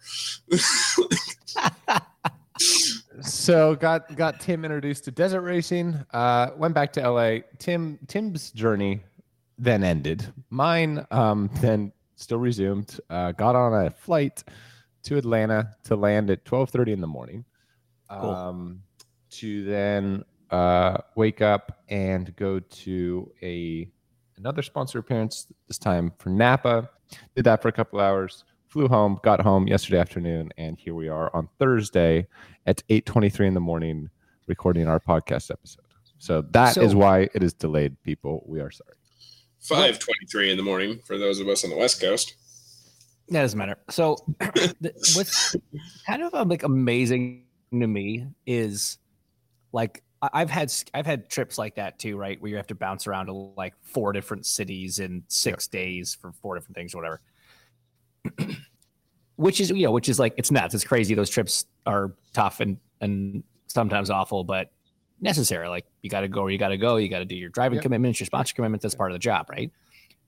so 3.21 3.75
got 3.75 4.15
got 4.15 4.39
Tim 4.39 4.63
introduced 4.63 5.05
to 5.05 5.11
desert 5.11 5.41
racing. 5.41 5.95
Uh, 6.11 6.51
went 6.55 6.73
back 6.73 6.93
to 6.93 7.09
LA. 7.09 7.39
Tim 7.57 7.99
Tim's 8.07 8.51
journey 8.51 9.03
then 9.57 9.83
ended. 9.83 10.33
Mine 10.49 11.05
um, 11.11 11.49
then 11.61 11.91
still 12.15 12.39
resumed. 12.39 12.99
Uh, 13.09 13.31
got 13.31 13.55
on 13.55 13.73
a 13.73 13.89
flight 13.89 14.43
to 15.03 15.17
Atlanta 15.17 15.75
to 15.85 15.95
land 15.95 16.29
at 16.29 16.45
twelve 16.45 16.69
thirty 16.69 16.91
in 16.91 17.01
the 17.01 17.07
morning. 17.07 17.45
Cool. 18.09 18.29
Um, 18.29 18.81
to 19.31 19.63
then 19.65 20.23
uh, 20.51 20.97
wake 21.15 21.41
up 21.41 21.79
and 21.89 22.35
go 22.35 22.59
to 22.59 23.31
a 23.41 23.89
another 24.37 24.61
sponsor 24.61 24.99
appearance 24.99 25.47
this 25.67 25.77
time 25.77 26.11
for 26.19 26.29
Napa. 26.29 26.89
Did 27.35 27.45
that 27.45 27.61
for 27.61 27.67
a 27.67 27.71
couple 27.71 27.99
hours. 27.99 28.43
Flew 28.67 28.87
home, 28.87 29.19
got 29.23 29.39
home 29.41 29.67
yesterday 29.67 29.99
afternoon, 29.99 30.51
and 30.57 30.77
here 30.77 30.93
we 30.93 31.07
are 31.07 31.33
on 31.35 31.47
Thursday 31.57 32.27
at 32.65 32.83
8:23 32.89 33.47
in 33.47 33.53
the 33.53 33.59
morning 33.59 34.09
recording 34.45 34.87
our 34.87 34.99
podcast 34.99 35.51
episode. 35.51 35.83
So 36.17 36.41
that 36.51 36.77
is 36.77 36.91
So- 36.91 36.97
why 36.97 37.29
it 37.33 37.43
is 37.43 37.53
delayed, 37.53 38.01
people. 38.03 38.43
We 38.45 38.59
are 38.59 38.71
sorry. 38.71 38.93
Five 39.59 39.99
twenty-three 39.99 40.49
in 40.51 40.55
the 40.57 40.63
morning 40.63 40.99
for 41.03 41.17
those 41.17 41.39
of 41.39 41.47
us 41.47 41.63
on 41.63 41.69
the 41.71 41.75
West 41.75 41.99
Coast. 41.99 42.35
That 43.29 43.41
doesn't 43.41 43.57
matter. 43.57 43.77
So, 43.89 44.15
the, 44.39 44.93
what's 45.15 45.55
kind 46.05 46.21
of 46.23 46.33
um, 46.33 46.47
like 46.47 46.63
amazing 46.63 47.43
to 47.71 47.87
me 47.87 48.27
is 48.45 48.97
like 49.71 50.03
I've 50.21 50.49
had 50.49 50.73
I've 50.93 51.05
had 51.05 51.29
trips 51.29 51.57
like 51.57 51.75
that 51.75 51.99
too, 51.99 52.17
right? 52.17 52.41
Where 52.41 52.49
you 52.49 52.57
have 52.57 52.67
to 52.67 52.75
bounce 52.75 53.07
around 53.07 53.27
to 53.27 53.33
like 53.33 53.73
four 53.81 54.13
different 54.13 54.45
cities 54.45 54.99
in 54.99 55.23
six 55.27 55.67
days 55.67 56.15
for 56.19 56.31
four 56.31 56.55
different 56.55 56.75
things 56.75 56.95
or 56.95 57.01
whatever. 57.01 57.21
which 59.35 59.61
is 59.61 59.69
you 59.69 59.83
know, 59.85 59.91
which 59.91 60.09
is 60.09 60.17
like 60.19 60.33
it's 60.37 60.51
nuts. 60.51 60.73
It's 60.73 60.83
crazy. 60.83 61.13
Those 61.13 61.29
trips 61.29 61.65
are 61.85 62.13
tough 62.33 62.59
and 62.59 62.77
and 63.01 63.43
sometimes 63.67 64.09
awful, 64.09 64.43
but 64.43 64.71
necessary. 65.21 65.67
Like 65.67 65.85
you 66.01 66.09
got 66.09 66.21
to 66.21 66.27
go 66.27 66.43
where 66.43 66.51
you 66.51 66.57
got 66.57 66.69
to 66.69 66.77
go. 66.77 66.95
You 66.95 67.09
got 67.09 67.19
to 67.19 67.25
do 67.25 67.35
your 67.35 67.49
driving 67.49 67.75
Yep. 67.75 67.83
commitments, 67.83 68.19
your 68.19 68.25
sponsor 68.25 68.55
commitments. 68.55 68.83
That's 68.83 68.95
part 68.95 69.11
of 69.11 69.15
the 69.15 69.19
job, 69.19 69.49
right? 69.49 69.71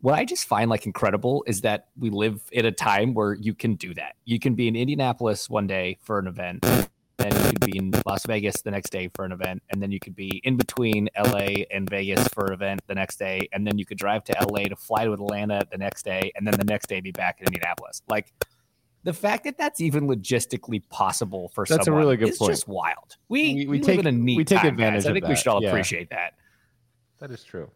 what 0.01 0.15
I 0.17 0.25
just 0.25 0.47
find 0.47 0.69
like 0.69 0.85
incredible 0.85 1.43
is 1.45 1.61
that 1.61 1.87
we 1.97 2.09
live 2.09 2.41
at 2.55 2.65
a 2.65 2.71
time 2.71 3.13
where 3.13 3.33
you 3.33 3.53
can 3.53 3.75
do 3.75 3.93
that. 3.95 4.15
You 4.25 4.39
can 4.39 4.55
be 4.55 4.67
in 4.67 4.75
Indianapolis 4.75 5.49
one 5.49 5.67
day 5.67 5.97
for 6.03 6.19
an 6.19 6.27
event, 6.27 6.65
then 7.19 7.31
you 7.45 7.49
could 7.51 7.65
be 7.65 7.77
in 7.77 7.91
Las 8.05 8.25
Vegas 8.25 8.61
the 8.61 8.71
next 8.71 8.89
day 8.91 9.09
for 9.15 9.25
an 9.25 9.31
event, 9.31 9.61
and 9.69 9.81
then 9.81 9.91
you 9.91 9.99
could 9.99 10.15
be 10.15 10.41
in 10.43 10.57
between 10.57 11.09
LA 11.17 11.63
and 11.71 11.89
Vegas 11.89 12.27
for 12.29 12.47
an 12.47 12.53
event 12.53 12.81
the 12.87 12.95
next 12.95 13.17
day, 13.19 13.47
and 13.53 13.65
then 13.67 13.77
you 13.77 13.85
could 13.85 13.97
drive 13.97 14.23
to 14.25 14.35
LA 14.49 14.63
to 14.63 14.75
fly 14.75 15.05
to 15.05 15.13
Atlanta 15.13 15.61
the 15.71 15.77
next 15.77 16.03
day, 16.03 16.31
and 16.35 16.45
then 16.47 16.53
the 16.57 16.65
next 16.65 16.87
day 16.87 16.99
be 17.01 17.11
back 17.11 17.39
in 17.41 17.47
Indianapolis. 17.47 18.01
Like 18.09 18.33
the 19.03 19.13
fact 19.13 19.43
that 19.45 19.57
that's 19.57 19.79
even 19.81 20.07
logistically 20.07 20.81
possible 20.89 21.49
for 21.55 21.65
That's 21.67 21.87
a 21.87 21.91
really 21.91 22.17
good 22.17 22.29
is 22.29 22.37
point. 22.37 22.51
just 22.51 22.67
wild. 22.67 23.17
We, 23.29 23.53
We- 23.53 23.55
we 23.55 23.65
we, 23.67 23.79
take- 23.79 23.97
live 23.97 24.07
in 24.07 24.15
a 24.15 24.17
neat 24.17 24.37
we 24.37 24.43
take 24.43 24.59
time, 24.59 24.67
advantage 24.69 25.03
guys. 25.03 25.05
I 25.05 25.09
of 25.09 25.13
think 25.15 25.27
we 25.27 25.35
should 25.35 25.47
all 25.47 25.61
yeah. 25.63 25.69
appreciate 25.69 26.09
that. 26.09 26.33
That 27.19 27.31
is 27.31 27.43
true. 27.43 27.69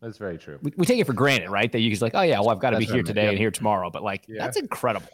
That's 0.00 0.18
very 0.18 0.36
true. 0.36 0.58
We, 0.62 0.72
we 0.76 0.84
take 0.84 0.98
it 0.98 1.06
for 1.06 1.14
granted, 1.14 1.48
right? 1.50 1.70
That 1.72 1.80
you 1.80 1.88
just 1.90 2.02
like, 2.02 2.14
oh 2.14 2.20
yeah, 2.22 2.38
well 2.40 2.50
I've 2.50 2.58
got 2.58 2.70
to 2.70 2.76
be 2.78 2.84
That's 2.84 2.90
what 2.92 2.94
I 2.94 2.96
here 2.98 3.02
today 3.04 3.22
yeah. 3.24 3.28
and 3.30 3.38
here 3.38 3.50
tomorrow. 3.50 3.88
But 3.90 4.02
like, 4.02 4.24
Yeah. 4.28 4.42
that's 4.44 4.58
incredible. 4.58 5.08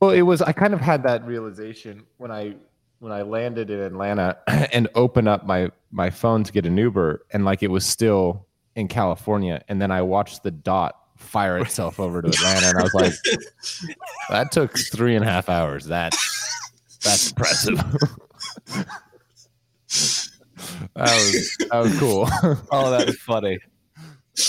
Well, 0.00 0.10
it 0.10 0.22
was. 0.22 0.42
I 0.42 0.52
kind 0.52 0.74
of 0.74 0.80
had 0.80 1.02
that 1.04 1.24
realization 1.26 2.02
when 2.18 2.30
I 2.30 2.56
when 2.98 3.12
I 3.12 3.22
landed 3.22 3.70
in 3.70 3.80
Atlanta 3.80 4.38
and 4.72 4.88
opened 4.94 5.28
up 5.28 5.46
my 5.46 5.70
my 5.90 6.10
phone 6.10 6.44
to 6.44 6.52
get 6.52 6.66
an 6.66 6.76
Uber, 6.76 7.26
and 7.32 7.44
like 7.44 7.62
it 7.62 7.68
was 7.70 7.86
still 7.86 8.46
in 8.76 8.88
California, 8.88 9.62
and 9.68 9.80
then 9.80 9.90
I 9.90 10.02
watched 10.02 10.42
the 10.42 10.50
dot 10.50 10.96
fire 11.16 11.58
itself 11.58 12.00
over 12.00 12.22
to 12.22 12.28
Atlanta, 12.28 12.68
and 12.68 12.78
I 12.78 12.82
was 12.82 12.94
like, 12.94 13.12
that 14.30 14.52
took 14.52 14.76
three 14.78 15.14
and 15.16 15.24
a 15.24 15.28
half 15.28 15.48
hours. 15.48 15.84
That's 15.86 16.18
that's 17.02 17.30
impressive. 17.30 17.76
that 20.94 20.96
was 20.96 21.56
that 21.70 21.78
was 21.78 21.98
cool. 21.98 22.28
Oh, 22.72 22.90
that 22.90 23.08
is 23.08 23.18
funny. 23.18 23.58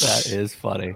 That 0.02 0.26
is 0.28 0.56
funny. 0.56 0.96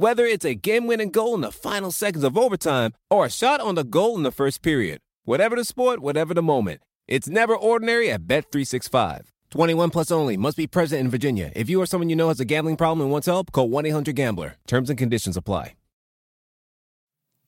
Whether 0.00 0.24
it's 0.24 0.46
a 0.46 0.54
game-winning 0.54 1.10
goal 1.10 1.34
in 1.34 1.42
the 1.42 1.52
final 1.52 1.90
seconds 1.90 2.24
of 2.24 2.38
overtime 2.38 2.92
or 3.10 3.26
a 3.26 3.30
shot 3.30 3.60
on 3.60 3.74
the 3.74 3.84
goal 3.84 4.16
in 4.16 4.22
the 4.22 4.32
first 4.32 4.62
period. 4.62 4.98
Whatever 5.24 5.56
the 5.56 5.62
sport, 5.62 6.00
whatever 6.00 6.32
the 6.32 6.40
moment. 6.40 6.80
It's 7.06 7.28
never 7.28 7.54
ordinary 7.54 8.10
at 8.10 8.26
Bet365. 8.26 9.24
21 9.50 9.90
plus 9.90 10.10
only. 10.10 10.38
Must 10.38 10.56
be 10.56 10.66
present 10.66 11.02
in 11.02 11.10
Virginia. 11.10 11.52
If 11.54 11.68
you 11.68 11.82
or 11.82 11.84
someone 11.84 12.08
you 12.08 12.16
know 12.16 12.28
has 12.28 12.40
a 12.40 12.46
gambling 12.46 12.78
problem 12.78 13.02
and 13.02 13.10
wants 13.10 13.26
help, 13.26 13.52
call 13.52 13.68
1-800-GAMBLER. 13.68 14.56
Terms 14.66 14.88
and 14.88 14.98
conditions 14.98 15.36
apply. 15.36 15.74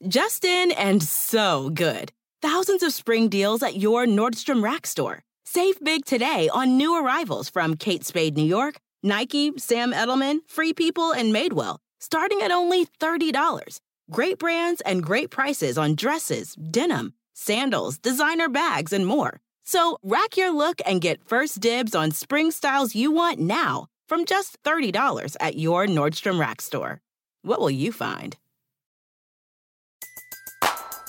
Justin 0.06 0.72
and 0.72 1.02
so 1.02 1.70
good. 1.70 2.12
Thousands 2.42 2.82
of 2.82 2.92
spring 2.92 3.30
deals 3.30 3.62
at 3.62 3.76
your 3.78 4.04
Nordstrom 4.04 4.62
Rack 4.62 4.86
store. 4.86 5.22
Save 5.46 5.80
big 5.82 6.04
today 6.04 6.50
on 6.52 6.76
new 6.76 7.02
arrivals 7.02 7.48
from 7.48 7.76
Kate 7.76 8.04
Spade 8.04 8.36
New 8.36 8.44
York, 8.44 8.76
Nike, 9.02 9.52
Sam 9.56 9.94
Edelman, 9.94 10.40
Free 10.46 10.74
People, 10.74 11.12
and 11.12 11.34
Madewell, 11.34 11.78
starting 12.02 12.42
at 12.42 12.50
only 12.50 12.86
$30. 13.00 13.80
Great 14.10 14.38
brands 14.38 14.80
and 14.82 15.02
great 15.04 15.30
prices 15.30 15.78
on 15.78 15.94
dresses, 15.94 16.54
denim, 16.54 17.14
sandals, 17.32 17.96
designer 17.96 18.48
bags, 18.48 18.92
and 18.92 19.06
more. 19.06 19.40
So 19.64 19.96
rack 20.02 20.36
your 20.36 20.50
look 20.50 20.80
and 20.84 21.00
get 21.00 21.24
first 21.24 21.60
dibs 21.60 21.94
on 21.94 22.10
spring 22.10 22.50
styles 22.50 22.96
you 22.96 23.12
want 23.12 23.38
now 23.38 23.86
from 24.08 24.24
just 24.24 24.60
$30 24.64 25.36
at 25.40 25.56
your 25.56 25.86
Nordstrom 25.86 26.40
Rack 26.40 26.60
store. 26.60 27.00
What 27.42 27.60
will 27.60 27.70
you 27.70 27.92
find? 27.92 28.36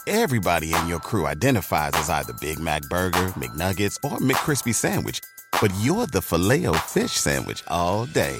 Everybody 0.05 0.73
in 0.73 0.87
your 0.87 0.99
crew 0.99 1.25
identifies 1.25 1.93
as 1.95 2.09
either 2.09 2.33
Big 2.41 2.59
Mac 2.59 2.81
Burger, 2.83 3.33
McNuggets, 3.39 3.97
or 4.03 4.17
McCrispy 4.17 4.75
Sandwich. 4.75 5.21
But 5.61 5.73
you're 5.79 6.07
the 6.07 6.21
filet 6.21 6.65
fish 6.79 7.13
Sandwich 7.13 7.63
all 7.67 8.05
day. 8.05 8.37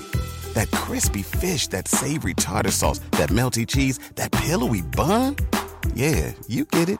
That 0.54 0.70
crispy 0.72 1.24
fish, 1.24 1.68
that 1.68 1.88
savory 1.88 2.34
tartar 2.34 2.72
sauce, 2.72 3.00
that 3.12 3.30
melty 3.30 3.68
cheese, 3.68 4.00
that 4.16 4.32
pillowy 4.32 4.82
bun. 4.82 5.36
Yeah, 5.94 6.34
you 6.48 6.66
get 6.66 6.90
it. 6.90 7.00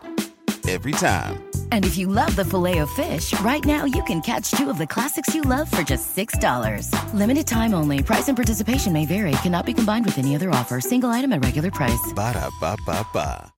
Every 0.70 0.94
time. 0.94 1.44
And 1.74 1.84
if 1.86 1.98
you 1.98 2.08
love 2.08 2.34
the 2.38 2.46
filet 2.46 2.78
of 2.80 2.90
fish, 2.92 3.38
right 3.42 3.64
now 3.66 3.84
you 3.84 4.02
can 4.04 4.22
catch 4.22 4.50
two 4.52 4.70
of 4.70 4.78
the 4.78 4.88
classics 4.88 5.36
you 5.36 5.42
love 5.42 5.70
for 5.70 5.84
just 5.84 6.16
$6. 6.16 7.14
Limited 7.14 7.46
time 7.48 7.74
only. 7.74 8.02
Price 8.02 8.30
and 8.30 8.38
participation 8.38 8.94
may 8.94 9.06
vary. 9.06 9.32
Cannot 9.44 9.66
be 9.66 9.74
combined 9.74 10.06
with 10.06 10.18
any 10.18 10.36
other 10.36 10.50
offer. 10.52 10.80
Single 10.80 11.10
item 11.10 11.34
at 11.34 11.44
regular 11.44 11.70
price. 11.70 12.14
Ba-da-ba-ba-ba. 12.16 13.52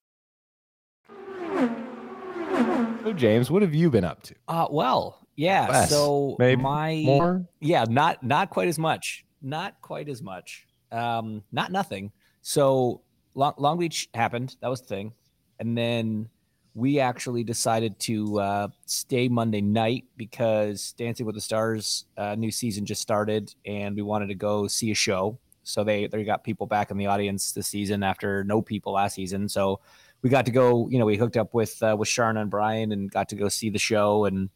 so, 3.04 3.14
James, 3.14 3.52
what 3.52 3.62
have 3.62 3.74
you 3.76 3.92
been 3.92 4.04
up 4.04 4.24
to? 4.24 4.36
Uh, 4.48 4.68
well, 4.72 5.20
yeah. 5.36 5.68
Less, 5.70 5.90
so 5.90 6.36
maybe 6.40 6.62
my 6.62 7.02
more. 7.06 7.46
yeah, 7.60 7.86
not 7.88 8.24
not 8.24 8.50
quite 8.50 8.68
as 8.68 8.80
much. 8.80 9.25
Not 9.46 9.80
quite 9.82 10.10
as 10.10 10.24
much. 10.24 10.66
Um, 10.92 11.44
not 11.52 11.72
nothing. 11.72 12.12
So 12.42 13.02
Long, 13.36 13.54
Long 13.58 13.78
Beach 13.78 14.10
happened. 14.16 14.56
That 14.60 14.70
was 14.70 14.82
the 14.82 14.88
thing, 14.88 15.14
and 15.60 15.78
then 15.78 16.30
we 16.74 17.00
actually 17.00 17.44
decided 17.44 18.00
to 18.00 18.40
uh, 18.40 18.68
stay 18.88 19.30
Monday 19.30 19.62
night 19.62 20.06
because 20.18 20.94
Dancing 20.98 21.28
with 21.28 21.36
the 21.36 21.42
Stars 21.42 22.06
uh, 22.18 22.34
new 22.34 22.50
season 22.50 22.88
just 22.88 23.04
started, 23.04 23.54
and 23.68 23.96
we 23.96 24.02
wanted 24.02 24.28
to 24.28 24.36
go 24.36 24.68
see 24.68 24.90
a 24.90 24.96
show. 24.96 25.38
So 25.62 25.84
they 25.84 26.08
they 26.08 26.24
got 26.24 26.44
people 26.44 26.66
back 26.66 26.90
in 26.90 26.98
the 26.98 27.06
audience 27.06 27.52
this 27.52 27.68
season 27.68 28.02
after 28.02 28.44
no 28.46 28.64
people 28.64 28.94
last 28.94 29.14
season. 29.14 29.48
So 29.48 29.80
we 30.24 30.32
got 30.32 30.46
to 30.48 30.52
go. 30.52 30.90
You 30.90 30.98
know, 30.98 31.06
we 31.06 31.18
hooked 31.18 31.38
up 31.38 31.54
with 31.54 31.82
uh, 31.84 31.96
with 31.98 32.10
Sharna 32.10 32.42
and 32.42 32.50
Brian 32.50 32.92
and 32.92 33.12
got 33.12 33.30
to 33.30 33.36
go 33.36 33.48
see 33.50 33.70
the 33.70 33.78
show 33.78 34.26
and 34.26 34.50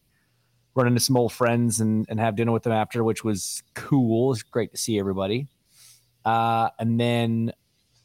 run 0.75 0.87
into 0.87 0.99
some 0.99 1.17
old 1.17 1.33
friends 1.33 1.79
and, 1.79 2.05
and 2.09 2.19
have 2.19 2.35
dinner 2.35 2.51
with 2.51 2.63
them 2.63 2.73
after, 2.73 3.03
which 3.03 3.23
was 3.23 3.63
cool. 3.75 4.31
It's 4.31 4.43
great 4.43 4.71
to 4.71 4.77
see 4.77 4.99
everybody. 4.99 5.47
Uh, 6.25 6.69
and 6.79 6.99
then 6.99 7.51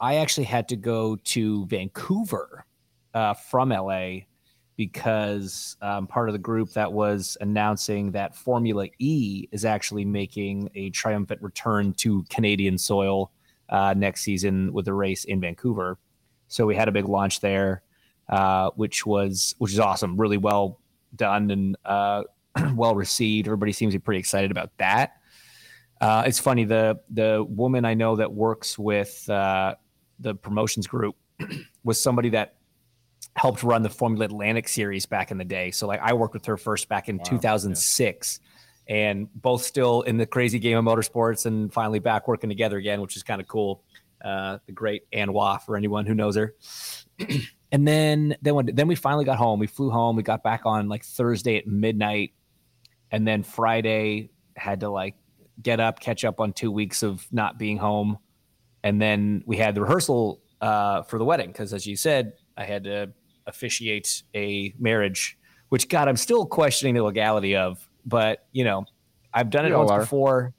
I 0.01 0.17
actually 0.17 0.45
had 0.45 0.69
to 0.69 0.77
go 0.77 1.17
to 1.17 1.67
Vancouver 1.67 2.65
uh, 3.13 3.35
from 3.35 3.69
LA 3.71 4.21
because 4.77 5.77
I'm 5.81 6.07
part 6.07 6.29
of 6.29 6.33
the 6.33 6.39
group 6.39 6.73
that 6.73 6.93
was 6.93 7.37
announcing 7.41 8.11
that 8.13 8.35
Formula 8.35 8.89
E 8.99 9.49
is 9.53 9.65
actually 9.65 10.05
making 10.05 10.71
a 10.75 10.91
triumphant 10.91 11.41
return 11.43 11.93
to 11.95 12.25
Canadian 12.25 12.77
soil 12.79 13.31
uh, 13.69 13.95
next 13.97 14.23
season 14.23 14.73
with 14.73 14.89
a 14.89 14.93
race 14.93 15.25
in 15.25 15.41
Vancouver. 15.41 15.99
So 16.49 16.67
we 16.67 16.75
had 16.75 16.89
a 16.89 16.93
big 16.93 17.09
launch 17.09 17.41
there, 17.41 17.83
uh, 18.29 18.71
which 18.75 19.07
was 19.07 19.55
which 19.59 19.73
is 19.73 19.79
awesome, 19.79 20.17
really 20.17 20.39
well 20.39 20.81
done 21.15 21.51
and 21.51 21.77
uh, 21.85 22.25
well 22.75 22.95
received. 22.95 23.49
Everybody 23.49 23.73
seems 23.73 23.93
to 23.95 23.99
be 23.99 24.03
pretty 24.03 24.21
excited 24.21 24.51
about 24.51 24.71
that. 24.79 25.15
Uh, 26.01 26.25
it's 26.27 26.39
funny 26.39 26.65
the 26.65 27.01
the 27.11 27.45
woman 27.49 27.85
I 27.85 27.95
know 27.95 28.17
that 28.17 28.33
works 28.33 28.79
with 28.79 29.29
uh, 29.31 29.75
the 30.19 30.35
promotions 30.35 30.87
group 30.87 31.17
was 31.85 32.01
somebody 32.01 32.31
that 32.31 32.57
helped 33.37 33.63
run 33.63 33.83
the 33.83 33.91
Formula 33.91 34.25
Atlantic 34.27 34.69
series 34.69 35.07
back 35.07 35.31
in 35.31 35.39
the 35.39 35.45
day. 35.45 35.71
So 35.71 35.87
like 35.87 36.01
I 36.01 36.13
worked 36.13 36.35
with 36.35 36.47
her 36.47 36.57
first 36.57 36.89
back 36.89 37.09
in 37.09 37.19
2006 37.19 38.41
and 38.87 39.29
both 39.35 39.63
still 39.63 40.03
in 40.03 40.19
the 40.19 40.27
crazy 40.27 40.59
game 40.59 40.77
of 40.77 40.85
motorsports 40.85 41.47
and 41.47 41.73
finally 41.73 41.99
back 41.99 42.29
working 42.29 42.51
together 42.51 42.77
again, 42.77 43.01
which 43.01 43.17
is 43.17 43.23
kind 43.23 43.41
of 43.41 43.49
cool. 43.49 43.83
Uh, 44.25 44.59
the 44.67 44.73
great 44.73 45.03
Anne 45.13 45.33
Waugh 45.33 45.59
for 45.59 45.77
anyone 45.77 46.07
who 46.07 46.15
knows 46.15 46.37
her. 46.37 46.55
and 47.73 47.87
then 47.87 48.37
then 48.41 48.55
when, 48.55 48.71
then 48.75 48.89
we 48.89 48.95
finally 48.95 49.25
got 49.25 49.37
home. 49.37 49.59
We 49.59 49.67
flew 49.67 49.91
home. 49.91 50.17
We 50.17 50.23
got 50.23 50.43
back 50.43 50.63
on 50.65 50.89
like 50.89 51.05
Thursday 51.05 51.59
at 51.59 51.67
midnight, 51.67 52.33
and 53.11 53.27
then 53.27 53.43
Friday 53.43 54.31
had 54.57 54.81
to 54.81 54.89
like 54.89 55.15
get 55.63 55.81
up, 55.81 56.01
catch 56.01 56.25
up 56.25 56.41
on 56.41 56.53
two 56.53 56.71
weeks 56.71 57.03
of 57.03 57.27
not 57.33 57.59
being 57.59 57.79
home, 57.79 58.19
and 58.83 59.01
then 59.01 59.43
we 59.47 59.57
had 59.57 59.75
the 59.75 59.81
rehearsal 59.83 60.41
uh, 60.61 61.03
for 61.03 61.19
the 61.19 61.25
wedding 61.25 61.49
because, 61.49 61.73
as 61.73 61.87
you 61.87 61.97
said, 61.97 62.33
I 62.57 62.65
had 62.65 62.85
to 62.85 63.13
officiate 63.47 64.23
a 64.35 64.75
marriage, 64.79 65.39
which 65.69 65.89
God, 65.89 66.09
I'm 66.09 66.17
still 66.17 66.47
questioning 66.47 66.95
the 66.95 67.03
legality 67.03 67.57
of. 67.57 67.87
But 68.07 68.47
you 68.53 68.65
know, 68.65 68.85
I've 69.33 69.51
done 69.51 69.67
it 69.67 69.73
all 69.73 69.81
once 69.87 69.91
are. 69.91 70.01
before. 70.01 70.55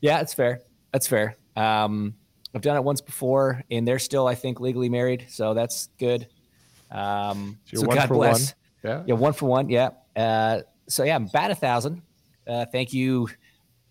Yeah, 0.00 0.20
it's 0.20 0.34
fair. 0.34 0.60
That's 0.92 1.06
fair. 1.06 1.36
Um, 1.56 2.14
I've 2.54 2.60
done 2.62 2.76
it 2.76 2.84
once 2.84 3.00
before, 3.00 3.62
and 3.70 3.86
they're 3.86 3.98
still, 3.98 4.26
I 4.26 4.34
think, 4.34 4.60
legally 4.60 4.88
married, 4.88 5.26
so 5.30 5.54
that's 5.54 5.88
good. 5.98 6.26
Um, 6.90 7.58
So 7.64 7.80
so 7.80 7.86
one 7.86 7.96
God 7.96 8.08
for 8.08 8.14
bless. 8.14 8.54
one. 8.82 8.90
Yeah. 8.90 9.02
Yeah, 9.06 9.14
one 9.14 9.32
for 9.32 9.46
one. 9.46 9.68
Yeah. 9.70 9.90
Uh, 10.14 10.60
so 10.88 11.04
yeah, 11.04 11.14
I'm 11.14 11.26
about 11.26 11.50
a 11.50 11.54
thousand. 11.54 12.02
Uh, 12.46 12.66
thank 12.66 12.92
you, 12.92 13.28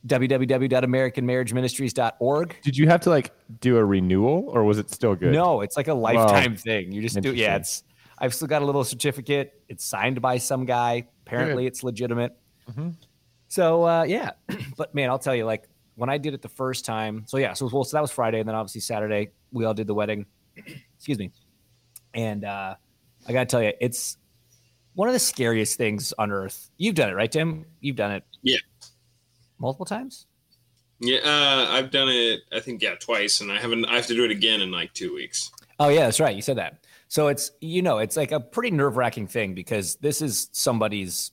www.americanmarriageministries.org. 0.08 2.56
Did 2.64 2.78
you 2.78 2.88
have 2.88 3.02
to 3.02 3.10
like 3.10 3.32
do 3.60 3.78
a 3.78 3.86
renewal, 3.86 4.46
or 4.50 4.64
was 4.64 4.78
it 4.78 4.90
still 4.92 5.16
good? 5.16 5.34
No, 5.34 5.62
it's 5.62 5.78
like 5.78 5.88
a 5.88 5.94
lifetime 5.94 6.56
thing. 6.56 6.92
You 6.92 7.02
just 7.02 7.20
do. 7.22 7.34
Yeah, 7.34 7.58
it's. 7.58 7.84
I've 8.18 8.34
still 8.36 8.48
got 8.48 8.62
a 8.62 8.66
little 8.66 8.84
certificate. 8.84 9.62
It's 9.68 9.84
signed 9.84 10.22
by 10.22 10.38
some 10.38 10.66
guy. 10.66 11.08
Apparently, 11.26 11.66
it's 11.66 11.84
legitimate. 11.84 12.38
Mhm. 12.70 12.96
So 13.48 13.84
uh, 13.84 14.04
yeah, 14.04 14.32
but 14.78 14.94
man, 14.94 15.10
I'll 15.10 15.20
tell 15.20 15.36
you, 15.36 15.46
like 15.46 15.68
when 15.96 16.10
I 16.10 16.18
did 16.18 16.34
it 16.34 16.42
the 16.42 16.50
first 16.50 16.86
time. 16.86 17.24
So 17.28 17.38
yeah, 17.38 17.54
so 17.54 17.70
well, 17.72 17.84
so 17.84 17.98
that 17.98 18.02
was 18.02 18.12
Friday, 18.12 18.40
and 18.40 18.48
then 18.48 18.56
obviously 18.56 18.82
Saturday 18.82 19.32
we 19.52 19.66
all 19.66 19.74
did 19.74 19.88
the 19.88 19.94
wedding. 19.94 20.26
Excuse 20.98 21.20
me, 21.20 21.32
and 22.14 22.46
uh, 22.46 22.76
I 23.28 23.34
gotta 23.34 23.46
tell 23.46 23.64
you, 23.64 23.74
it's 23.82 24.18
one 24.94 25.08
of 25.08 25.14
the 25.14 25.20
scariest 25.20 25.78
things 25.78 26.14
on 26.18 26.32
earth. 26.32 26.70
You've 26.78 26.96
done 26.96 27.10
it, 27.10 27.14
right, 27.14 27.32
Tim? 27.32 27.66
You've 27.80 27.96
done 27.96 28.12
it. 28.12 28.24
Yeah. 28.42 28.58
Multiple 29.60 29.86
times. 29.86 30.26
Yeah, 31.00 31.20
uh, 31.24 31.68
I've 31.72 31.90
done 31.92 32.10
it. 32.10 32.42
I 32.52 32.60
think 32.60 32.82
yeah, 32.82 32.96
twice, 32.96 33.42
and 33.42 33.52
I 33.52 33.60
haven't. 33.60 33.86
I 33.86 33.96
have 33.96 34.06
to 34.08 34.14
do 34.14 34.24
it 34.24 34.32
again 34.32 34.62
in 34.62 34.70
like 34.70 34.94
two 34.94 35.14
weeks. 35.16 35.52
Oh 35.80 35.90
yeah, 35.90 36.02
that's 36.02 36.20
right. 36.20 36.36
You 36.36 36.44
said 36.44 36.58
that. 36.58 36.86
So 37.08 37.28
it's 37.28 37.52
you 37.60 37.82
know 37.82 37.98
it's 37.98 38.16
like 38.16 38.32
a 38.32 38.40
pretty 38.40 38.70
nerve 38.70 38.98
wracking 38.98 39.26
thing 39.28 39.56
because 39.56 39.96
this 39.96 40.22
is 40.22 40.50
somebody's 40.52 41.32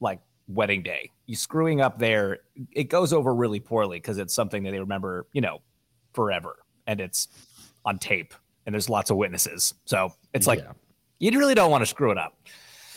like 0.00 0.20
wedding 0.48 0.82
day. 0.82 1.10
You 1.26 1.36
screwing 1.36 1.82
up 1.82 1.98
there, 1.98 2.38
it 2.72 2.84
goes 2.84 3.12
over 3.12 3.34
really 3.34 3.60
poorly 3.60 3.98
because 3.98 4.16
it's 4.16 4.32
something 4.32 4.62
that 4.62 4.70
they 4.70 4.80
remember, 4.80 5.26
you 5.32 5.42
know, 5.42 5.60
forever, 6.14 6.56
and 6.86 6.98
it's 6.98 7.28
on 7.84 7.98
tape, 7.98 8.32
and 8.64 8.72
there's 8.74 8.88
lots 8.88 9.10
of 9.10 9.18
witnesses. 9.18 9.74
So 9.84 10.14
it's 10.32 10.46
like 10.46 10.60
Yeah. 10.60 10.72
you 11.18 11.38
really 11.38 11.54
don't 11.54 11.70
want 11.70 11.82
to 11.82 11.86
screw 11.86 12.12
it 12.12 12.18
up. 12.18 12.38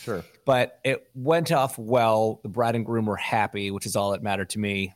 Sure. 0.05 0.23
But 0.45 0.79
it 0.83 1.07
went 1.15 1.51
off 1.51 1.77
well. 1.77 2.39
The 2.43 2.49
bride 2.49 2.75
and 2.75 2.85
groom 2.85 3.07
were 3.07 3.17
happy, 3.17 3.71
which 3.71 3.85
is 3.85 3.95
all 3.95 4.11
that 4.11 4.23
mattered 4.23 4.51
to 4.51 4.59
me. 4.59 4.93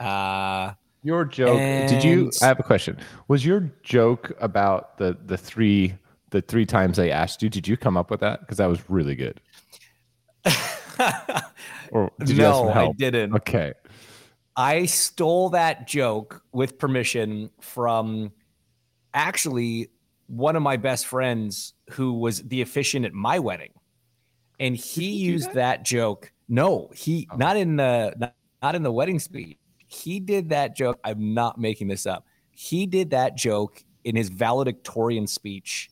Uh, 0.00 0.72
Your 1.02 1.24
joke. 1.24 1.58
did 1.58 2.02
you? 2.02 2.30
I 2.42 2.46
have 2.46 2.58
a 2.58 2.64
question. 2.64 2.98
Was 3.28 3.44
your 3.44 3.70
joke 3.82 4.32
about 4.40 4.98
the 4.98 5.16
the 5.26 5.36
three 5.36 5.94
the 6.30 6.40
three 6.40 6.66
times 6.66 6.96
they 6.96 7.10
asked 7.10 7.42
you? 7.42 7.48
Did 7.48 7.68
you 7.68 7.76
come 7.76 7.96
up 7.96 8.10
with 8.10 8.20
that? 8.20 8.40
Because 8.40 8.56
that 8.56 8.66
was 8.66 8.80
really 8.88 9.14
good. 9.14 9.40
Or 11.92 12.10
did 12.20 12.30
you 12.30 12.36
no, 12.38 12.68
I 12.70 12.92
didn't. 12.92 13.34
Okay. 13.34 13.74
I 14.56 14.86
stole 14.86 15.50
that 15.50 15.86
joke 15.86 16.42
with 16.52 16.78
permission 16.78 17.50
from 17.60 18.32
actually 19.12 19.90
one 20.28 20.56
of 20.56 20.62
my 20.62 20.76
best 20.76 21.06
friends 21.06 21.74
who 21.90 22.14
was 22.14 22.42
the 22.42 22.62
officiant 22.62 23.04
at 23.06 23.12
my 23.12 23.38
wedding. 23.38 23.70
And 24.58 24.76
he 24.76 25.10
used 25.10 25.52
that? 25.54 25.84
joke. 25.84 26.32
No, 26.48 26.90
he 26.94 27.28
Oh. 27.30 27.36
not 27.36 27.56
in 27.56 27.76
the 27.76 28.14
not, 28.16 28.34
not 28.62 28.74
in 28.74 28.82
the 28.82 28.92
wedding 28.92 29.18
speech. 29.18 29.56
He 29.88 30.20
did 30.20 30.48
that 30.50 30.76
joke. 30.76 30.98
I'm 31.04 31.34
not 31.34 31.58
making 31.58 31.88
this 31.88 32.06
up. 32.06 32.26
He 32.50 32.86
did 32.86 33.10
that 33.10 33.36
joke 33.36 33.84
in 34.04 34.16
his 34.16 34.28
valedictorian 34.30 35.26
speech. 35.26 35.90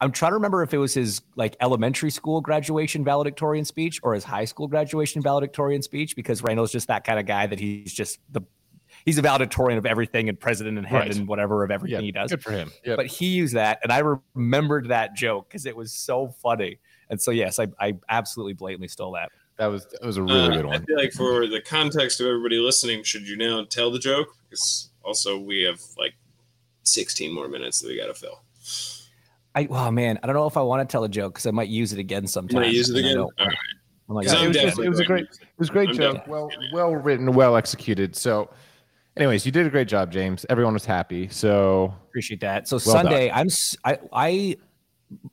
I'm 0.00 0.12
trying 0.12 0.32
to 0.32 0.34
remember 0.34 0.62
if 0.62 0.74
it 0.74 0.78
was 0.78 0.92
his 0.94 1.22
like 1.36 1.56
elementary 1.60 2.10
school 2.10 2.40
graduation 2.40 3.04
valedictorian 3.04 3.64
speech 3.64 4.00
or 4.02 4.14
his 4.14 4.24
high 4.24 4.44
school 4.44 4.68
graduation 4.68 5.22
valedictorian 5.22 5.82
speech 5.82 6.14
because 6.14 6.42
Randall's 6.42 6.72
just 6.72 6.88
that 6.88 7.04
kind 7.04 7.18
of 7.18 7.26
guy 7.26 7.46
that 7.46 7.58
he's 7.58 7.92
just 7.92 8.18
the 8.30 8.42
he's 9.04 9.18
a 9.18 9.22
valedictorian 9.22 9.78
of 9.78 9.86
everything 9.86 10.28
and 10.28 10.38
president 10.38 10.78
and 10.78 10.86
head 10.86 10.98
Right. 11.00 11.16
and 11.16 11.26
whatever 11.26 11.64
of 11.64 11.70
everything 11.70 12.00
Yeah. 12.00 12.04
he 12.04 12.12
does. 12.12 12.30
Good 12.30 12.42
for 12.42 12.52
him. 12.52 12.70
Yeah. 12.84 12.96
But 12.96 13.06
he 13.06 13.26
used 13.28 13.54
that 13.54 13.78
and 13.82 13.90
I 13.90 14.02
remembered 14.34 14.88
that 14.88 15.14
joke 15.14 15.48
because 15.48 15.64
it 15.66 15.74
was 15.76 15.92
so 15.92 16.28
funny. 16.42 16.78
And 17.10 17.20
so 17.20 17.30
yes, 17.30 17.58
I, 17.58 17.68
I 17.80 17.94
absolutely 18.08 18.54
blatantly 18.54 18.88
stole 18.88 19.12
that. 19.12 19.30
That 19.56 19.66
was 19.66 19.86
that 19.86 20.02
was 20.02 20.16
a 20.16 20.22
really 20.22 20.40
Uh, 20.48 20.48
good 20.56 20.66
one. 20.66 20.82
I 20.82 20.84
feel 20.84 20.96
like 20.96 21.12
for 21.12 21.46
the 21.46 21.60
context 21.60 22.20
of 22.20 22.26
everybody 22.26 22.56
listening, 22.56 23.02
should 23.04 23.22
you 23.28 23.36
now 23.36 23.64
tell 23.64 23.90
the 23.90 23.98
joke? 24.00 24.28
Because 24.48 24.90
also 25.04 25.38
we 25.38 25.62
have 25.62 25.80
like 25.98 26.14
16 26.82 27.32
more 27.32 27.48
minutes 27.48 27.80
that 27.80 27.88
we 27.88 27.96
got 27.96 28.06
to 28.06 28.14
fill. 28.14 28.40
I 29.54 29.68
oh 29.70 29.90
man, 29.90 30.18
I 30.22 30.26
don't 30.26 30.34
know 30.34 30.46
if 30.46 30.56
I 30.56 30.62
want 30.62 30.86
to 30.88 30.90
tell 30.92 31.04
a 31.04 31.08
joke 31.08 31.34
because 31.34 31.46
I 31.46 31.52
might 31.52 31.68
use 31.68 31.92
it 31.92 31.98
again 32.00 32.26
sometime. 32.26 32.62
Might 32.62 32.72
use 32.72 32.90
it 32.90 32.98
again? 32.98 33.18
All 33.18 33.30
right. 33.38 33.54
I'm 34.08 34.14
like, 34.16 34.26
Yeah, 34.26 34.34
I'm 34.34 34.44
it 34.46 34.48
was 34.48 34.56
just- 34.56 34.78
it 34.80 34.88
was 34.88 35.00
a 35.00 35.04
great- 35.04 35.24
It 35.24 35.48
was 35.58 35.68
a 35.68 35.72
great 35.72 35.88
I'm 35.90 35.94
joke. 35.94 36.14
definitely 36.16 36.32
Well, 36.32 36.50
well 36.72 36.96
written, 36.96 37.32
well 37.32 37.56
executed. 37.56 38.16
So, 38.16 38.50
anyways, 39.16 39.46
you 39.46 39.52
did 39.52 39.66
a 39.66 39.70
great 39.70 39.88
job, 39.88 40.10
James. 40.12 40.44
Everyone 40.50 40.74
was 40.74 40.84
happy. 40.84 41.28
So, 41.28 41.94
appreciate 42.08 42.40
that. 42.40 42.66
So 42.68 42.76
Well 42.84 42.96
done. 42.96 43.04
Sunday, 43.04 43.30
I'm 43.30 43.48
I 43.84 43.98
I 44.12 44.56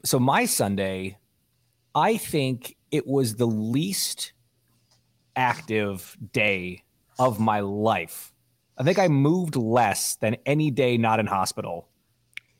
so 0.05 0.19
my 0.19 0.45
Sunday, 0.45 1.17
I 1.93 2.17
think 2.17 2.75
it 2.91 3.07
was 3.07 3.35
the 3.35 3.47
least 3.47 4.33
active 5.35 6.17
day 6.33 6.83
of 7.19 7.39
my 7.39 7.59
life. 7.61 8.33
I 8.77 8.83
think 8.83 8.99
I 8.99 9.07
moved 9.07 9.55
less 9.55 10.15
than 10.17 10.37
any 10.45 10.71
day 10.71 10.97
not 10.97 11.19
in 11.19 11.27
hospital 11.27 11.87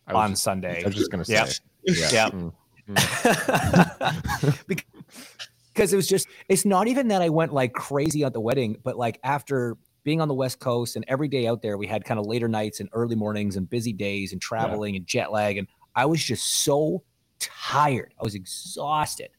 on 0.08 0.32
just, 0.32 0.44
Sunday. 0.44 0.84
I 0.84 0.86
was 0.86 0.96
just 0.96 1.12
gonna 1.12 1.26
say, 1.26 1.34
Yep. 1.34 1.50
yeah, 1.86 2.12
Yep. 2.12 2.34
Mm. 2.34 2.54
Bec- 4.68 4.86
because 5.74 5.94
it 5.94 5.96
was 5.96 6.08
just 6.08 6.28
it's 6.50 6.66
not 6.66 6.88
even 6.88 7.08
that 7.10 7.22
I 7.22 7.30
went 7.30 7.54
like 7.54 7.74
crazy 7.74 8.24
at 8.24 8.34
the 8.34 8.42
wedding, 8.42 8.78
but 8.84 8.98
like 8.98 9.20
after 9.24 9.78
being 10.04 10.20
on 10.20 10.28
the 10.28 10.34
West 10.34 10.60
Coast 10.60 10.96
and 10.96 11.06
every 11.08 11.28
day 11.28 11.48
out 11.48 11.62
there, 11.62 11.78
we 11.78 11.88
had 11.88 12.04
kind 12.04 12.20
of 12.20 12.26
later 12.26 12.48
nights 12.48 12.80
and 12.80 12.90
early 12.94 13.16
mornings 13.16 13.56
and 13.56 13.70
busy 13.70 13.94
days 13.94 14.32
and 14.32 14.42
traveling 14.42 14.96
and 14.96 15.06
jet 15.06 15.32
lag. 15.32 15.58
And 15.58 15.68
I 15.96 16.06
was 16.06 16.24
just 16.24 16.64
so 16.64 17.04
tired. 17.42 18.14
I 18.20 18.24
was 18.24 18.36
exhausted. 18.36 19.30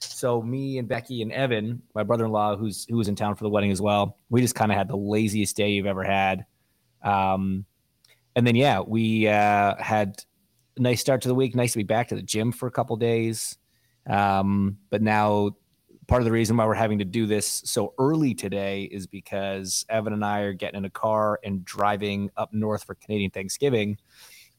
So 0.00 0.42
me 0.42 0.78
and 0.78 0.86
Becky 0.86 1.22
and 1.22 1.32
Evan, 1.32 1.80
my 1.94 2.02
brother-in-law, 2.02 2.56
who's 2.56 2.86
who 2.88 2.96
was 2.96 3.08
in 3.08 3.16
town 3.16 3.34
for 3.36 3.44
the 3.44 3.50
wedding 3.50 3.70
as 3.70 3.80
well, 3.80 4.18
we 4.28 4.42
just 4.42 4.54
kind 4.54 4.70
of 4.70 4.76
had 4.76 4.88
the 4.88 4.96
laziest 4.96 5.56
day 5.56 5.70
you've 5.70 5.86
ever 5.86 6.04
had. 6.04 6.44
Um, 7.02 7.64
and 8.36 8.46
then 8.46 8.56
yeah, 8.56 8.80
we 8.80 9.28
uh, 9.28 9.76
had 9.78 10.22
a 10.76 10.80
nice 10.80 11.00
start 11.00 11.22
to 11.22 11.28
the 11.28 11.34
week. 11.34 11.54
Nice 11.54 11.72
to 11.72 11.78
be 11.78 11.84
back 11.84 12.08
to 12.08 12.16
the 12.16 12.22
gym 12.22 12.52
for 12.52 12.66
a 12.66 12.70
couple 12.70 12.96
days. 12.96 13.56
Um, 14.06 14.78
but 14.90 15.00
now 15.00 15.52
part 16.06 16.20
of 16.20 16.26
the 16.26 16.32
reason 16.32 16.56
why 16.56 16.66
we're 16.66 16.74
having 16.74 16.98
to 16.98 17.04
do 17.04 17.26
this 17.26 17.62
so 17.64 17.94
early 17.98 18.34
today 18.34 18.82
is 18.84 19.06
because 19.06 19.86
Evan 19.88 20.12
and 20.12 20.24
I 20.24 20.40
are 20.40 20.52
getting 20.52 20.78
in 20.78 20.84
a 20.84 20.90
car 20.90 21.40
and 21.44 21.64
driving 21.64 22.30
up 22.36 22.52
north 22.52 22.84
for 22.84 22.94
Canadian 22.94 23.30
Thanksgiving. 23.30 23.96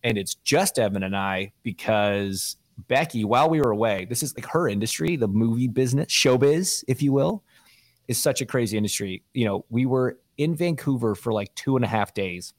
And 0.04 0.18
it's 0.18 0.36
just 0.36 0.80
Evan 0.80 1.04
and 1.04 1.16
I 1.16 1.52
because 1.64 2.58
Becky, 2.78 3.24
while 3.24 3.50
we 3.50 3.60
were 3.60 3.72
away, 3.72 4.06
this 4.06 4.22
is 4.22 4.36
like 4.36 4.46
her 4.48 4.68
industry, 4.68 5.16
the 5.16 5.28
movie 5.28 5.68
business, 5.68 6.08
showbiz, 6.08 6.84
if 6.88 7.02
you 7.02 7.14
will, 7.14 7.44
is 8.08 8.18
such 8.18 8.42
a 8.42 8.46
crazy 8.46 8.78
industry. 8.78 9.24
You 9.34 9.46
know, 9.46 9.66
we 9.70 9.86
were 9.86 10.20
in 10.38 10.56
Vancouver 10.56 11.16
for 11.16 11.32
like 11.32 11.54
two 11.56 11.76
and 11.76 11.86
a 11.86 11.88
half 11.88 12.14
days. 12.14 12.54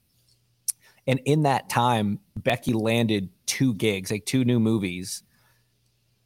And 1.05 1.21
in 1.25 1.43
that 1.43 1.69
time, 1.69 2.19
Becky 2.35 2.73
landed 2.73 3.29
two 3.45 3.73
gigs, 3.73 4.11
like 4.11 4.25
two 4.25 4.43
new 4.43 4.59
movies, 4.59 5.23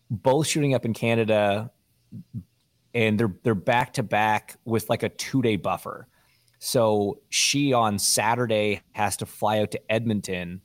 both 0.10 0.48
shooting 0.48 0.74
up 0.74 0.86
in 0.86 0.94
Canada, 0.94 1.72
and 2.94 3.20
they're 3.20 3.36
they're 3.44 3.56
back 3.56 3.94
to 3.94 4.04
back 4.04 4.58
with 4.66 4.90
like 4.90 5.04
a 5.04 5.10
two 5.10 5.42
day 5.42 5.56
buffer. 5.56 6.08
So 6.60 7.20
she 7.30 7.74
on 7.74 8.00
Saturday 8.00 8.82
has 8.92 9.18
to 9.18 9.26
fly 9.26 9.60
out 9.60 9.72
to 9.72 9.92
Edmonton, 9.92 10.62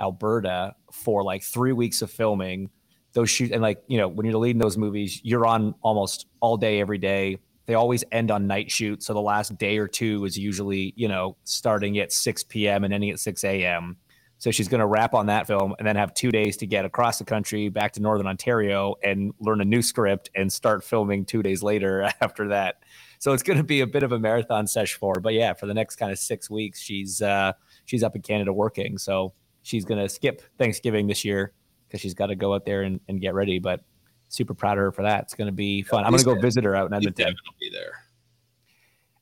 Alberta, 0.00 0.74
for 0.92 1.22
like 1.22 1.42
three 1.42 1.72
weeks 1.72 2.02
of 2.02 2.10
filming. 2.10 2.70
Those 3.12 3.30
shoot 3.30 3.52
and 3.52 3.62
like 3.62 3.82
you 3.86 3.98
know 3.98 4.08
when 4.08 4.26
you're 4.26 4.38
leading 4.38 4.60
those 4.60 4.76
movies, 4.76 5.20
you're 5.24 5.46
on 5.46 5.74
almost 5.82 6.26
all 6.40 6.56
day 6.56 6.80
every 6.80 6.98
day. 6.98 7.38
They 7.66 7.74
always 7.74 8.04
end 8.12 8.30
on 8.30 8.46
night 8.46 8.70
shoot, 8.70 9.02
so 9.02 9.12
the 9.12 9.20
last 9.20 9.56
day 9.58 9.78
or 9.78 9.88
two 9.88 10.24
is 10.24 10.38
usually 10.38 10.92
you 10.96 11.08
know 11.08 11.36
starting 11.44 11.98
at 11.98 12.12
6 12.12 12.44
p.m. 12.44 12.84
and 12.84 12.92
ending 12.92 13.10
at 13.10 13.20
6 13.20 13.44
a.m. 13.44 13.96
So 14.38 14.52
she's 14.52 14.68
going 14.68 14.80
to 14.80 14.86
wrap 14.86 15.14
on 15.14 15.26
that 15.26 15.48
film 15.48 15.74
and 15.78 15.86
then 15.86 15.96
have 15.96 16.14
two 16.14 16.30
days 16.30 16.56
to 16.58 16.66
get 16.66 16.84
across 16.84 17.18
the 17.18 17.24
country 17.24 17.68
back 17.68 17.92
to 17.94 18.00
Northern 18.00 18.28
Ontario 18.28 18.94
and 19.02 19.32
learn 19.40 19.60
a 19.60 19.64
new 19.64 19.82
script 19.82 20.30
and 20.36 20.52
start 20.52 20.84
filming 20.84 21.24
two 21.24 21.42
days 21.42 21.60
later 21.62 22.02
after 22.20 22.48
that. 22.48 22.76
So 23.18 23.32
it's 23.32 23.42
going 23.42 23.56
to 23.56 23.64
be 23.64 23.80
a 23.80 23.86
bit 23.86 24.04
of 24.04 24.12
a 24.12 24.18
marathon 24.18 24.68
sesh 24.68 24.94
for 24.94 25.14
her. 25.16 25.20
But 25.20 25.34
yeah, 25.34 25.54
for 25.54 25.66
the 25.66 25.74
next 25.74 25.96
kind 25.96 26.12
of 26.12 26.20
six 26.20 26.48
weeks, 26.48 26.80
she's 26.80 27.20
uh, 27.20 27.52
she's 27.84 28.04
up 28.04 28.14
in 28.14 28.22
Canada 28.22 28.52
working. 28.52 28.96
So 28.96 29.32
she's 29.68 29.84
going 29.84 30.00
to 30.00 30.08
skip 30.08 30.42
Thanksgiving 30.56 31.06
this 31.06 31.24
year 31.24 31.52
because 31.86 32.00
she's 32.00 32.14
got 32.14 32.26
to 32.26 32.34
go 32.34 32.54
out 32.54 32.64
there 32.64 32.82
and, 32.82 33.00
and 33.08 33.20
get 33.20 33.34
ready. 33.34 33.58
But 33.58 33.82
super 34.28 34.54
proud 34.54 34.78
of 34.78 34.82
her 34.82 34.92
for 34.92 35.02
that. 35.02 35.24
It's 35.24 35.34
going 35.34 35.46
to 35.46 35.52
be 35.52 35.82
fun. 35.82 36.04
I'm 36.04 36.10
going 36.10 36.24
to 36.24 36.34
go 36.34 36.40
visit 36.40 36.64
her 36.64 36.74
out 36.74 36.86
in 36.86 36.94
I 36.94 36.96
Edmonton. 36.96 37.26
Devin 37.26 37.36
will 37.46 37.56
be 37.60 37.70
there. 37.70 37.92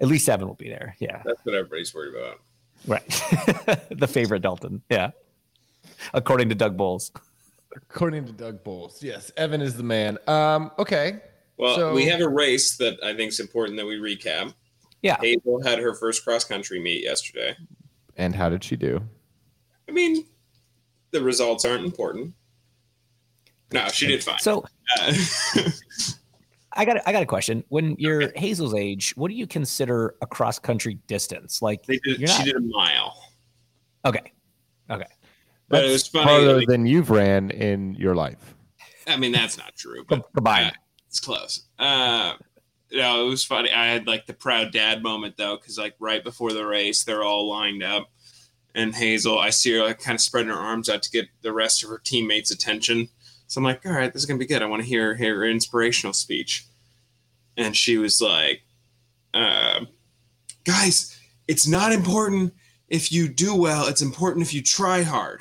At 0.01 0.09
least 0.09 0.29
Evan 0.29 0.47
will 0.47 0.55
be 0.55 0.69
there. 0.69 0.95
Yeah. 1.01 1.23
That's 1.25 1.45
what 1.45 1.55
everybody's 1.55 1.95
worried 1.95 2.15
about. 2.15 2.41
Right. 2.87 3.07
the 3.91 4.07
favorite 4.07 4.43
Dalton. 4.43 4.83
Yeah. 4.89 5.11
According 6.15 6.49
to 6.51 6.55
Doug 6.55 6.77
Boles. 6.77 7.11
according 7.75 8.27
to 8.27 8.33
Doug 8.33 8.63
Boles, 8.63 9.03
yes, 9.03 9.33
Evan 9.37 9.63
is 9.63 9.77
the 9.77 9.83
man. 9.83 10.19
Um, 10.27 10.71
okay. 10.79 11.21
Well, 11.57 11.77
So- 11.77 11.95
we 11.95 12.05
have 12.07 12.21
a 12.21 12.29
race 12.29 12.77
that 12.77 13.03
I 13.03 13.15
think 13.15 13.33
is 13.33 13.41
important 13.41 13.79
that 13.79 13.87
we 13.87 13.97
recap. 13.97 14.55
Yeah. 15.03 15.17
Hazel 15.21 15.63
had 15.63 15.79
her 15.79 15.95
first 15.95 16.25
cross 16.25 16.45
country 16.45 16.81
meet 16.81 17.03
yesterday. 17.03 17.57
And 18.17 18.35
how 18.35 18.49
did 18.49 18.63
she 18.63 18.77
do? 18.77 19.01
I 19.89 19.93
mean, 19.93 20.27
the 21.13 21.23
results 21.23 21.65
aren't 21.65 21.85
important. 21.85 22.35
No, 23.73 23.89
she 23.89 24.07
did 24.07 24.23
fine. 24.23 24.39
So 24.39 24.65
Uh, 25.01 25.13
I 26.73 26.85
got 26.85 26.99
I 27.07 27.13
got 27.13 27.23
a 27.23 27.27
question. 27.27 27.65
When 27.69 27.97
you're 27.99 28.31
Hazel's 28.37 28.75
age, 28.75 29.13
what 29.17 29.29
do 29.29 29.35
you 29.35 29.47
consider 29.47 30.15
a 30.21 30.27
cross 30.27 30.59
country 30.59 30.99
distance? 31.07 31.63
Like 31.63 31.85
they 31.87 31.99
did, 32.05 32.19
you're 32.19 32.29
she 32.29 32.39
not 32.39 32.45
did 32.45 32.57
a 32.57 32.61
mile, 32.61 33.17
okay. 34.05 34.33
Okay. 34.91 35.07
but 35.69 35.85
it 35.85 35.91
was 35.91 36.07
funny. 36.07 36.27
Farther 36.27 36.59
like- 36.59 36.69
than 36.69 36.87
you've 36.87 37.11
ran 37.11 37.51
in 37.51 37.95
your 37.95 38.15
life. 38.15 38.55
I 39.09 39.17
mean, 39.17 39.33
that's 39.33 39.57
not 39.57 39.75
true, 39.77 40.05
but 40.09 40.31
Combined. 40.35 40.67
uh, 40.67 40.73
it's 41.09 41.21
close. 41.21 41.63
Uh, 41.79 42.35
no, 42.93 43.27
it 43.27 43.31
was 43.31 43.45
funny. 43.45 43.73
I 43.73 43.87
had 43.87 44.07
like 44.07 44.27
the 44.27 44.35
proud 44.35 44.71
dad 44.73 45.03
moment 45.03 45.37
though, 45.39 45.57
because 45.57 45.79
like 45.79 45.95
right 45.99 46.23
before 46.23 46.53
the 46.53 46.67
race, 46.67 47.05
they're 47.05 47.23
all 47.23 47.49
lined 47.49 47.83
up, 47.83 48.11
and 48.77 48.95
Hazel, 48.95 49.41
I 49.41 49.51
see 49.51 49.73
her 49.73 49.83
like 49.83 50.01
kind 50.01 50.15
of 50.15 50.21
spreading 50.21 50.53
her 50.53 50.59
arms 50.59 50.89
out 50.89 51.03
to 51.03 51.11
get 51.11 51.27
the 51.43 51.53
rest 51.53 51.83
of 51.83 51.91
her 51.91 51.99
teammates' 51.99 52.53
attention. 52.53 53.09
So 53.49 53.59
I'm 53.59 53.65
like, 53.65 53.85
all 53.85 53.93
right, 53.93 54.13
this 54.13 54.23
is 54.23 54.27
gonna 54.27 54.39
be 54.39 54.47
good. 54.47 54.63
I 54.63 54.67
want 54.67 54.83
to 54.83 54.89
hear 54.89 55.17
her 55.17 55.45
inspirational 55.45 56.13
speech, 56.13 56.67
and 57.57 57.77
she 57.77 57.99
was 57.99 58.21
like, 58.21 58.63
uh, 59.35 59.87
"Guys, 60.65 61.19
it's 61.49 61.67
not 61.67 61.93
important 61.93 62.53
if 62.89 63.11
you 63.11 63.29
do 63.29 63.55
well. 63.55 63.89
It's 63.89 64.03
important 64.03 64.45
if 64.47 64.55
you 64.55 64.63
try 64.63 65.03
hard. 65.03 65.41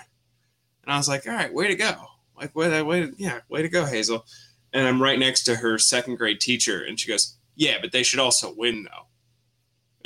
And 0.83 0.93
I 0.93 0.97
was 0.97 1.07
like, 1.07 1.27
all 1.27 1.33
right, 1.33 1.53
way 1.53 1.67
to 1.67 1.75
go. 1.75 1.93
Like, 2.37 2.55
way, 2.55 2.81
way, 2.81 3.11
yeah, 3.17 3.39
way 3.49 3.61
to 3.61 3.69
go, 3.69 3.85
Hazel. 3.85 4.25
And 4.73 4.87
I'm 4.87 5.01
right 5.01 5.17
next 5.17 5.43
to 5.45 5.55
her 5.55 5.77
second 5.77 6.15
grade 6.15 6.41
teacher, 6.41 6.83
and 6.83 6.99
she 6.99 7.09
goes, 7.09 7.37
yeah, 7.55 7.77
but 7.81 7.91
they 7.91 8.03
should 8.03 8.19
also 8.19 8.53
win 8.55 8.83
though. 8.83 9.07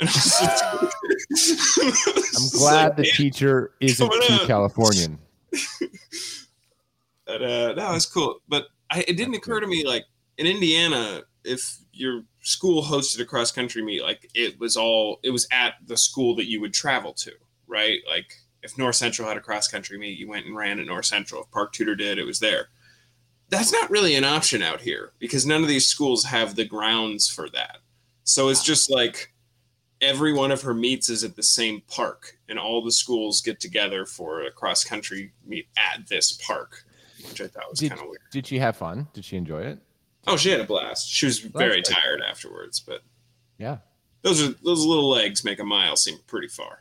And 0.00 0.08
I 0.08 0.78
was 0.80 0.94
I'm 1.30 2.48
glad 2.58 2.84
like, 2.84 2.96
the 2.96 3.10
teacher 3.14 3.72
isn't 3.80 4.12
too. 4.12 4.46
Californian. 4.46 5.18
But 7.30 7.42
uh, 7.42 7.72
that 7.74 7.92
was 7.92 8.06
cool. 8.06 8.40
But 8.48 8.66
I, 8.90 9.04
it 9.06 9.16
didn't 9.16 9.34
occur 9.34 9.60
to 9.60 9.66
me 9.68 9.86
like 9.86 10.04
in 10.36 10.48
Indiana, 10.48 11.22
if 11.44 11.78
your 11.92 12.24
school 12.40 12.82
hosted 12.82 13.20
a 13.20 13.24
cross 13.24 13.52
country 13.52 13.82
meet, 13.82 14.02
like 14.02 14.28
it 14.34 14.58
was 14.58 14.76
all 14.76 15.20
it 15.22 15.30
was 15.30 15.46
at 15.52 15.74
the 15.86 15.96
school 15.96 16.34
that 16.36 16.48
you 16.48 16.60
would 16.60 16.74
travel 16.74 17.12
to, 17.14 17.32
right? 17.68 18.00
Like 18.08 18.34
if 18.64 18.76
North 18.76 18.96
Central 18.96 19.28
had 19.28 19.36
a 19.36 19.40
cross 19.40 19.68
country 19.68 19.96
meet, 19.96 20.18
you 20.18 20.28
went 20.28 20.46
and 20.46 20.56
ran 20.56 20.80
at 20.80 20.86
North 20.86 21.04
Central. 21.04 21.42
If 21.42 21.50
Park 21.52 21.72
Tudor 21.72 21.94
did, 21.94 22.18
it 22.18 22.26
was 22.26 22.40
there. 22.40 22.68
That's 23.48 23.72
not 23.72 23.90
really 23.90 24.16
an 24.16 24.24
option 24.24 24.60
out 24.60 24.80
here 24.80 25.12
because 25.20 25.46
none 25.46 25.62
of 25.62 25.68
these 25.68 25.86
schools 25.86 26.24
have 26.24 26.56
the 26.56 26.64
grounds 26.64 27.28
for 27.28 27.48
that. 27.50 27.78
So 28.24 28.48
it's 28.48 28.64
just 28.64 28.90
like 28.90 29.32
every 30.00 30.32
one 30.32 30.50
of 30.50 30.62
her 30.62 30.74
meets 30.74 31.08
is 31.08 31.24
at 31.24 31.36
the 31.36 31.42
same 31.42 31.82
park, 31.88 32.38
and 32.48 32.58
all 32.58 32.82
the 32.82 32.92
schools 32.92 33.40
get 33.40 33.60
together 33.60 34.06
for 34.06 34.42
a 34.42 34.50
cross 34.50 34.84
country 34.84 35.32
meet 35.46 35.66
at 35.76 36.06
this 36.08 36.32
park, 36.32 36.84
which 37.28 37.40
I 37.40 37.46
thought 37.46 37.70
was 37.70 37.80
kind 37.80 37.92
of 37.92 38.02
weird. 38.02 38.20
did 38.32 38.46
she 38.46 38.58
have 38.58 38.76
fun? 38.76 39.08
Did 39.12 39.24
she 39.24 39.36
enjoy 39.36 39.62
it? 39.62 39.78
Oh, 40.26 40.36
she 40.36 40.50
had 40.50 40.60
a 40.60 40.64
blast. 40.64 41.08
She 41.10 41.26
was 41.26 41.38
very 41.38 41.82
tired 41.82 42.20
afterwards, 42.22 42.80
but 42.80 43.02
Yeah, 43.58 43.78
those 44.22 44.42
are 44.42 44.52
those 44.62 44.84
little 44.84 45.08
legs 45.08 45.44
make 45.44 45.58
a 45.60 45.64
mile 45.64 45.96
seem 45.96 46.18
pretty 46.26 46.48
far. 46.48 46.80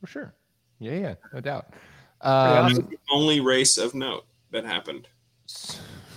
for 0.00 0.06
sure. 0.06 0.34
Yeah, 0.78 0.92
yeah, 0.92 1.14
no 1.32 1.40
doubt. 1.40 1.72
Um, 2.20 2.72
the 2.74 2.98
only 3.10 3.40
race 3.40 3.78
of 3.78 3.94
note 3.94 4.24
that 4.50 4.64
happened. 4.64 5.08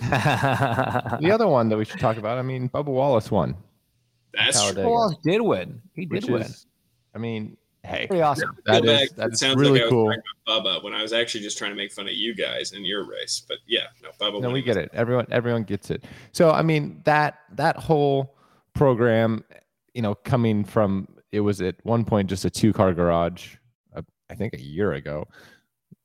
the 0.00 1.30
other 1.32 1.46
one 1.46 1.68
that 1.68 1.76
we 1.76 1.84
should 1.84 2.00
talk 2.00 2.16
about. 2.16 2.38
I 2.38 2.42
mean, 2.42 2.68
Bubba 2.68 2.86
Wallace 2.86 3.30
won. 3.30 3.54
That's 4.34 4.56
true. 4.56 4.72
Talladega, 4.74 4.88
Wallace 4.88 5.16
did 5.22 5.40
win. 5.42 5.82
He 5.94 6.06
did 6.06 6.12
which 6.12 6.26
win. 6.26 6.42
is, 6.42 6.66
I 7.14 7.18
mean, 7.18 7.56
hey, 7.82 8.06
Pretty 8.06 8.22
awesome. 8.22 8.56
that 8.66 8.82
Feel 8.82 8.90
is 8.90 9.12
bad. 9.12 9.30
that 9.30 9.38
sounds 9.38 9.56
really 9.56 9.80
like 9.80 9.82
I 9.82 9.84
was 9.86 9.90
cool. 9.92 10.10
about 10.12 10.64
Bubba 10.64 10.84
when 10.84 10.94
I 10.94 11.02
was 11.02 11.12
actually 11.12 11.40
just 11.42 11.58
trying 11.58 11.70
to 11.72 11.76
make 11.76 11.92
fun 11.92 12.06
of 12.06 12.12
you 12.14 12.34
guys 12.34 12.72
in 12.72 12.84
your 12.84 13.04
race. 13.08 13.42
But 13.48 13.58
yeah, 13.66 13.86
no, 14.02 14.10
Bubba. 14.20 14.40
No, 14.40 14.50
we 14.50 14.62
get 14.62 14.76
it. 14.76 14.90
Everyone, 14.92 15.26
everyone 15.30 15.64
gets 15.64 15.90
it. 15.90 16.04
So, 16.32 16.50
I 16.50 16.62
mean, 16.62 17.00
that 17.04 17.38
that 17.54 17.76
whole 17.76 18.36
program, 18.74 19.44
you 19.94 20.02
know, 20.02 20.14
coming 20.14 20.64
from 20.64 21.08
it 21.32 21.40
was 21.40 21.60
at 21.60 21.76
one 21.84 22.04
point 22.04 22.28
just 22.28 22.44
a 22.44 22.50
two 22.50 22.72
car 22.72 22.92
garage, 22.92 23.56
uh, 23.96 24.02
I 24.28 24.34
think 24.34 24.54
a 24.54 24.60
year 24.60 24.92
ago, 24.92 25.26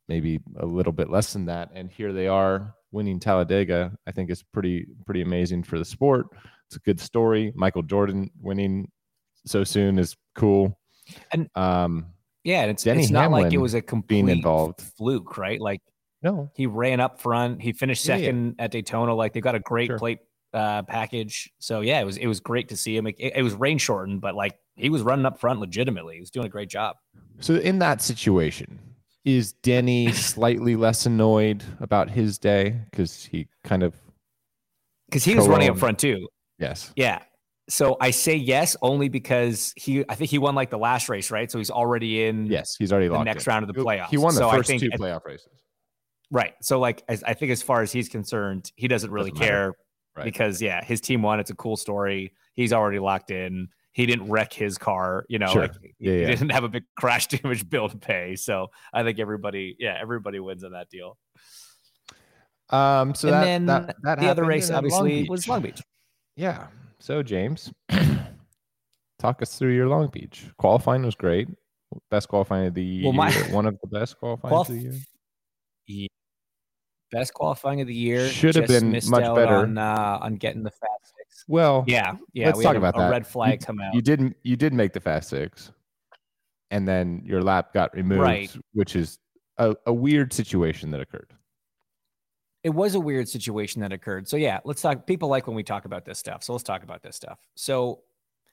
maybe 0.08 0.40
a 0.60 0.66
little 0.66 0.94
bit 0.94 1.10
less 1.10 1.34
than 1.34 1.46
that, 1.46 1.70
and 1.74 1.90
here 1.92 2.14
they 2.14 2.28
are 2.28 2.74
winning 2.92 3.20
Talladega. 3.20 3.92
I 4.08 4.12
think 4.12 4.30
is 4.30 4.44
pretty 4.44 4.88
pretty 5.06 5.22
amazing 5.22 5.64
for 5.64 5.78
the 5.78 5.86
sport. 5.86 6.28
It's 6.76 6.82
a 6.82 6.86
good 6.86 7.00
story. 7.00 7.54
Michael 7.56 7.84
Jordan 7.84 8.30
winning 8.42 8.92
so 9.46 9.64
soon 9.64 9.98
is 9.98 10.18
cool. 10.36 10.78
And- 11.32 11.50
um, 11.56 12.08
Yeah, 12.44 12.64
and 12.64 12.72
it's 12.72 12.84
Denny 12.84 13.04
it's 13.04 13.12
not 13.12 13.32
like 13.32 13.54
it 13.54 13.58
was 13.60 13.74
a 13.76 13.82
complete 13.82 14.28
involved. 14.28 14.82
fluke, 14.98 15.38
right? 15.38 15.60
Like 15.62 15.82
no, 16.22 16.52
he 16.56 16.66
ran 16.68 17.00
up 17.00 17.22
front. 17.22 17.62
He 17.62 17.72
finished 17.72 18.06
Yeah, 18.06 18.16
yeah. 18.18 18.26
second 18.26 18.56
at 18.60 18.72
Daytona. 18.72 19.14
Like 19.16 19.32
they 19.32 19.40
got 19.42 19.56
a 19.56 19.60
great 19.60 19.88
Sure. 19.88 19.98
plate 20.00 20.20
uh, 20.54 20.82
package. 20.84 21.50
So 21.60 21.80
yeah, 21.80 22.02
it 22.02 22.06
was 22.06 22.18
it 22.18 22.28
was 22.28 22.42
great 22.42 22.68
to 22.70 22.76
see 22.78 22.98
him. 22.98 23.08
It, 23.08 23.16
it 23.20 23.42
was 23.44 23.54
rain 23.54 23.78
shortened, 23.78 24.20
but 24.20 24.36
like 24.36 24.60
he 24.76 24.90
was 24.90 25.02
running 25.02 25.26
up 25.26 25.40
front 25.40 25.60
legitimately. 25.62 26.16
He 26.16 26.20
was 26.20 26.30
doing 26.32 26.46
a 26.46 26.50
great 26.50 26.70
job. 26.70 26.98
So 27.40 27.56
in 27.56 27.80
that 27.80 28.02
situation, 28.02 28.80
is 29.24 29.54
Denny 29.54 30.12
slightly 30.12 30.76
less 30.76 31.06
annoyed 31.06 31.64
about 31.80 32.10
his 32.10 32.38
day 32.38 32.76
because 32.92 33.24
he 33.24 33.48
kind 33.64 33.82
of 33.82 33.94
Because 35.06 35.24
he 35.24 35.36
was 35.36 35.48
running 35.48 35.70
up 35.70 35.78
front 35.78 36.00
too. 36.00 36.28
Yes, 36.60 36.92
Yeah. 36.96 37.20
So 37.68 37.98
I 38.00 38.12
say 38.12 38.36
yes 38.36 38.78
only 38.84 39.10
because 39.10 39.74
he 39.76 40.06
I 40.08 40.14
think 40.14 40.30
he 40.30 40.38
won 40.38 40.54
like 40.54 40.70
the 40.70 40.78
last 40.78 41.10
race, 41.10 41.32
right? 41.32 41.50
So 41.50 41.58
he's 41.58 41.72
already 41.72 42.26
in 42.26 42.46
yes, 42.46 42.76
he's 42.78 42.94
already 42.94 43.08
the 43.08 43.24
next 43.24 43.48
in. 43.48 43.52
round 43.52 43.64
of 43.68 43.74
the 43.74 43.80
He- 43.82 43.86
playoffs. 43.86 44.10
He 44.10 44.18
won 44.18 44.36
the 44.36 44.42
So 44.42 44.50
I 44.50 44.58
first 44.58 44.70
think 44.70 44.84
two 44.84 44.90
playoff 44.92 45.26
races. 45.26 45.50
Right. 46.30 46.54
So 46.62 46.80
like 46.80 47.04
as, 47.10 47.24
I 47.24 47.34
think 47.34 47.52
as 47.52 47.64
far 47.64 47.82
as 47.82 47.92
he's 47.92 48.08
concerned, 48.08 48.72
he 48.76 48.88
doesn't 48.88 49.10
really 49.10 49.32
Doesn't 49.32 49.46
care 49.48 49.74
Right. 50.16 50.26
because 50.26 50.62
yeah, 50.62 50.84
his 50.86 51.02
team 51.02 51.24
won. 51.24 51.40
It's 51.40 51.50
a 51.50 51.56
cool 51.56 51.76
story. 51.76 52.34
He's 52.54 52.72
already 52.72 53.00
locked 53.00 53.32
in. 53.32 53.68
He 53.94 54.06
didn't 54.06 54.30
wreck 54.30 54.54
his 54.54 54.78
car, 54.78 55.26
you 55.28 55.40
know, 55.40 55.48
Sure. 55.48 55.62
like 55.64 55.72
he- 55.82 55.96
Yeah, 56.00 56.12
he 56.14 56.22
yeah. 56.22 56.28
didn't 56.28 56.52
have 56.52 56.66
a 56.66 56.70
big 56.70 56.84
crash 57.00 57.26
damage 57.28 57.68
bill 57.68 57.90
to 57.90 57.98
pay. 57.98 58.36
So 58.36 58.68
I 58.94 59.02
think 59.02 59.18
everybody, 59.18 59.76
yeah, 59.80 59.98
everybody 60.00 60.40
wins 60.40 60.64
on 60.64 60.74
that 60.74 60.90
deal. 60.92 61.18
Um, 62.70 63.16
so 63.16 63.28
and 63.30 63.34
that, 63.34 63.44
then 63.44 63.66
that, 63.66 63.96
that 64.04 64.20
the 64.20 64.28
other 64.28 64.46
race 64.46 64.70
and 64.70 64.74
Long 64.88 65.02
obviously 65.02 65.30
was 65.30 65.48
Long 65.48 65.62
Beach. 65.62 65.82
Yeah. 66.36 66.68
So 67.00 67.22
James, 67.24 67.72
talk 69.20 69.42
us 69.42 69.58
through 69.58 69.74
your 69.76 69.88
Long 69.88 70.08
Beach 70.08 70.46
qualifying 70.58 71.04
was 71.04 71.16
great. 71.16 71.48
Best 72.12 72.28
qualifying 72.28 72.68
of 72.68 72.74
the 72.74 72.84
year. 72.84 73.04
Well, 73.06 73.14
my- 73.14 73.32
one 73.52 73.66
of 73.66 73.78
the 73.82 73.88
best 73.88 74.18
qualifying 74.20 74.54
Qualif- 74.54 74.70
of 74.70 74.76
the 74.76 74.82
year. 74.82 74.94
Yeah. 75.88 76.08
Best 77.12 77.34
qualifying 77.34 77.80
of 77.82 77.88
the 77.88 77.94
year. 77.94 78.28
Should 78.28 78.56
have 78.56 78.68
been 78.68 78.92
much 78.92 79.36
better. 79.36 79.56
on 79.58 79.78
uh, 79.78 80.18
on 80.22 80.36
getting 80.36 80.64
the 80.64 80.72
fast 80.72 81.14
six. 81.18 81.46
Well, 81.48 81.86
Yeah, 81.88 82.16
yeah. 82.34 82.48
let's 82.48 82.58
we 82.58 82.64
talk 82.64 82.76
a, 82.76 82.78
about 82.80 82.96
a 82.96 83.00
that. 83.00 83.12
red 83.12 83.28
flag 83.28 83.62
You- 83.62 83.66
come 83.66 83.80
out. 83.80 83.94
You 83.94 84.02
didn't. 84.02 84.36
You 84.44 84.56
did 84.56 84.74
make 84.74 84.92
the 84.94 85.00
fast 85.00 85.30
six, 85.30 85.72
and 86.72 86.88
then 86.88 87.22
your 87.24 87.42
lap 87.44 87.74
got 87.74 87.94
removed, 87.94 88.22
Right. 88.22 88.56
which 88.74 88.96
is 88.96 89.20
a, 89.58 89.76
a 89.86 89.94
weird 89.94 90.34
situation 90.34 90.90
that 90.92 91.00
occurred. 91.00 91.32
It 92.66 92.74
was 92.74 92.96
a 92.96 93.00
weird 93.00 93.30
situation 93.30 93.82
that 93.82 93.94
occurred. 93.94 94.28
So 94.28 94.38
yeah, 94.38 94.60
let's 94.66 94.82
talk. 94.82 95.06
People 95.06 95.30
like 95.30 95.46
when 95.46 95.56
we 95.56 95.62
talk 95.62 95.86
about 95.86 96.04
this 96.04 96.18
stuff. 96.18 96.44
So 96.44 96.52
let's 96.52 96.64
talk 96.64 96.82
about 96.82 97.04
this 97.04 97.16
stuff. 97.16 97.38
So 97.54 98.02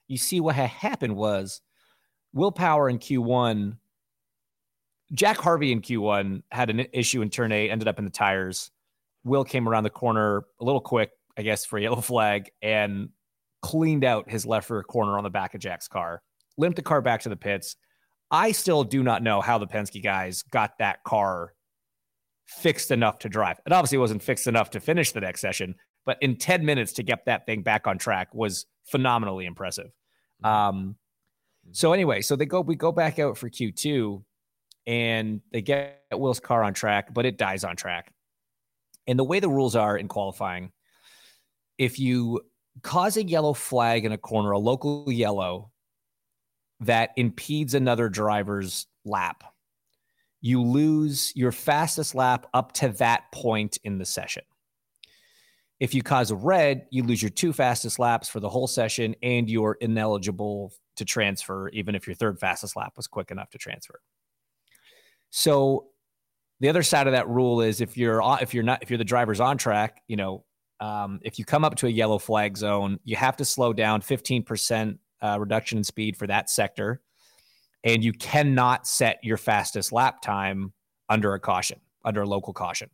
you 0.06 0.18
see, 0.18 0.38
what 0.38 0.54
had 0.54 0.68
happened 0.68 1.16
was 1.16 1.62
Will 2.34 2.52
Power 2.52 2.90
in 2.90 2.98
Q1. 2.98 3.78
Jack 5.14 5.38
Harvey 5.38 5.72
in 5.72 5.80
Q1 5.80 6.42
had 6.50 6.68
an 6.68 6.84
issue 6.92 7.22
in 7.22 7.30
turn 7.30 7.52
eight, 7.52 7.70
ended 7.70 7.88
up 7.88 7.98
in 7.98 8.04
the 8.04 8.10
tires. 8.10 8.70
Will 9.24 9.44
came 9.44 9.66
around 9.66 9.84
the 9.84 9.90
corner 9.90 10.44
a 10.60 10.64
little 10.64 10.82
quick, 10.82 11.12
I 11.38 11.40
guess, 11.40 11.64
for 11.64 11.78
a 11.78 11.82
yellow 11.82 12.02
flag, 12.02 12.50
and 12.60 13.08
cleaned 13.62 14.04
out 14.04 14.30
his 14.30 14.44
left 14.44 14.68
rear 14.68 14.82
corner 14.82 15.16
on 15.16 15.24
the 15.24 15.30
back 15.30 15.54
of 15.54 15.62
Jack's 15.62 15.88
car, 15.88 16.20
limped 16.58 16.76
the 16.76 16.82
car 16.82 17.00
back 17.00 17.22
to 17.22 17.30
the 17.30 17.36
pits. 17.36 17.76
I 18.30 18.52
still 18.52 18.84
do 18.84 19.02
not 19.02 19.22
know 19.22 19.40
how 19.40 19.56
the 19.56 19.66
Penske 19.66 20.02
guys 20.02 20.42
got 20.42 20.76
that 20.80 21.02
car 21.02 21.54
fixed 22.58 22.90
enough 22.90 23.18
to 23.20 23.28
drive. 23.28 23.60
It 23.66 23.72
obviously 23.72 23.98
wasn't 23.98 24.22
fixed 24.22 24.46
enough 24.46 24.70
to 24.70 24.80
finish 24.80 25.12
the 25.12 25.20
next 25.20 25.40
session, 25.40 25.74
but 26.04 26.18
in 26.20 26.36
10 26.36 26.64
minutes 26.64 26.92
to 26.94 27.02
get 27.02 27.26
that 27.26 27.46
thing 27.46 27.62
back 27.62 27.86
on 27.86 27.98
track 27.98 28.34
was 28.34 28.66
phenomenally 28.84 29.46
impressive. 29.46 29.90
Um, 30.42 30.96
so 31.70 31.92
anyway, 31.92 32.20
so 32.20 32.36
they 32.36 32.46
go, 32.46 32.60
we 32.60 32.74
go 32.74 32.92
back 32.92 33.18
out 33.18 33.38
for 33.38 33.48
Q2 33.48 34.22
and 34.86 35.40
they 35.52 35.62
get 35.62 36.02
Will's 36.12 36.40
car 36.40 36.64
on 36.64 36.74
track, 36.74 37.14
but 37.14 37.24
it 37.24 37.38
dies 37.38 37.64
on 37.64 37.76
track. 37.76 38.12
And 39.06 39.18
the 39.18 39.24
way 39.24 39.40
the 39.40 39.48
rules 39.48 39.76
are 39.76 39.96
in 39.96 40.08
qualifying, 40.08 40.72
if 41.78 41.98
you 41.98 42.40
cause 42.82 43.16
a 43.16 43.24
yellow 43.24 43.52
flag 43.52 44.04
in 44.04 44.12
a 44.12 44.18
corner, 44.18 44.52
a 44.52 44.58
local 44.58 45.10
yellow 45.10 45.70
that 46.80 47.10
impedes 47.16 47.74
another 47.74 48.08
driver's 48.08 48.86
lap, 49.04 49.44
you 50.42 50.60
lose 50.60 51.32
your 51.36 51.52
fastest 51.52 52.14
lap 52.14 52.46
up 52.52 52.72
to 52.72 52.88
that 52.88 53.30
point 53.32 53.78
in 53.84 53.96
the 53.96 54.04
session. 54.04 54.42
If 55.78 55.94
you 55.94 56.02
cause 56.02 56.30
a 56.30 56.36
red, 56.36 56.86
you 56.90 57.04
lose 57.04 57.22
your 57.22 57.30
two 57.30 57.52
fastest 57.52 57.98
laps 57.98 58.28
for 58.28 58.40
the 58.40 58.48
whole 58.48 58.66
session 58.66 59.14
and 59.22 59.48
you're 59.48 59.78
ineligible 59.80 60.72
to 60.96 61.04
transfer, 61.04 61.68
even 61.70 61.94
if 61.94 62.06
your 62.06 62.14
third 62.14 62.38
fastest 62.38 62.76
lap 62.76 62.92
was 62.96 63.06
quick 63.06 63.30
enough 63.30 63.50
to 63.50 63.58
transfer. 63.58 64.00
So 65.30 65.86
the 66.60 66.68
other 66.68 66.82
side 66.82 67.06
of 67.06 67.12
that 67.12 67.28
rule 67.28 67.62
is 67.62 67.80
if 67.80 67.96
you're 67.96 68.20
if 68.40 68.52
you're 68.52 68.62
not 68.62 68.82
if 68.82 68.90
you're 68.90 68.98
the 68.98 69.04
driver's 69.04 69.40
on 69.40 69.58
track, 69.58 70.02
you 70.08 70.16
know, 70.16 70.44
um, 70.80 71.20
if 71.22 71.38
you 71.38 71.44
come 71.44 71.64
up 71.64 71.76
to 71.76 71.86
a 71.86 71.90
yellow 71.90 72.18
flag 72.18 72.56
zone, 72.56 72.98
you 73.04 73.16
have 73.16 73.36
to 73.36 73.44
slow 73.44 73.72
down 73.72 74.02
15% 74.02 74.98
uh, 75.22 75.36
reduction 75.38 75.78
in 75.78 75.84
speed 75.84 76.16
for 76.16 76.26
that 76.26 76.50
sector 76.50 77.00
and 77.84 78.04
you 78.04 78.12
cannot 78.12 78.86
set 78.86 79.18
your 79.22 79.36
fastest 79.36 79.92
lap 79.92 80.22
time 80.22 80.72
under 81.08 81.34
a 81.34 81.40
caution, 81.40 81.80
under 82.04 82.22
a 82.22 82.26
local 82.26 82.52
caution. 82.52 82.88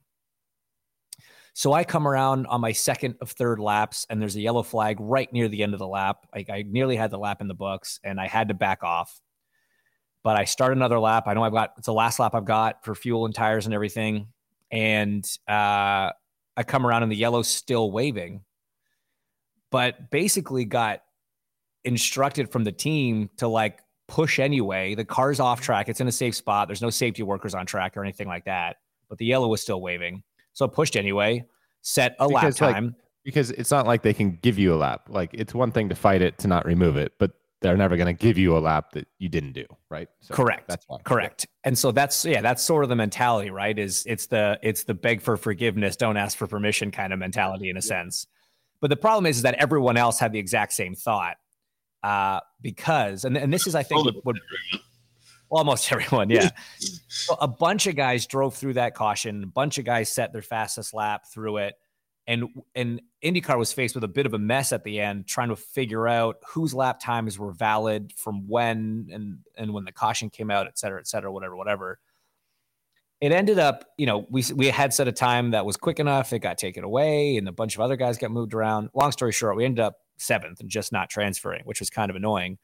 So 1.58 1.72
I 1.72 1.82
come 1.82 2.06
around 2.06 2.46
on 2.46 2.60
my 2.60 2.70
second 2.70 3.16
of 3.20 3.32
third 3.32 3.58
laps, 3.58 4.06
and 4.08 4.22
there's 4.22 4.36
a 4.36 4.40
yellow 4.40 4.62
flag 4.62 4.96
right 5.00 5.32
near 5.32 5.48
the 5.48 5.64
end 5.64 5.72
of 5.72 5.80
the 5.80 5.88
lap. 5.88 6.26
Like 6.32 6.50
I 6.50 6.64
nearly 6.66 6.94
had 6.94 7.10
the 7.10 7.18
lap 7.18 7.40
in 7.40 7.48
the 7.48 7.54
books, 7.54 7.98
and 8.04 8.20
I 8.20 8.28
had 8.28 8.48
to 8.48 8.54
back 8.54 8.84
off. 8.84 9.20
But 10.22 10.36
I 10.36 10.44
start 10.44 10.72
another 10.72 11.00
lap. 11.00 11.24
I 11.26 11.34
know 11.34 11.42
I've 11.42 11.52
got 11.52 11.74
it's 11.76 11.86
the 11.86 11.92
last 11.92 12.20
lap 12.20 12.34
I've 12.34 12.44
got 12.44 12.84
for 12.84 12.94
fuel 12.94 13.26
and 13.26 13.34
tires 13.34 13.66
and 13.66 13.74
everything, 13.74 14.28
and 14.70 15.24
uh, 15.48 16.12
I 16.56 16.62
come 16.64 16.86
around 16.86 17.02
and 17.02 17.10
the 17.10 17.16
yellow's 17.16 17.48
still 17.48 17.90
waving. 17.90 18.42
But 19.70 20.12
basically, 20.12 20.64
got 20.64 21.02
instructed 21.84 22.52
from 22.52 22.62
the 22.62 22.72
team 22.72 23.30
to 23.38 23.48
like 23.48 23.80
push 24.08 24.38
anyway. 24.38 24.94
The 24.94 25.04
car's 25.04 25.38
off 25.38 25.60
track. 25.60 25.88
It's 25.88 26.00
in 26.00 26.08
a 26.08 26.12
safe 26.12 26.34
spot. 26.34 26.68
There's 26.68 26.82
no 26.82 26.90
safety 26.90 27.22
workers 27.22 27.54
on 27.54 27.66
track 27.66 27.96
or 27.96 28.02
anything 28.02 28.26
like 28.26 28.44
that. 28.46 28.76
But 29.08 29.18
the 29.18 29.26
yellow 29.26 29.48
was 29.48 29.62
still 29.62 29.80
waving. 29.80 30.22
So 30.54 30.64
it 30.64 30.72
pushed 30.72 30.96
anyway, 30.96 31.44
set 31.82 32.16
a 32.18 32.26
lap 32.26 32.42
Because, 32.42 32.60
like, 32.60 32.74
time. 32.74 32.96
because 33.24 33.50
it's 33.52 33.70
not 33.70 33.86
like 33.86 34.02
they 34.02 34.12
can 34.12 34.38
give 34.42 34.58
you 34.58 34.74
a 34.74 34.76
lap. 34.76 35.08
Like 35.08 35.30
it's 35.32 35.54
one 35.54 35.70
thing 35.70 35.88
to 35.90 35.94
fight 35.94 36.20
it 36.20 36.38
to 36.38 36.48
not 36.48 36.66
remove 36.66 36.96
it, 36.96 37.12
but 37.18 37.32
they're 37.60 37.76
never 37.76 37.96
going 37.96 38.06
to 38.06 38.12
give 38.12 38.38
you 38.38 38.56
a 38.56 38.60
lap 38.60 38.92
that 38.92 39.08
you 39.18 39.28
didn't 39.28 39.52
do, 39.52 39.64
right? 39.90 40.08
So 40.20 40.34
Correct. 40.34 40.68
That's 40.68 40.84
why. 40.88 40.98
Correct. 41.04 41.46
And 41.64 41.76
so 41.76 41.90
that's 41.92 42.24
yeah, 42.24 42.40
that's 42.40 42.62
sort 42.62 42.84
of 42.84 42.88
the 42.88 42.96
mentality, 42.96 43.50
right? 43.50 43.78
Is 43.78 44.04
it's 44.06 44.26
the 44.26 44.58
it's 44.62 44.84
the 44.84 44.94
beg 44.94 45.20
for 45.20 45.36
forgiveness, 45.36 45.96
don't 45.96 46.16
ask 46.16 46.36
for 46.36 46.46
permission 46.46 46.90
kind 46.90 47.12
of 47.12 47.18
mentality 47.18 47.68
in 47.68 47.76
a 47.76 47.82
sense. 47.82 48.26
But 48.80 48.90
the 48.90 48.96
problem 48.96 49.26
is, 49.26 49.38
is 49.38 49.42
that 49.42 49.54
everyone 49.54 49.96
else 49.96 50.20
had 50.20 50.32
the 50.32 50.38
exact 50.38 50.72
same 50.72 50.94
thought. 50.94 51.36
Uh, 52.02 52.40
because 52.60 53.24
and, 53.24 53.36
and 53.36 53.52
this 53.52 53.66
is 53.66 53.74
I 53.74 53.82
think 53.82 54.04
what, 54.04 54.14
what 54.24 54.36
almost 55.50 55.90
everyone, 55.92 56.30
yeah. 56.30 56.50
so 57.08 57.36
a 57.40 57.48
bunch 57.48 57.86
of 57.86 57.96
guys 57.96 58.26
drove 58.26 58.54
through 58.54 58.74
that 58.74 58.94
caution, 58.94 59.42
a 59.42 59.46
bunch 59.46 59.78
of 59.78 59.84
guys 59.84 60.12
set 60.12 60.32
their 60.32 60.42
fastest 60.42 60.94
lap 60.94 61.24
through 61.32 61.58
it. 61.58 61.74
And 62.26 62.44
and 62.74 63.00
IndyCar 63.24 63.58
was 63.58 63.72
faced 63.72 63.94
with 63.94 64.04
a 64.04 64.08
bit 64.08 64.26
of 64.26 64.34
a 64.34 64.38
mess 64.38 64.72
at 64.72 64.84
the 64.84 65.00
end, 65.00 65.26
trying 65.26 65.48
to 65.48 65.56
figure 65.56 66.06
out 66.06 66.36
whose 66.46 66.74
lap 66.74 67.00
times 67.00 67.38
were 67.38 67.52
valid 67.52 68.12
from 68.18 68.46
when 68.46 69.08
and 69.10 69.38
and 69.56 69.72
when 69.72 69.84
the 69.86 69.92
caution 69.92 70.28
came 70.28 70.50
out, 70.50 70.66
et 70.66 70.78
cetera, 70.78 71.00
et 71.00 71.08
cetera, 71.08 71.32
whatever, 71.32 71.56
whatever. 71.56 71.98
It 73.22 73.32
ended 73.32 73.58
up, 73.58 73.86
you 73.96 74.04
know, 74.04 74.26
we 74.28 74.44
we 74.54 74.66
had 74.66 74.92
set 74.92 75.08
a 75.08 75.12
time 75.12 75.52
that 75.52 75.64
was 75.64 75.78
quick 75.78 76.00
enough. 76.00 76.34
It 76.34 76.40
got 76.40 76.58
taken 76.58 76.84
away, 76.84 77.38
and 77.38 77.48
a 77.48 77.52
bunch 77.52 77.76
of 77.76 77.80
other 77.80 77.96
guys 77.96 78.18
got 78.18 78.30
moved 78.30 78.52
around. 78.52 78.90
Long 78.92 79.10
story 79.10 79.32
short, 79.32 79.56
we 79.56 79.64
ended 79.64 79.80
up 79.80 79.96
seventh 80.18 80.60
and 80.60 80.68
just 80.68 80.92
not 80.92 81.10
transferring, 81.10 81.62
which 81.64 81.80
was 81.80 81.90
kind 81.90 82.10
of 82.10 82.16
annoying. 82.16 82.58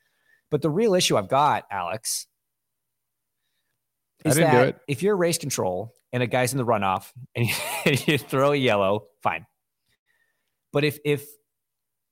But 0.50 0.62
the 0.62 0.70
real 0.70 0.94
issue 0.94 1.16
I've 1.16 1.28
got, 1.28 1.64
Alex, 1.70 2.26
is 4.24 4.36
that 4.36 4.80
if 4.88 5.02
you're 5.02 5.16
race 5.16 5.38
control 5.38 5.92
and 6.12 6.22
a 6.22 6.26
guy's 6.26 6.52
in 6.52 6.58
the 6.58 6.64
runoff 6.64 7.10
and 7.34 7.46
you, 7.46 7.96
you 8.06 8.18
throw 8.18 8.52
a 8.52 8.56
yellow, 8.56 9.06
fine. 9.22 9.46
But 10.72 10.84
if 10.84 10.98
if 11.04 11.26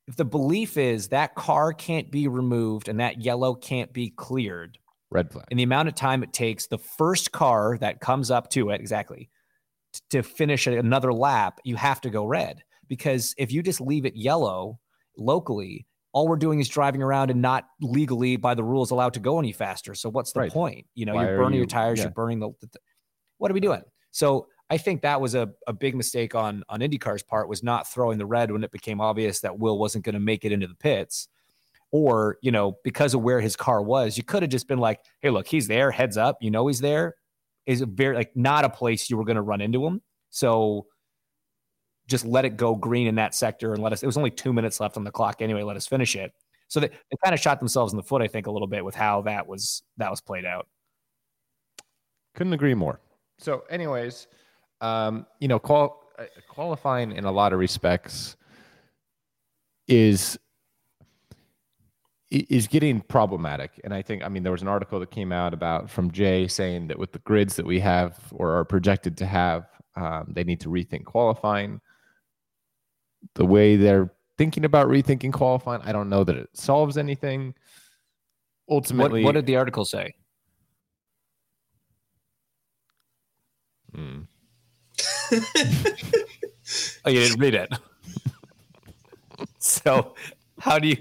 if 0.08 0.16
the 0.16 0.24
belief 0.24 0.76
is 0.76 1.08
that 1.08 1.34
car 1.34 1.72
can't 1.72 2.10
be 2.10 2.26
removed 2.26 2.88
and 2.88 3.00
that 3.00 3.22
yellow 3.22 3.54
can't 3.54 3.92
be 3.92 4.10
cleared 4.10 4.78
Red 5.10 5.30
flag. 5.30 5.46
in 5.50 5.56
the 5.56 5.62
amount 5.62 5.88
of 5.88 5.94
time 5.94 6.22
it 6.22 6.32
takes 6.32 6.66
the 6.66 6.78
first 6.78 7.30
car 7.30 7.78
that 7.78 8.00
comes 8.00 8.30
up 8.30 8.50
to 8.50 8.70
it 8.70 8.80
exactly 8.80 9.30
to 10.10 10.22
finish 10.22 10.66
another 10.66 11.12
lap, 11.12 11.60
you 11.64 11.76
have 11.76 12.00
to 12.02 12.10
go 12.10 12.24
red 12.24 12.62
because 12.88 13.34
if 13.38 13.52
you 13.52 13.62
just 13.62 13.80
leave 13.80 14.06
it 14.06 14.16
yellow 14.16 14.78
locally, 15.16 15.86
all 16.12 16.28
we're 16.28 16.36
doing 16.36 16.60
is 16.60 16.68
driving 16.68 17.02
around 17.02 17.30
and 17.30 17.40
not 17.40 17.64
legally 17.80 18.36
by 18.36 18.54
the 18.54 18.62
rules 18.64 18.90
allowed 18.90 19.14
to 19.14 19.20
go 19.20 19.38
any 19.38 19.52
faster. 19.52 19.94
So 19.94 20.10
what's 20.10 20.32
the 20.32 20.40
Right. 20.40 20.52
point? 20.52 20.86
You 20.94 21.06
know, 21.06 21.14
Why 21.14 21.26
you're 21.26 21.38
burning 21.38 21.58
your 21.58 21.66
tires, 21.66 21.98
yeah. 21.98 22.04
you're 22.04 22.12
burning 22.12 22.38
the, 22.40 22.50
the- 22.60 22.66
the- 22.66 22.80
what 23.38 23.50
are 23.50 23.54
we 23.54 23.60
doing? 23.60 23.82
So 24.10 24.46
I 24.70 24.76
think 24.78 25.02
that 25.02 25.20
was 25.20 25.34
a, 25.34 25.50
a 25.66 25.72
big 25.72 25.94
mistake 25.94 26.34
on 26.34 26.64
on 26.68 26.80
IndyCar's 26.80 27.22
part 27.22 27.48
was 27.48 27.62
not 27.62 27.90
throwing 27.90 28.18
the 28.18 28.26
red 28.26 28.50
when 28.50 28.62
it 28.64 28.70
became 28.70 29.00
obvious 29.00 29.40
that 29.40 29.58
Will 29.58 29.78
wasn't 29.78 30.04
going 30.04 30.14
to 30.14 30.20
make 30.20 30.44
it 30.44 30.52
into 30.52 30.66
the 30.66 30.74
pits. 30.74 31.28
Or, 31.90 32.38
you 32.40 32.50
know, 32.50 32.78
because 32.84 33.12
of 33.12 33.20
where 33.22 33.40
his 33.40 33.54
car 33.54 33.82
was, 33.82 34.16
you 34.16 34.22
could 34.24 34.42
have 34.42 34.50
just 34.50 34.66
been 34.66 34.78
like, 34.78 35.00
hey, 35.20 35.28
look, 35.28 35.46
he's 35.46 35.66
there, 35.68 35.90
heads 35.90 36.16
up, 36.16 36.38
you 36.40 36.50
know 36.50 36.66
he's 36.66 36.80
there. 36.80 37.16
Is 37.66 37.80
a 37.82 37.86
very 37.86 38.16
like 38.16 38.34
not 38.34 38.64
a 38.64 38.70
place 38.70 39.08
you 39.10 39.16
were 39.16 39.24
going 39.24 39.36
to 39.36 39.42
run 39.42 39.60
into 39.60 39.86
him. 39.86 40.00
So 40.30 40.86
just 42.12 42.24
let 42.24 42.44
it 42.44 42.56
go 42.56 42.76
green 42.76 43.08
in 43.08 43.16
that 43.16 43.34
sector 43.34 43.72
and 43.72 43.82
let 43.82 43.92
us. 43.92 44.02
It 44.02 44.06
was 44.06 44.16
only 44.16 44.30
two 44.30 44.52
minutes 44.52 44.78
left 44.78 44.96
on 44.96 45.02
the 45.02 45.10
clock 45.10 45.42
anyway. 45.42 45.62
Let 45.62 45.76
us 45.76 45.86
finish 45.88 46.14
it. 46.14 46.32
So 46.68 46.78
they, 46.78 46.88
they 46.88 47.16
kind 47.24 47.34
of 47.34 47.40
shot 47.40 47.58
themselves 47.58 47.92
in 47.92 47.96
the 47.96 48.02
foot, 48.02 48.22
I 48.22 48.28
think, 48.28 48.46
a 48.46 48.50
little 48.50 48.68
bit 48.68 48.84
with 48.84 48.94
how 48.94 49.22
that 49.22 49.48
was 49.48 49.82
that 49.96 50.10
was 50.10 50.20
played 50.20 50.44
out. 50.44 50.68
Couldn't 52.34 52.52
agree 52.52 52.74
more. 52.74 53.00
So, 53.38 53.64
anyways, 53.68 54.28
um, 54.80 55.26
you 55.40 55.48
know, 55.48 55.58
qual- 55.58 56.00
uh, 56.18 56.24
qualifying 56.48 57.12
in 57.12 57.24
a 57.24 57.32
lot 57.32 57.52
of 57.52 57.58
respects 57.58 58.36
is 59.88 60.38
is 62.30 62.66
getting 62.66 63.00
problematic. 63.00 63.78
And 63.84 63.92
I 63.92 64.00
think, 64.00 64.24
I 64.24 64.28
mean, 64.28 64.42
there 64.42 64.52
was 64.52 64.62
an 64.62 64.68
article 64.68 64.98
that 65.00 65.10
came 65.10 65.32
out 65.32 65.52
about 65.52 65.90
from 65.90 66.10
Jay 66.10 66.48
saying 66.48 66.86
that 66.88 66.98
with 66.98 67.12
the 67.12 67.18
grids 67.18 67.56
that 67.56 67.66
we 67.66 67.78
have 67.80 68.18
or 68.32 68.52
are 68.52 68.64
projected 68.64 69.18
to 69.18 69.26
have, 69.26 69.66
um, 69.96 70.32
they 70.34 70.42
need 70.42 70.60
to 70.60 70.70
rethink 70.70 71.04
qualifying. 71.04 71.78
The 73.34 73.46
way 73.46 73.76
they're 73.76 74.12
thinking 74.38 74.64
about 74.64 74.88
rethinking 74.88 75.32
qualifying, 75.32 75.82
I 75.82 75.92
don't 75.92 76.08
know 76.08 76.24
that 76.24 76.36
it 76.36 76.48
solves 76.54 76.96
anything. 76.96 77.54
What, 78.66 78.76
Ultimately, 78.76 79.24
what 79.24 79.32
did 79.32 79.46
the 79.46 79.56
article 79.56 79.84
say? 79.84 80.14
Hmm. 83.94 84.22
Oh, 87.04 87.10
you 87.10 87.20
didn't 87.20 87.40
read 87.40 87.54
it. 87.54 87.68
so 89.58 90.14
how 90.58 90.78
do 90.78 90.88
you 90.88 90.96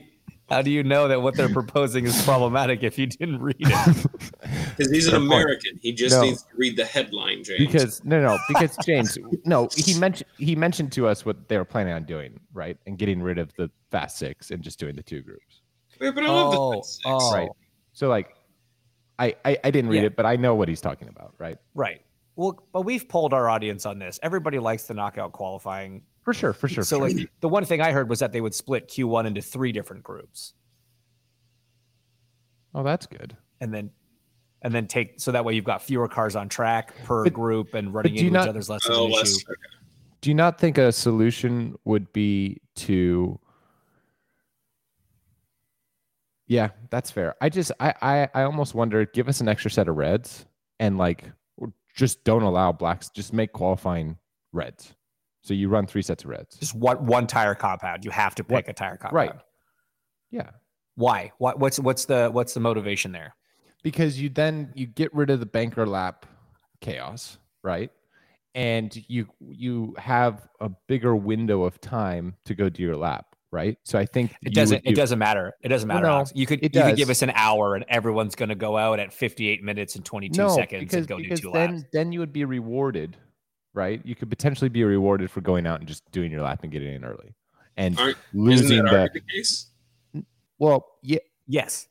how 0.51 0.61
do 0.61 0.69
you 0.69 0.83
know 0.83 1.07
that 1.07 1.21
what 1.21 1.35
they're 1.35 1.49
proposing 1.49 2.05
is 2.05 2.21
problematic 2.23 2.83
if 2.83 2.97
you 2.99 3.07
didn't 3.07 3.41
read 3.41 3.55
it? 3.59 4.05
Because 4.77 4.91
he's 4.91 5.07
an 5.07 5.11
Fair. 5.13 5.19
American. 5.21 5.79
He 5.81 5.91
just 5.91 6.15
No. 6.15 6.21
needs 6.23 6.43
to 6.43 6.49
read 6.55 6.75
the 6.77 6.85
headline, 6.85 7.43
James. 7.43 7.59
because 7.59 8.03
no 8.05 8.21
no 8.21 8.37
because 8.47 8.75
james 8.85 9.17
no 9.45 9.67
he 9.75 9.93
mentioned 9.99 10.29
he 10.37 10.55
mentioned 10.55 10.91
to 10.93 11.07
us 11.07 11.25
what 11.25 11.47
they 11.49 11.57
were 11.57 11.65
planning 11.65 11.93
on 11.93 12.03
doing 12.05 12.39
right 12.53 12.77
and 12.87 12.97
getting 12.97 13.21
rid 13.21 13.37
of 13.37 13.53
the 13.55 13.69
fast 13.91 14.17
six 14.17 14.49
and 14.51 14.63
just 14.63 14.79
doing 14.79 14.95
the 14.95 15.03
two 15.03 15.21
groups 15.21 15.61
Yeah, 15.99 16.11
but 16.11 16.23
I 16.23 16.27
love 16.29 16.53
Oh, 16.57 16.69
the 16.71 16.75
Fed 16.77 16.85
six. 16.85 17.01
oh. 17.05 17.33
right 17.35 17.49
so 17.93 18.07
like 18.07 18.29
i 19.19 19.35
i, 19.45 19.57
I 19.63 19.71
didn't 19.71 19.89
read 19.91 19.99
Yeah. 20.01 20.07
it 20.07 20.15
but 20.15 20.25
i 20.25 20.35
know 20.35 20.55
what 20.55 20.67
he's 20.69 20.81
talking 20.81 21.09
about 21.09 21.33
right 21.37 21.57
Right. 21.75 22.01
Well, 22.37 22.63
but 22.71 22.81
we've 22.83 23.07
polled 23.07 23.33
our 23.33 23.49
audience 23.49 23.85
on 23.85 23.99
this. 23.99 24.17
Everybody 24.23 24.57
likes 24.57 24.83
the 24.87 24.93
knockout 24.93 25.33
qualifying. 25.33 26.01
For 26.23 26.33
sure 26.33 26.53
for 26.53 26.67
sure 26.67 26.83
so 26.83 26.99
for 26.99 27.09
sure. 27.09 27.19
like 27.19 27.29
the 27.41 27.49
one 27.49 27.65
thing 27.65 27.81
I 27.81 27.91
heard 27.91 28.09
was 28.09 28.19
that 28.19 28.31
they 28.31 28.41
would 28.41 28.53
split 28.53 28.87
Q1 28.87 29.25
into 29.27 29.41
three 29.41 29.71
different 29.71 30.03
groups 30.03 30.53
oh 32.75 32.83
that's 32.83 33.05
good 33.07 33.35
and 33.59 33.73
then 33.73 33.89
and 34.61 34.73
then 34.73 34.87
take 34.87 35.19
so 35.19 35.31
that 35.31 35.43
way 35.43 35.53
you've 35.55 35.65
got 35.65 35.81
fewer 35.81 36.07
cars 36.07 36.35
on 36.35 36.47
track 36.49 36.93
per 37.05 37.23
But- 37.23 37.33
group 37.33 37.73
and 37.73 37.93
running 37.93 38.13
do 38.15 38.21
you 38.21 38.27
into 38.27 38.39
not- 38.39 38.45
each 38.45 38.49
other's 38.49 38.69
less 38.69 38.85
of 38.87 38.95
Oh, 38.95 39.05
an 39.05 39.11
less. 39.11 39.35
issue. 39.37 39.45
okay. 39.49 39.61
do 40.21 40.29
you 40.29 40.35
not 40.35 40.59
think 40.59 40.77
a 40.77 40.91
solution 40.91 41.75
would 41.85 42.11
be 42.13 42.61
to 42.75 43.39
yeah 46.47 46.69
that's 46.89 47.09
fair 47.11 47.35
i 47.41 47.49
just 47.49 47.71
i 47.79 47.93
i, 48.01 48.29
I 48.33 48.43
almost 48.43 48.75
wonder 48.75 49.05
give 49.05 49.27
us 49.29 49.41
an 49.41 49.47
extra 49.47 49.71
set 49.71 49.87
of 49.87 49.95
reds 49.95 50.45
and 50.79 50.97
like 50.97 51.25
just 51.95 52.23
don't 52.23 52.43
allow 52.43 52.71
blacks 52.71 53.09
just 53.09 53.33
make 53.33 53.51
qualifying 53.53 54.17
reds 54.53 54.93
so 55.41 55.53
you 55.53 55.69
run 55.69 55.85
three 55.87 56.01
sets 56.01 56.23
of 56.23 56.29
reds 56.29 56.57
Just 56.57 56.75
one 56.75 57.05
one 57.05 57.27
tire 57.27 57.55
compound. 57.55 58.05
You 58.05 58.11
have 58.11 58.35
to 58.35 58.43
pick 58.43 58.67
a 58.67 58.73
tire 58.73 58.97
compound. 58.97 59.15
right. 59.15 59.35
yeah 60.31 60.49
Why? 60.95 61.31
What, 61.39 61.59
what's 61.59 61.79
what's 61.79 62.05
the 62.05 62.29
what's 62.31 62.53
the 62.53 62.59
motivation 62.59 63.11
there? 63.11 63.35
because 63.83 64.21
you 64.21 64.29
then 64.29 64.71
you 64.75 64.85
get 64.85 65.11
rid 65.13 65.29
of 65.31 65.39
the 65.39 65.45
banker 65.47 65.87
lap 65.87 66.25
chaos 66.81 67.39
right 67.63 67.89
and 68.53 69.03
you 69.07 69.27
you 69.39 69.95
have 69.97 70.47
a 70.59 70.69
bigger 70.87 71.15
window 71.15 71.63
of 71.63 71.79
time 71.81 72.35
to 72.45 72.53
go 72.53 72.69
do 72.69 72.83
your 72.83 72.95
lap 72.95 73.25
right 73.51 73.77
so 73.83 73.97
i 73.97 74.05
think 74.05 74.35
It 74.43 74.53
doesn't. 74.53 74.83
would 74.85 74.91
It 74.91 74.95
doesn't 74.95 75.17
matter. 75.19 75.53
It 75.63 75.69
doesn't 75.69 75.87
Well, 75.89 76.01
matter. 76.01 76.07
no, 76.07 76.25
You 76.35 76.45
could. 76.45 76.61
You 76.61 76.69
could 76.69 76.95
give 76.95 77.09
us 77.09 77.21
an 77.21 77.31
hour, 77.35 77.75
and 77.75 77.83
everyone's 77.89 78.35
going 78.35 78.49
to 78.49 78.55
go 78.55 78.77
out 78.77 78.99
at 78.99 79.11
58 79.13 79.63
minutes 79.63 79.95
and 79.95 80.05
22 80.05 80.37
no, 80.41 80.49
seconds 80.49 80.81
because, 80.81 80.97
and 80.99 81.07
go 81.07 81.17
do 81.17 81.35
two 81.35 81.51
then 81.51 81.71
laps. 81.77 81.83
then 81.91 82.11
you 82.11 82.19
would 82.19 82.31
be 82.33 82.45
rewarded 82.45 83.17
right 83.73 84.01
you 84.03 84.15
could 84.15 84.29
potentially 84.29 84.69
be 84.69 84.83
rewarded 84.83 85.29
for 85.31 85.41
going 85.41 85.65
out 85.65 85.79
and 85.79 85.87
just 85.87 86.09
doing 86.11 86.31
your 86.31 86.41
lap 86.41 86.59
and 86.63 86.71
getting 86.71 86.93
in 86.93 87.05
early 87.05 87.33
and 87.77 87.97
Aren't- 87.99 88.17
losing 88.33 88.65
Isn't 88.79 88.85
that 88.85 89.13
the 89.13 89.19
the 89.21 89.25
case? 89.33 89.67
well 90.59 90.85
yeah 91.01 91.19
Yes. 91.47 91.87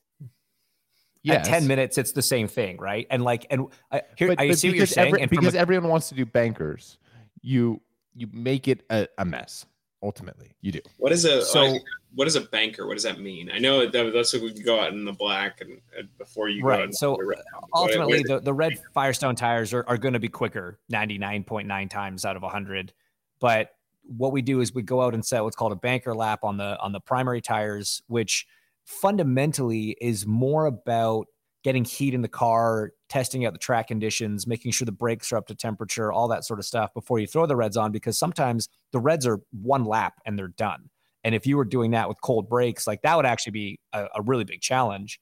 yes. 1.22 1.46
At 1.46 1.50
10 1.60 1.66
minutes, 1.66 1.98
it's 1.98 2.12
the 2.12 2.22
same 2.22 2.48
thing, 2.48 2.78
right? 2.78 3.06
And 3.10 3.22
like, 3.22 3.46
and 3.50 3.66
I, 3.92 4.00
here, 4.16 4.28
but, 4.28 4.40
I 4.40 4.48
but 4.48 4.58
see 4.58 4.68
what 4.68 4.76
you're 4.76 4.84
because 4.84 4.90
saying. 4.94 5.08
every- 5.08 5.20
and 5.22 5.30
because 5.30 5.54
a- 5.54 5.58
everyone 5.58 5.90
wants 5.90 6.08
to 6.10 6.14
do 6.14 6.24
bankers 6.24 6.96
you 7.42 7.80
you 8.14 8.26
make 8.32 8.68
it 8.68 8.82
a, 8.90 9.06
a 9.18 9.24
mess 9.24 9.66
ultimately 10.02 10.54
you 10.60 10.72
do 10.72 10.80
What 10.98 11.12
is 11.12 11.24
a 11.24 11.42
So- 11.42 11.62
like, 11.64 11.82
what 12.14 12.26
is 12.26 12.34
a 12.34 12.40
banker? 12.40 12.86
What 12.88 12.94
does 12.94 13.04
that 13.04 13.20
mean? 13.20 13.50
I 13.52 13.58
know 13.58 13.86
that 13.86 14.12
that's 14.12 14.32
what 14.32 14.42
we 14.42 14.52
can 14.52 14.64
go 14.64 14.80
out 14.80 14.92
in 14.92 15.04
the 15.04 15.12
black 15.12 15.60
and, 15.60 15.80
and 15.96 16.08
before 16.18 16.48
you 16.48 16.62
go 16.62 16.68
Right, 16.68 16.88
out 16.88 16.94
so 16.94 17.16
the 17.16 17.24
red. 17.24 17.38
What- 17.68 17.82
ultimately 17.82 18.18
what- 18.20 18.26
the, 18.26 18.40
the 18.40 18.54
red 18.54 18.72
firestone 18.94 19.36
tires 19.36 19.72
are, 19.72 19.84
are 19.86 19.98
going 19.98 20.14
to 20.14 20.20
be 20.20 20.28
quicker 20.28 20.78
99.9 20.92 21.88
times 21.90 22.24
out 22.24 22.36
of 22.36 22.42
100 22.42 22.92
but 23.40 23.70
what 24.16 24.32
we 24.32 24.42
do 24.42 24.60
is 24.60 24.74
we 24.74 24.82
go 24.82 25.02
out 25.02 25.14
and 25.14 25.24
set 25.24 25.44
what's 25.44 25.54
called 25.54 25.72
a 25.72 25.76
banker 25.76 26.14
lap 26.14 26.40
on 26.42 26.56
the 26.56 26.78
on 26.80 26.90
the 26.92 27.00
primary 27.00 27.40
tires 27.40 28.02
which 28.08 28.46
fundamentally 28.84 29.96
is 30.00 30.26
more 30.26 30.66
about 30.66 31.26
getting 31.62 31.84
heat 31.84 32.14
in 32.14 32.22
the 32.22 32.28
car 32.28 32.92
testing 33.08 33.44
out 33.44 33.52
the 33.52 33.58
track 33.58 33.88
conditions 33.88 34.46
making 34.46 34.72
sure 34.72 34.86
the 34.86 34.92
brakes 34.92 35.32
are 35.32 35.36
up 35.36 35.46
to 35.46 35.54
temperature 35.54 36.12
all 36.12 36.28
that 36.28 36.44
sort 36.44 36.58
of 36.58 36.64
stuff 36.64 36.92
before 36.94 37.18
you 37.18 37.26
throw 37.26 37.46
the 37.46 37.56
reds 37.56 37.76
on 37.76 37.92
because 37.92 38.18
sometimes 38.18 38.68
the 38.92 39.00
reds 39.00 39.26
are 39.26 39.40
one 39.62 39.84
lap 39.84 40.14
and 40.24 40.38
they're 40.38 40.48
done 40.48 40.88
and 41.24 41.34
if 41.34 41.46
you 41.46 41.56
were 41.56 41.64
doing 41.64 41.90
that 41.90 42.08
with 42.08 42.20
cold 42.22 42.48
brakes 42.48 42.86
like 42.86 43.02
that 43.02 43.16
would 43.16 43.26
actually 43.26 43.52
be 43.52 43.80
a, 43.92 44.06
a 44.16 44.22
really 44.22 44.44
big 44.44 44.60
challenge 44.60 45.20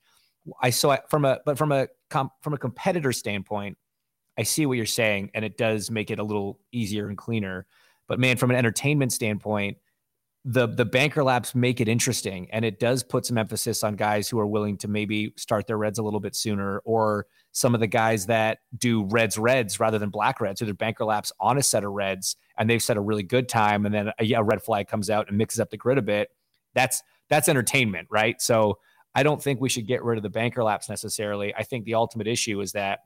I 0.61 0.69
saw 0.69 0.91
it 0.91 1.01
from 1.09 1.25
a 1.25 1.39
but 1.45 1.57
from 1.57 1.71
a 1.71 1.87
com, 2.09 2.31
from 2.41 2.53
a 2.53 2.57
competitor 2.57 3.11
standpoint, 3.11 3.77
I 4.37 4.43
see 4.43 4.65
what 4.65 4.77
you're 4.77 4.85
saying, 4.85 5.31
and 5.33 5.43
it 5.43 5.57
does 5.57 5.91
make 5.91 6.11
it 6.11 6.19
a 6.19 6.23
little 6.23 6.59
easier 6.71 7.07
and 7.07 7.17
cleaner. 7.17 7.65
But 8.07 8.19
man, 8.19 8.37
from 8.37 8.51
an 8.51 8.57
entertainment 8.57 9.13
standpoint, 9.13 9.77
the 10.45 10.67
the 10.67 10.85
banker 10.85 11.23
laps 11.23 11.53
make 11.53 11.81
it 11.81 11.87
interesting, 11.87 12.47
and 12.51 12.63
it 12.63 12.79
does 12.79 13.03
put 13.03 13.25
some 13.25 13.37
emphasis 13.37 13.83
on 13.83 13.95
guys 13.95 14.29
who 14.29 14.39
are 14.39 14.47
willing 14.47 14.77
to 14.77 14.87
maybe 14.87 15.33
start 15.35 15.67
their 15.67 15.77
reds 15.77 15.99
a 15.99 16.03
little 16.03 16.21
bit 16.21 16.35
sooner, 16.35 16.79
or 16.79 17.27
some 17.51 17.73
of 17.73 17.81
the 17.81 17.87
guys 17.87 18.27
that 18.27 18.59
do 18.77 19.03
reds 19.05 19.37
reds 19.37 19.79
rather 19.79 19.99
than 19.99 20.09
black 20.09 20.39
reds, 20.39 20.61
or 20.61 20.65
their 20.65 20.73
banker 20.73 21.03
laps 21.03 21.31
on 21.39 21.57
a 21.57 21.63
set 21.63 21.83
of 21.83 21.91
reds, 21.91 22.37
and 22.57 22.69
they've 22.69 22.81
set 22.81 22.95
a 22.95 23.01
really 23.01 23.23
good 23.23 23.49
time, 23.49 23.85
and 23.85 23.93
then 23.93 24.11
a, 24.19 24.33
a 24.33 24.43
red 24.43 24.63
flag 24.63 24.87
comes 24.87 25.09
out 25.09 25.27
and 25.27 25.37
mixes 25.37 25.59
up 25.59 25.69
the 25.71 25.77
grid 25.77 25.97
a 25.97 26.01
bit. 26.01 26.29
That's 26.73 27.03
that's 27.29 27.49
entertainment, 27.49 28.07
right? 28.09 28.41
So 28.41 28.79
I 29.13 29.23
don't 29.23 29.41
think 29.41 29.59
we 29.59 29.69
should 29.69 29.87
get 29.87 30.03
rid 30.03 30.17
of 30.17 30.23
the 30.23 30.29
banker 30.29 30.63
laps 30.63 30.87
necessarily. 30.87 31.53
I 31.53 31.63
think 31.63 31.83
the 31.83 31.95
ultimate 31.95 32.27
issue 32.27 32.61
is 32.61 32.71
that 32.73 32.99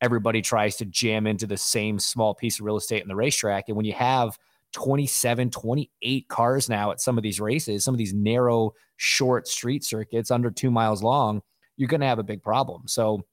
everybody 0.00 0.42
tries 0.42 0.76
to 0.76 0.84
jam 0.84 1.26
into 1.26 1.46
the 1.46 1.56
same 1.56 1.98
small 1.98 2.34
piece 2.34 2.60
of 2.60 2.66
real 2.66 2.76
estate 2.76 3.02
in 3.02 3.08
the 3.08 3.16
racetrack. 3.16 3.68
And 3.68 3.76
when 3.76 3.86
you 3.86 3.94
have 3.94 4.38
27, 4.74 5.50
28 5.50 6.28
cars 6.28 6.68
now 6.68 6.90
at 6.90 7.00
some 7.00 7.16
of 7.16 7.22
these 7.22 7.40
races, 7.40 7.84
some 7.84 7.94
of 7.94 7.98
these 7.98 8.12
narrow, 8.12 8.72
short 8.96 9.48
street 9.48 9.84
circuits 9.84 10.30
under 10.30 10.50
two 10.50 10.70
miles 10.70 11.02
long, 11.02 11.40
you're 11.76 11.88
going 11.88 12.00
to 12.00 12.06
have 12.06 12.18
a 12.18 12.24
big 12.24 12.42
problem. 12.42 12.82
So, 12.86 13.24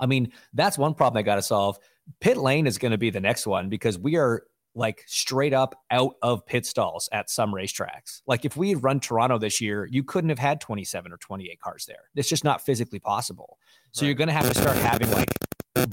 I 0.00 0.06
mean, 0.06 0.32
that's 0.54 0.78
one 0.78 0.94
problem 0.94 1.20
they 1.20 1.24
got 1.24 1.36
to 1.36 1.42
solve. 1.42 1.78
Pit 2.20 2.36
lane 2.36 2.66
is 2.66 2.78
going 2.78 2.92
to 2.92 2.98
be 2.98 3.10
the 3.10 3.20
next 3.20 3.46
one 3.46 3.68
because 3.68 3.98
we 3.98 4.16
are 4.16 4.44
like 4.76 5.04
straight 5.06 5.52
up 5.52 5.74
out 5.90 6.14
of 6.22 6.44
pit 6.46 6.66
stalls 6.66 7.08
at 7.12 7.30
some 7.30 7.52
racetracks. 7.52 8.22
Like 8.26 8.44
if 8.44 8.56
we 8.56 8.70
had 8.70 8.82
run 8.82 9.00
Toronto 9.00 9.38
this 9.38 9.60
year, 9.60 9.86
you 9.86 10.02
couldn't 10.02 10.30
have 10.30 10.38
had 10.38 10.60
27 10.60 11.12
or 11.12 11.16
28 11.16 11.60
cars 11.60 11.84
there. 11.86 12.10
It's 12.14 12.28
just 12.28 12.44
not 12.44 12.64
physically 12.64 12.98
possible. 12.98 13.58
So 13.92 14.02
right. 14.02 14.08
you're 14.08 14.16
going 14.16 14.28
to 14.28 14.34
have 14.34 14.52
to 14.52 14.58
start 14.58 14.76
having 14.76 15.10
like 15.12 15.30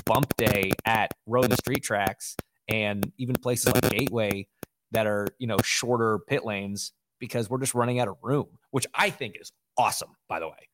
bump 0.05 0.35
day 0.37 0.71
at 0.85 1.11
road 1.25 1.45
and 1.45 1.57
street 1.57 1.83
tracks 1.83 2.35
and 2.73 3.11
even 3.17 3.35
places 3.35 3.73
like 3.73 3.89
Gateway 3.89 4.47
that 4.91 5.07
are, 5.07 5.27
you 5.39 5.47
know, 5.47 5.57
shorter 5.63 6.19
pit 6.27 6.45
lanes 6.45 6.93
because 7.19 7.49
we're 7.49 7.59
just 7.59 7.75
running 7.75 7.99
out 7.99 8.07
of 8.07 8.17
room, 8.21 8.47
which 8.71 8.87
I 8.93 9.09
think 9.09 9.35
is 9.39 9.51
awesome, 9.77 10.15
by 10.27 10.39
the 10.39 10.47
way. 10.47 10.69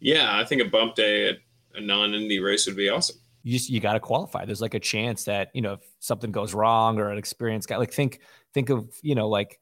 Yeah, 0.00 0.38
I 0.38 0.44
think 0.44 0.62
a 0.62 0.64
bump 0.64 0.94
day 0.94 1.28
at 1.28 1.36
a 1.74 1.80
non-Indy 1.80 2.40
race 2.40 2.66
would 2.66 2.76
be 2.76 2.88
awesome 2.88 3.16
you 3.42 3.52
just 3.52 3.70
you 3.70 3.80
got 3.80 3.94
to 3.94 4.00
qualify. 4.00 4.44
There's 4.44 4.60
like 4.60 4.74
a 4.74 4.80
chance 4.80 5.24
that 5.24 5.50
you 5.54 5.62
know 5.62 5.74
if 5.74 5.80
something 5.98 6.30
goes 6.30 6.54
wrong 6.54 6.98
or 6.98 7.10
an 7.10 7.18
experienced 7.18 7.68
guy, 7.68 7.76
like 7.76 7.92
think 7.92 8.20
think 8.52 8.70
of 8.70 8.86
you 9.02 9.14
know 9.14 9.28
like 9.28 9.58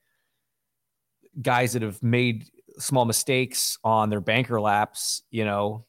guys 1.40 1.74
that 1.74 1.82
have 1.82 2.02
made 2.02 2.46
small 2.78 3.04
mistakes 3.04 3.78
on 3.84 4.10
their 4.10 4.20
banker 4.20 4.60
laps, 4.60 5.22
you 5.30 5.44
know, 5.44 5.84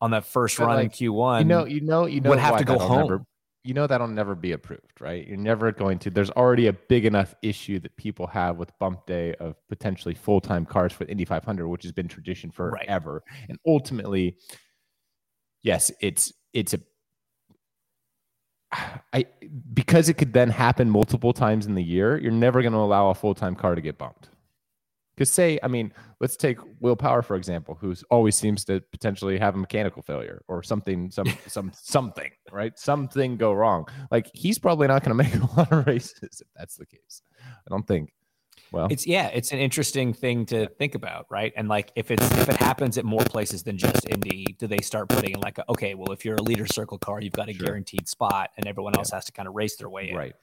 on 0.00 0.12
that 0.12 0.24
first 0.24 0.58
but 0.58 0.66
run 0.66 0.76
like, 0.76 1.00
in 1.00 1.12
Q1. 1.12 1.40
You 1.40 1.44
know, 1.44 1.64
you 1.66 1.80
know, 1.80 2.06
you 2.06 2.20
know, 2.20 2.30
would 2.30 2.38
have 2.38 2.58
to 2.58 2.64
go 2.64 2.78
home. 2.78 3.08
Never, 3.08 3.24
you 3.64 3.74
know 3.74 3.86
that'll 3.86 4.08
never 4.08 4.34
be 4.34 4.52
approved, 4.52 5.00
right? 5.00 5.26
You're 5.26 5.36
never 5.36 5.72
going 5.72 5.98
to. 6.00 6.10
There's 6.10 6.30
already 6.30 6.68
a 6.68 6.72
big 6.72 7.04
enough 7.04 7.34
issue 7.42 7.78
that 7.80 7.96
people 7.96 8.26
have 8.28 8.56
with 8.56 8.76
bump 8.78 9.06
day 9.06 9.34
of 9.34 9.56
potentially 9.68 10.14
full 10.14 10.40
time 10.40 10.64
cars 10.64 10.92
for 10.92 11.04
Indy 11.04 11.24
500, 11.24 11.68
which 11.68 11.82
has 11.82 11.92
been 11.92 12.08
tradition 12.08 12.50
forever, 12.50 13.22
right. 13.30 13.46
and 13.48 13.58
ultimately, 13.66 14.36
yes, 15.62 15.90
it's 16.00 16.32
it's 16.52 16.74
a 16.74 16.80
I 19.12 19.26
because 19.74 20.08
it 20.08 20.14
could 20.14 20.32
then 20.32 20.50
happen 20.50 20.90
multiple 20.90 21.32
times 21.32 21.66
in 21.66 21.74
the 21.74 21.82
year, 21.82 22.18
you're 22.18 22.32
never 22.32 22.62
going 22.62 22.72
to 22.72 22.78
allow 22.78 23.10
a 23.10 23.14
full 23.14 23.34
time 23.34 23.54
car 23.54 23.74
to 23.74 23.80
get 23.80 23.98
bumped. 23.98 24.28
Because 25.18 25.32
say, 25.32 25.58
I 25.64 25.66
mean, 25.66 25.92
let's 26.20 26.36
take 26.36 26.58
Will 26.78 26.94
Power 26.94 27.22
for 27.22 27.34
example, 27.34 27.76
who 27.80 27.92
always 28.08 28.36
seems 28.36 28.64
to 28.66 28.80
potentially 28.92 29.36
have 29.36 29.56
a 29.56 29.58
mechanical 29.58 30.00
failure 30.00 30.42
or 30.46 30.62
something, 30.62 31.10
some 31.10 31.26
some 31.48 31.72
something, 31.74 32.30
right? 32.52 32.78
Something 32.78 33.36
go 33.36 33.52
wrong. 33.52 33.88
Like 34.12 34.30
he's 34.32 34.60
probably 34.60 34.86
not 34.86 35.02
going 35.02 35.18
to 35.18 35.24
make 35.24 35.34
a 35.34 35.56
lot 35.56 35.72
of 35.72 35.88
races 35.88 36.40
if 36.40 36.46
that's 36.54 36.76
the 36.76 36.86
case. 36.86 37.22
I 37.42 37.68
don't 37.68 37.84
think. 37.84 38.12
Well, 38.70 38.86
it's 38.92 39.08
yeah, 39.08 39.26
it's 39.28 39.50
an 39.50 39.58
interesting 39.58 40.12
thing 40.12 40.46
to 40.46 40.68
think 40.78 40.94
about, 40.94 41.26
right? 41.30 41.52
And 41.56 41.68
like 41.68 41.90
if 41.96 42.12
it's 42.12 42.24
if 42.38 42.48
it 42.48 42.56
happens 42.56 42.96
at 42.96 43.04
more 43.04 43.24
places 43.24 43.64
than 43.64 43.76
just 43.76 44.08
Indy, 44.08 44.54
do 44.56 44.68
they 44.68 44.78
start 44.78 45.08
putting 45.08 45.32
in 45.32 45.40
like 45.40 45.58
a, 45.58 45.68
okay, 45.68 45.94
well, 45.94 46.12
if 46.12 46.24
you're 46.24 46.36
a 46.36 46.42
leader 46.42 46.66
circle 46.66 46.98
car, 46.98 47.20
you've 47.20 47.32
got 47.32 47.48
a 47.48 47.54
sure. 47.54 47.66
guaranteed 47.66 48.06
spot, 48.08 48.50
and 48.56 48.68
everyone 48.68 48.94
else 48.96 49.10
yeah. 49.10 49.16
has 49.16 49.24
to 49.24 49.32
kind 49.32 49.48
of 49.48 49.54
race 49.54 49.76
their 49.76 49.88
way 49.88 50.10
in, 50.10 50.16
right? 50.16 50.34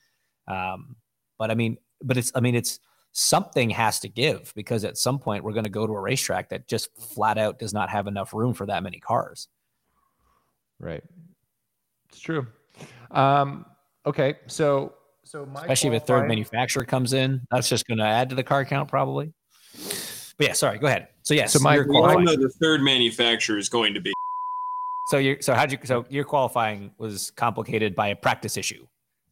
Um, 0.49 0.97
but 1.37 1.49
I 1.49 1.55
mean, 1.55 1.77
but 2.03 2.17
it's 2.17 2.33
I 2.35 2.41
mean, 2.41 2.55
it's 2.55 2.79
something 3.17 3.69
has 3.69 4.01
to 4.01 4.09
give 4.09 4.51
because 4.55 4.83
at 4.83 4.97
some 4.97 5.17
point 5.17 5.41
we're 5.41 5.53
going 5.53 5.63
to 5.63 5.69
go 5.69 5.87
to 5.87 5.93
a 5.93 5.99
racetrack 5.99 6.49
that 6.49 6.67
just 6.67 6.89
flat 6.97 7.37
out 7.37 7.57
does 7.57 7.73
not 7.73 7.89
have 7.89 8.07
enough 8.07 8.33
room 8.33 8.53
for 8.53 8.65
that 8.65 8.83
many 8.83 8.99
cars. 8.99 9.47
Right. 10.79 11.01
It's 12.09 12.19
true. 12.19 12.45
Um, 13.11 13.65
okay, 14.05 14.35
so 14.47 14.95
so 15.23 15.49
especially 15.55 15.95
if 15.95 16.03
a 16.03 16.05
third 16.05 16.27
manufacturer 16.27 16.83
comes 16.83 17.13
in, 17.13 17.41
that's 17.49 17.69
just 17.69 17.87
going 17.87 17.99
to 17.99 18.03
add 18.03 18.29
to 18.29 18.35
the 18.35 18.43
car 18.43 18.65
count 18.65 18.89
probably. 18.89 19.31
But 20.37 20.47
yeah, 20.47 20.53
sorry, 20.53 20.77
go 20.77 20.87
ahead. 20.87 21.07
So 21.23 21.33
yes, 21.33 21.53
so 21.53 21.59
my 21.59 21.79
we 21.79 21.95
all 21.95 22.19
know 22.19 22.35
the 22.35 22.51
third 22.61 22.81
manufacturer 22.81 23.57
is 23.57 23.69
going 23.69 23.93
to 23.93 24.01
be. 24.01 24.11
So 25.07 25.17
you 25.17 25.37
so 25.39 25.53
how'd 25.53 25.71
you 25.71 25.77
so 25.85 26.05
your 26.09 26.25
qualifying 26.25 26.91
was 26.97 27.31
complicated 27.31 27.95
by 27.95 28.09
a 28.09 28.15
practice 28.15 28.57
issue, 28.57 28.85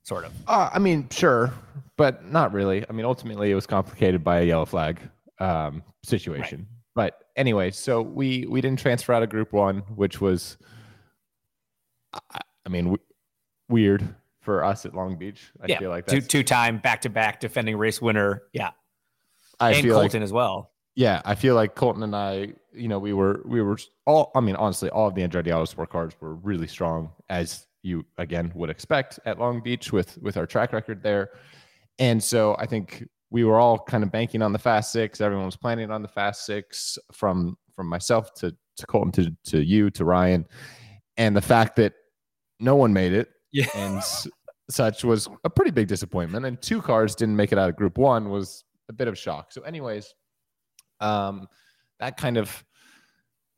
sort 0.04 0.26
of. 0.26 0.34
Uh, 0.47 0.70
I 0.72 0.80
mean, 0.80 1.08
sure, 1.10 1.51
but 1.97 2.26
not 2.32 2.54
really. 2.54 2.86
I 2.88 2.93
mean, 2.93 3.06
ultimately, 3.06 3.51
it 3.51 3.56
was 3.56 3.66
complicated 3.66 4.24
by 4.24 4.41
a 4.41 4.43
yellow 4.43 4.66
flag 4.66 4.99
um, 5.39 5.84
situation. 6.04 6.60
Right. 6.60 6.68
But 6.95 7.28
anyway, 7.36 7.72
so 7.72 8.01
we 8.01 8.45
we 8.45 8.62
didn't 8.62 8.80
transfer 8.80 9.14
out 9.14 9.24
of 9.24 9.30
Group 9.30 9.51
One, 9.51 9.80
which 9.95 10.22
was, 10.22 10.58
I, 12.14 12.41
I 12.66 12.70
mean, 12.70 12.86
w- 12.86 13.04
weird 13.68 14.08
for 14.41 14.64
us 14.64 14.86
at 14.86 14.93
Long 14.93 15.18
Beach. 15.18 15.51
I 15.62 15.66
yeah. 15.70 15.80
feel 15.80 15.89
like 15.89 16.06
that's, 16.06 16.28
two 16.28 16.28
two 16.39 16.43
time 16.43 16.78
back 16.78 17.01
to 17.01 17.10
back 17.10 17.39
defending 17.39 17.78
race 17.78 18.01
winner. 18.01 18.43
Yeah. 18.54 18.72
I 19.60 19.72
and 19.74 19.84
feel 19.84 19.99
Colton 19.99 20.22
like, 20.22 20.26
as 20.26 20.34
well. 20.34 20.72
Yeah, 20.95 21.22
I 21.26 21.36
feel 21.36 21.56
like 21.56 21.76
Colton 21.76 22.04
and 22.04 22.16
I, 22.16 22.54
you 22.74 22.88
know, 22.88 22.99
we 22.99 23.14
were 23.14 23.41
we 23.45 23.62
were 23.62 23.78
all 24.06 24.32
I 24.36 24.41
mean, 24.41 24.56
honestly, 24.56 24.89
all 24.89 25.08
of 25.08 25.16
the 25.16 25.22
Andretti 25.22 25.47
Autosport 25.47 25.89
cars 25.89 26.14
were 26.20 26.36
really 26.36 26.68
strong, 26.68 27.12
as 27.30 27.66
you 27.84 28.05
again 28.17 28.51
would 28.55 28.69
expect 28.69 29.19
at 29.25 29.38
Long 29.39 29.61
Beach 29.61 29.91
with 29.91 30.17
with 30.21 30.38
our 30.38 30.47
track 30.47 30.73
record 30.73 31.03
there. 31.03 31.29
And 31.99 32.23
so 32.23 32.55
I 32.57 32.65
think 32.65 33.03
we 33.29 33.43
were 33.43 33.59
all 33.59 33.77
kind 33.77 34.03
of 34.03 34.11
banking 34.11 34.41
on 34.41 34.53
the 34.53 34.59
fast 34.59 34.91
six. 34.91 35.21
Everyone 35.21 35.45
was 35.45 35.57
planning 35.57 35.91
on 35.91 36.01
the 36.01 36.07
fast 36.07 36.45
six 36.45 36.97
from 37.11 37.57
from 37.75 37.88
myself 37.88 38.34
to 38.36 38.55
to 38.77 38.88
Colton 38.88 39.11
to 39.11 39.36
to 39.51 39.63
you 39.63 39.89
to 39.91 40.05
Ryan. 40.05 40.45
And 41.17 41.36
the 41.36 41.41
fact 41.41 41.75
that 41.75 41.93
no 42.59 42.75
one 42.75 42.93
made 42.93 43.13
it 43.13 43.29
yeah. 43.51 43.67
and 43.75 44.01
such 44.69 45.03
was 45.03 45.27
a 45.43 45.49
pretty 45.49 45.71
big 45.71 45.88
disappointment. 45.88 46.45
And 46.45 46.61
two 46.61 46.81
cars 46.81 47.15
didn't 47.15 47.36
make 47.36 47.51
it 47.51 47.57
out 47.57 47.69
of 47.69 47.75
Group 47.75 47.97
One 47.97 48.29
was 48.29 48.63
a 48.89 48.93
bit 48.93 49.07
of 49.07 49.17
shock. 49.17 49.51
So, 49.51 49.61
anyways, 49.61 50.13
um, 50.99 51.47
that 51.99 52.17
kind 52.17 52.38
of 52.38 52.63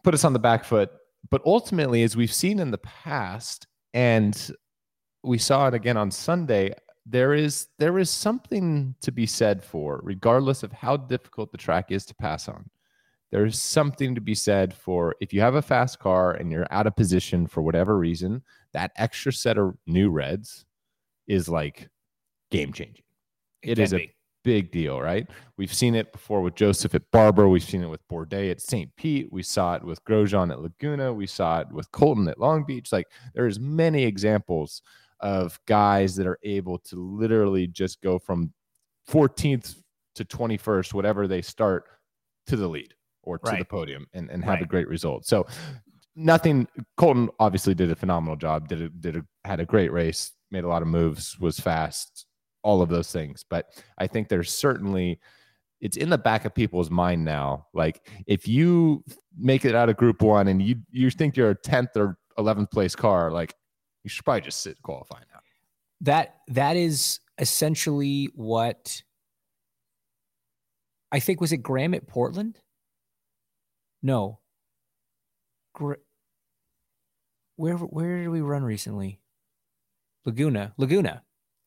put 0.04 0.14
us 0.14 0.24
on 0.24 0.34
the 0.34 0.40
back 0.40 0.66
foot. 0.66 0.90
But 1.30 1.42
ultimately, 1.46 2.04
as 2.04 2.16
we've 2.16 2.34
seen 2.34 2.60
in 2.60 2.72
the 2.72 2.78
past, 2.80 3.68
and 3.96 4.52
we 5.24 5.38
saw 5.38 5.70
it 5.70 5.74
again 5.74 5.98
on 5.98 6.12
Sunday, 6.12 6.76
there 7.06 7.34
is 7.34 7.70
there 7.80 7.98
is 7.98 8.10
something 8.10 8.94
to 9.02 9.12
be 9.12 9.26
said 9.26 9.64
for, 9.64 10.02
regardless 10.04 10.64
of 10.64 10.72
how 10.72 10.98
difficult 10.98 11.52
the 11.52 11.58
track 11.58 11.92
is 11.92 12.06
to 12.08 12.16
pass 12.16 12.50
on. 12.50 12.70
There's 13.32 13.60
something 13.60 14.14
to 14.14 14.22
be 14.22 14.36
said 14.36 14.74
for 14.74 15.16
if 15.22 15.34
you 15.34 15.42
have 15.42 15.56
a 15.56 15.62
fast 15.62 16.00
car 16.00 16.34
and 16.34 16.52
you're 16.52 16.68
out 16.72 16.88
of 16.88 16.96
position 16.96 17.48
for 17.48 17.62
whatever 17.62 17.98
reason, 17.98 18.44
that 18.74 18.92
extra 18.98 19.32
set 19.32 19.58
of 19.58 19.76
new 19.88 20.10
reds 20.10 20.66
is 21.28 21.48
like 21.48 21.88
game 22.52 22.74
changing. 22.74 23.04
It, 23.64 23.80
it 23.80 23.84
is 23.84 23.94
be. 23.94 24.14
Big 24.46 24.72
deal, 24.72 25.02
right? 25.02 25.28
We've 25.58 25.74
seen 25.74 25.96
it 25.96 26.12
before 26.12 26.42
with 26.42 26.54
Josef 26.54 26.94
at 26.94 27.10
Barber. 27.10 27.50
We've 27.50 27.64
seen 27.64 27.82
it 27.82 27.90
with 27.90 28.08
Bourdais 28.08 28.52
at 28.52 28.62
St. 28.62 28.96
Pete. 28.96 29.28
We 29.32 29.42
saw 29.42 29.74
it 29.74 29.84
with 29.84 30.06
Grosjean 30.06 30.52
at 30.52 30.62
Laguna. 30.62 31.12
We 31.12 31.26
saw 31.26 31.62
it 31.62 31.72
with 31.72 31.92
Colton 31.92 32.28
at 32.28 32.40
Long 32.40 32.64
Beach. 32.64 32.92
Like 32.92 33.08
there's 33.34 33.60
many 33.60 34.04
examples 34.04 34.84
of 35.20 35.60
guys 35.66 36.16
that 36.18 36.28
are 36.28 36.38
able 36.44 36.78
to 36.78 36.96
literally 36.96 37.66
just 37.66 38.04
go 38.04 38.20
from 38.20 38.54
14th 39.10 39.78
to 40.14 40.24
21st, 40.24 40.94
whatever 40.94 41.28
they 41.28 41.42
start, 41.42 41.86
to 42.46 42.56
the 42.56 42.68
lead 42.68 42.94
or 43.24 43.40
to 43.40 43.50
right. 43.50 43.60
the 43.60 43.66
podium 43.66 44.06
and, 44.14 44.30
and 44.30 44.44
have 44.44 44.54
right. 44.54 44.62
a 44.62 44.68
great 44.68 44.88
result. 44.88 45.26
So 45.26 45.48
nothing. 46.16 46.68
Colton 46.98 47.30
obviously 47.40 47.74
did 47.74 47.90
a 47.90 47.96
phenomenal 47.96 48.36
job. 48.36 48.68
Did 48.68 48.84
a, 48.84 48.90
did 48.90 49.16
a, 49.18 49.26
had 49.44 49.60
a 49.60 49.66
great 49.66 49.92
race. 49.92 50.34
Made 50.52 50.66
a 50.66 50.68
lot 50.68 50.84
of 50.84 50.88
moves. 50.88 51.40
Was 51.40 51.60
fast. 51.60 52.28
All 52.66 52.82
of 52.82 52.90
those 52.90 53.12
things. 53.12 53.46
But 53.48 53.68
I 54.00 54.08
think 54.08 54.28
there's 54.28 54.52
certainly 54.52 55.20
it's 55.80 55.98
in 55.98 56.10
the 56.10 56.18
back 56.18 56.46
of 56.46 56.56
people's 56.56 56.90
mind 56.90 57.24
now. 57.24 57.68
Like 57.74 58.10
if 58.26 58.48
you 58.48 59.04
make 59.38 59.66
it 59.66 59.76
out 59.76 59.88
of 59.88 59.98
Group 59.98 60.24
One 60.24 60.48
and 60.48 60.60
you 60.62 60.78
you 60.90 61.12
think 61.12 61.38
you're 61.38 61.52
a 61.52 61.56
tenth 61.56 61.96
or 61.96 62.18
eleventh 62.40 62.72
place 62.72 62.96
car, 62.96 63.30
like 63.32 63.54
you 64.04 64.10
should 64.10 64.26
probably 64.26 64.42
just 64.42 64.62
sit 64.62 64.82
qualify 64.82 65.20
now. 65.32 65.40
That 66.02 66.38
that 66.48 66.76
is 66.76 67.20
essentially 67.38 68.30
what 68.34 69.04
I 71.12 71.20
think 71.20 71.40
was 71.40 71.52
it 71.52 71.58
Graham 71.58 71.94
at 71.94 72.08
Portland. 72.08 72.60
No, 74.02 74.40
where 75.78 75.98
where 77.58 78.18
did 78.18 78.30
we 78.30 78.42
run 78.42 78.64
recently? 78.64 79.22
Laguna, 80.26 80.74
Laguna. 80.78 81.25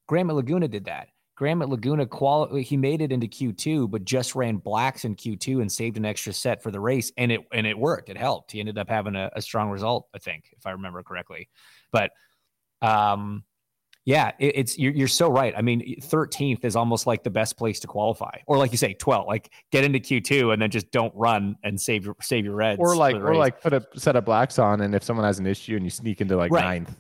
Graham 0.09 0.31
at 0.31 0.37
Laguna 0.37 0.67
did 0.67 0.87
that. 0.87 1.09
Graham 1.37 1.63
at 1.63 1.69
Laguna 1.69 2.05
quali- 2.05 2.65
he 2.65 2.77
made 2.77 3.01
it 3.01 3.13
into 3.13 3.29
Q2, 3.29 3.89
but 3.89 4.05
just 4.05 4.35
ran 4.35 4.57
blacks 4.57 5.05
in 5.05 5.15
Q2 5.15 5.61
and 5.61 5.71
saved 5.71 5.97
an 5.97 6.05
extra 6.05 6.33
set 6.33 6.65
for 6.65 6.73
the 6.73 6.81
race, 6.81 7.13
and 7.17 7.31
it 7.31 7.43
and 7.53 7.65
it 7.65 7.79
worked. 7.79 8.09
It 8.09 8.17
helped. 8.17 8.51
He 8.51 8.59
ended 8.59 8.77
up 8.77 8.89
having 8.89 9.15
a, 9.15 9.31
a 9.37 9.41
strong 9.41 9.71
result, 9.71 10.09
I 10.13 10.19
think, 10.19 10.47
if 10.57 10.67
I 10.67 10.73
remember 10.73 11.05
correctly. 11.05 11.49
But 11.93 12.11
um, 12.83 13.45
yeah, 14.05 14.33
it, 14.41 14.57
it's 14.57 14.79
you're, 14.79 14.93
you're 14.93 15.07
so 15.07 15.31
right. 15.31 15.55
I 15.57 15.63
mean, 15.63 16.01
13th 16.01 16.65
is 16.65 16.75
almost 16.75 17.07
like 17.07 17.23
the 17.23 17.31
best 17.31 17.57
place 17.57 17.79
to 17.81 17.87
qualify, 17.87 18.39
or 18.49 18.57
like 18.59 18.73
you 18.73 18.79
say, 18.79 18.95
12. 18.95 19.27
Like 19.29 19.53
get 19.71 19.85
into 19.85 20.01
Q2 20.01 20.53
and 20.55 20.61
then 20.61 20.71
just 20.71 20.91
don't 20.91 21.15
run 21.15 21.55
and 21.63 21.81
save 21.81 22.05
your 22.05 22.17
save 22.21 22.45
your 22.45 22.55
reds, 22.57 22.81
or 22.81 22.97
like 22.97 23.15
or 23.15 23.27
race. 23.31 23.39
like 23.39 23.61
put 23.63 23.75
a 23.75 23.87
set 23.95 24.17
of 24.17 24.25
blacks 24.25 24.59
on, 24.59 24.81
and 24.81 24.93
if 24.95 25.05
someone 25.05 25.25
has 25.25 25.39
an 25.39 25.47
issue 25.47 25.77
and 25.77 25.85
you 25.85 25.91
sneak 25.91 26.21
into 26.21 26.37
like 26.37 26.51
Right. 26.51 26.65
ninth, 26.65 26.97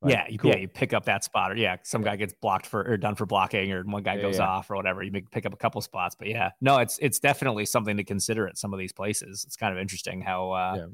like, 0.00 0.12
yeah, 0.12 0.24
you, 0.28 0.38
cool. 0.38 0.50
yeah, 0.52 0.58
you 0.58 0.68
pick 0.68 0.92
up 0.92 1.04
that 1.06 1.24
spot, 1.24 1.50
or 1.52 1.56
yeah, 1.56 1.76
some 1.82 2.02
guy 2.02 2.14
gets 2.16 2.32
blocked 2.32 2.66
for 2.66 2.82
or 2.88 2.96
done 2.96 3.14
for 3.16 3.26
blocking, 3.26 3.72
or 3.72 3.82
one 3.82 4.02
guy 4.02 4.14
Yeah, 4.14 4.22
goes 4.22 4.38
yeah. 4.38 4.46
off 4.48 4.70
or 4.70 4.76
whatever. 4.76 5.02
You 5.02 5.10
make, 5.10 5.30
pick 5.30 5.44
up 5.44 5.52
a 5.52 5.56
couple 5.56 5.80
spots, 5.80 6.14
but 6.16 6.28
yeah, 6.28 6.50
no, 6.60 6.78
it's 6.78 6.98
it's 7.02 7.18
definitely 7.18 7.66
something 7.66 7.96
to 7.96 8.04
consider 8.04 8.46
at 8.46 8.56
some 8.58 8.72
of 8.72 8.78
these 8.78 8.92
places. 8.92 9.44
It's 9.44 9.56
kind 9.56 9.72
of 9.72 9.80
interesting 9.80 10.20
how 10.20 10.52
uh, 10.52 10.74
Yeah. 10.76 10.86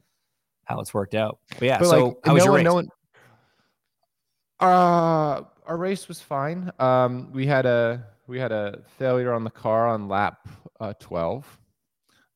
how 0.64 0.80
it's 0.80 0.94
worked 0.94 1.14
out. 1.14 1.38
But 1.58 1.62
yeah, 1.62 1.78
But, 1.78 1.88
so 1.90 2.04
like, 2.06 2.16
how 2.24 2.32
was 2.34 2.40
no 2.40 2.44
your 2.44 2.52
one, 2.52 2.58
race? 2.60 2.64
no 2.64 2.74
one. 2.74 2.88
Uh, 4.60 5.42
our 5.66 5.76
race 5.76 6.08
was 6.08 6.20
fine. 6.20 6.70
Um, 6.78 7.30
we 7.32 7.46
had 7.46 7.66
a 7.66 8.04
we 8.26 8.38
had 8.38 8.52
a 8.52 8.80
failure 8.98 9.32
on 9.32 9.44
the 9.44 9.50
car 9.50 9.88
on 9.88 10.08
lap 10.08 10.48
uh, 10.80 10.94
twelve, 10.98 11.58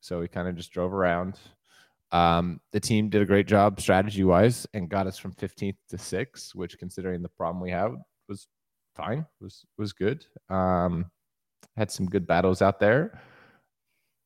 so 0.01 0.21
we 0.21 0.29
kind 0.29 0.49
of 0.49 0.57
just 0.57 0.71
drove 0.73 0.93
around. 0.93 1.39
Um, 2.11 2.61
the 2.73 2.81
team 2.81 3.11
did 3.11 3.21
a 3.23 3.27
great 3.27 3.47
job 3.47 3.81
strategy 3.81 4.25
wise 4.25 4.67
and 4.73 4.89
got 4.89 5.07
us 5.07 5.19
from 5.19 5.33
15th 5.33 5.77
to 5.91 5.97
6th, 5.97 6.55
which 6.55 6.79
considering 6.79 7.23
the 7.23 7.29
problem 7.29 7.63
we 7.63 7.71
have 7.71 7.93
was 8.29 8.47
fine. 8.97 9.27
Was 9.41 9.65
was 9.77 9.93
good. 9.93 10.25
Um, 10.49 11.11
had 11.77 11.91
some 11.91 12.07
good 12.07 12.27
battles 12.27 12.63
out 12.63 12.81
there, 12.81 13.21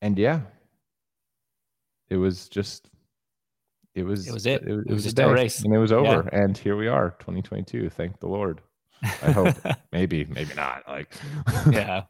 and 0.01 0.17
yeah, 0.19 0.43
it 2.09 2.17
was 2.17 2.49
just 2.49 2.89
it 3.95 4.05
was 4.05 4.27
It 4.27 4.33
was 4.33 4.47
it. 4.47 4.63
It, 4.63 4.69
was- 4.73 4.85
It 4.87 4.91
it 4.91 4.93
was 4.95 5.05
was 5.05 5.19
a 5.19 5.23
a 5.29 5.33
race. 5.35 5.63
and 5.65 5.75
it 5.75 5.79
was 5.79 5.91
Yeah. 5.91 5.97
over. 5.99 6.29
And 6.29 6.57
here 6.57 6.77
we 6.77 6.89
are, 6.89 7.11
2022. 7.19 7.91
Thank 7.91 8.21
the 8.21 8.27
Lord. 8.29 8.61
I 9.03 9.33
hope. 9.33 9.55
maybe, 9.93 10.25
maybe 10.25 10.55
not. 10.55 10.85
Like, 10.89 11.13
yeah, 11.71 12.05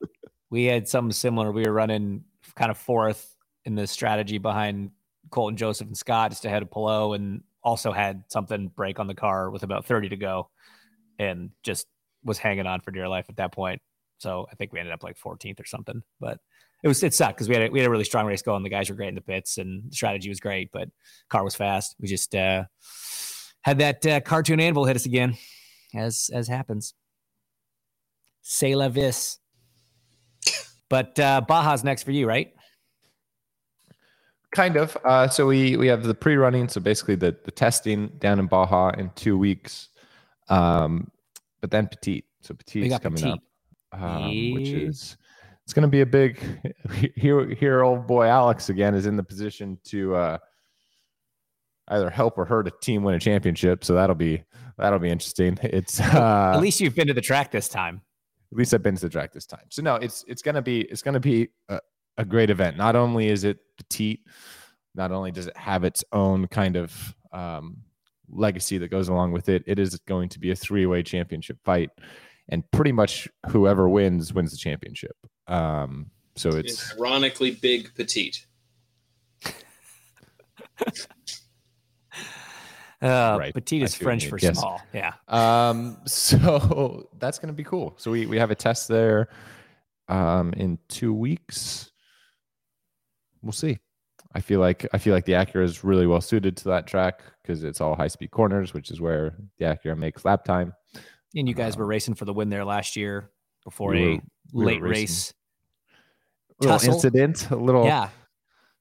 we 0.51 0.67
had 0.67 0.87
something 0.87 1.13
similar. 1.13 1.51
We 1.51 1.65
were 1.65 1.73
running 1.73 2.25
kind 2.55 2.71
of 2.71 2.77
fourth 2.79 3.35
in 3.65 3.75
the 3.75 3.87
strategy 3.87 4.39
behind 4.39 4.91
Colton 5.33 5.57
Josef 5.57 5.87
and 5.87 5.97
Scott 5.97 6.31
just 6.31 6.45
ahead 6.45 6.63
of 6.63 6.71
Palou, 6.71 7.15
and 7.15 7.43
also 7.65 7.91
had 7.91 8.25
something 8.29 8.69
break 8.69 9.01
on 9.01 9.09
the 9.09 9.15
car 9.15 9.51
with 9.51 9.65
about 9.65 9.87
30 9.87 10.11
to 10.11 10.17
go, 10.17 10.51
and 11.19 11.51
just 11.65 11.87
was 12.23 12.39
hanging 12.39 12.67
on 12.67 12.81
for 12.81 12.93
dear 12.93 13.09
life 13.09 13.27
at 13.29 13.37
that 13.37 13.53
point. 13.53 13.83
So 14.19 14.47
I 14.53 14.55
think 14.55 14.73
we 14.73 14.79
ended 14.79 14.95
up 14.95 15.03
like 15.03 15.19
14th 15.19 15.59
or 15.59 15.65
something, 15.65 16.03
but 16.21 16.39
it 16.83 16.89
was 16.89 17.03
it 17.03 17.15
sucked 17.15 17.37
because 17.37 17.49
we 17.49 17.55
had 17.55 17.69
a, 17.69 17.71
we 17.71 17.81
had 17.81 17.87
a 17.87 17.91
really 17.91 18.05
strong 18.05 18.27
race 18.27 18.43
going. 18.43 18.63
The 18.63 18.69
guys 18.69 18.89
were 18.89 18.97
great 18.97 19.09
in 19.09 19.15
the 19.15 19.21
pits, 19.21 19.59
and 19.59 19.91
the 19.91 19.95
strategy 19.95 20.29
was 20.29 20.41
great, 20.41 20.71
but 20.73 20.89
car 21.29 21.43
was 21.43 21.55
fast. 21.55 21.97
We 22.01 22.09
just 22.09 22.35
uh, 22.35 22.65
had 23.63 23.79
that 23.79 24.07
uh, 24.07 24.21
cartoon 24.21 24.61
anvil 24.61 24.85
hit 24.85 24.97
us 24.97 25.07
again, 25.07 25.37
as 25.95 26.31
as 26.33 26.49
happens. 26.49 26.95
C'est 28.43 28.75
la 28.75 28.89
vis. 28.89 29.39
But 30.89 31.19
uh, 31.19 31.41
Baja's 31.49 31.85
next 31.85 32.03
for 32.03 32.11
you, 32.11 32.27
right? 32.27 32.53
Kind 34.55 34.77
of. 34.77 34.97
Uh, 35.05 35.29
so 35.29 35.47
we 35.47 35.77
we 35.77 35.87
have 35.87 36.03
the 36.03 36.15
pre-running, 36.15 36.69
so 36.69 36.81
basically 36.81 37.15
the 37.15 37.35
the 37.45 37.51
testing 37.51 38.09
down 38.19 38.39
in 38.39 38.47
Baja 38.47 38.91
in 38.91 39.11
two 39.15 39.39
weeks, 39.39 39.89
um, 40.49 41.11
but 41.61 41.71
then 41.71 41.87
Petit. 41.89 42.25
So 42.43 42.55
Petit 42.55 42.87
is 42.87 42.99
coming 42.99 43.23
Petit. 43.23 43.31
up, 43.33 43.41
um, 43.93 44.53
which 44.55 44.69
is 44.69 45.17
it's 45.65 45.73
going 45.73 45.85
to 45.85 45.89
be 45.89 46.03
a 46.03 46.07
big. 46.07 46.39
Here, 47.17 47.49
here, 47.55 47.83
old 47.83 48.07
boy 48.07 48.27
Alex 48.27 48.69
again 48.69 48.95
is 48.95 49.07
in 49.07 49.17
the 49.17 49.23
position 49.23 49.79
to 49.85 50.15
uh, 50.17 50.39
either 51.89 52.11
help 52.11 52.37
or 52.37 52.45
hurt 52.45 52.67
a 52.69 52.73
team 52.83 53.03
win 53.05 53.15
a 53.15 53.19
championship. 53.21 53.85
So 53.85 53.95
that'll 53.95 54.15
be 54.17 54.43
that'll 54.77 54.99
be 54.99 55.09
interesting. 55.11 55.59
It's 55.63 55.99
uh, 56.01 56.53
At 56.55 56.61
least 56.61 56.81
you've 56.81 56.95
been 56.95 57.07
to 57.07 57.15
the 57.15 57.21
track 57.23 57.51
this 57.51 57.69
time. 57.69 58.03
at 58.53 58.59
least 58.59 58.75
I've 58.75 58.83
been 58.83 58.97
to 58.97 59.01
the 59.01 59.09
track 59.09 59.33
this 59.33 59.47
time. 59.47 59.65
So 59.71 59.81
no, 59.83 59.95
it's 59.97 60.25
it's 60.29 60.43
gonna 60.43 60.61
be 60.63 60.83
it's 60.83 61.01
gonna 61.03 61.21
be 61.21 61.49
a, 61.71 61.81
a 62.19 62.25
great 62.25 62.51
event. 62.51 62.77
Not 62.77 62.97
only 62.97 63.29
is 63.29 63.45
it 63.45 63.59
petite, 63.77 64.21
not 64.95 65.13
only 65.13 65.31
does 65.31 65.47
it 65.47 65.57
have 65.57 65.85
its 65.85 66.05
own 66.13 66.47
kind 66.49 66.77
of 66.77 67.15
um, 67.33 67.79
legacy 68.31 68.79
that 68.79 68.89
goes 68.89 69.09
along 69.09 69.33
with 69.33 69.49
it, 69.49 69.65
it 69.67 69.79
is 69.79 69.97
going 70.07 70.29
to 70.31 70.39
be 70.39 70.51
a 70.51 70.57
three 70.57 70.87
way 70.87 71.03
championship 71.03 71.59
fight, 71.65 71.91
and 72.49 72.69
pretty 72.71 72.93
much 72.93 73.29
whoever 73.49 73.89
wins 73.89 74.33
wins 74.33 74.51
the 74.51 74.57
championship. 74.59 75.17
Um, 75.47 76.11
so 76.37 76.51
it's 76.51 76.73
It's 76.91 76.99
ironically 76.99 77.53
big 77.53 77.95
petite. 77.95 78.47
Uh, 83.01 83.37
Right. 83.37 83.53
Petite 83.53 83.83
is 83.83 83.95
see 83.95 83.97
what 83.97 84.01
you 84.01 84.05
French 84.05 84.29
for 84.29 84.39
Yes. 84.39 84.59
small. 84.59 84.81
Yeah. 84.93 85.15
Um, 85.27 85.97
so 86.07 87.09
that's 87.19 87.39
going 87.41 87.49
to 87.49 87.53
be 87.57 87.65
cool. 87.65 87.95
So 87.97 88.13
we, 88.13 88.27
we 88.27 88.39
have 88.39 88.51
a 88.53 88.55
test 88.55 88.87
there 88.87 89.29
um, 90.09 90.53
in 90.53 90.79
two 90.89 91.13
weeks. 91.13 91.91
We'll 93.43 93.53
see. 93.53 93.79
I 94.35 94.41
feel 94.41 94.61
like 94.61 94.87
I 94.95 94.99
feel 94.99 95.13
like 95.15 95.25
the 95.25 95.33
Acura 95.33 95.65
is 95.65 95.85
really 95.85 96.07
well 96.07 96.21
suited 96.21 96.57
to 96.59 96.65
that 96.71 96.87
track 96.87 97.23
because 97.43 97.65
it's 97.65 97.81
all 97.81 97.95
high 97.95 98.09
speed 98.09 98.31
corners, 98.31 98.73
which 98.73 98.91
is 98.91 99.01
where 99.01 99.35
the 99.59 99.65
Acura 99.67 99.97
makes 99.97 100.25
lap 100.25 100.45
time. 100.45 100.75
And 101.35 101.49
you 101.49 101.55
guys 101.55 101.77
were 101.77 101.85
Um, 101.85 101.91
racing 101.91 102.15
for 102.15 102.25
the 102.25 102.33
win 102.33 102.49
there 102.49 102.65
last 102.65 102.97
year 102.97 103.31
before 103.65 103.91
we 103.91 104.15
a 104.15 104.21
we 104.53 104.65
late 104.67 104.83
race. 104.83 105.35
Little 106.61 106.79
Tussle? 106.79 106.95
incident, 106.95 107.51
a 107.51 107.57
little 107.57 107.85
Yeah. 107.85 108.11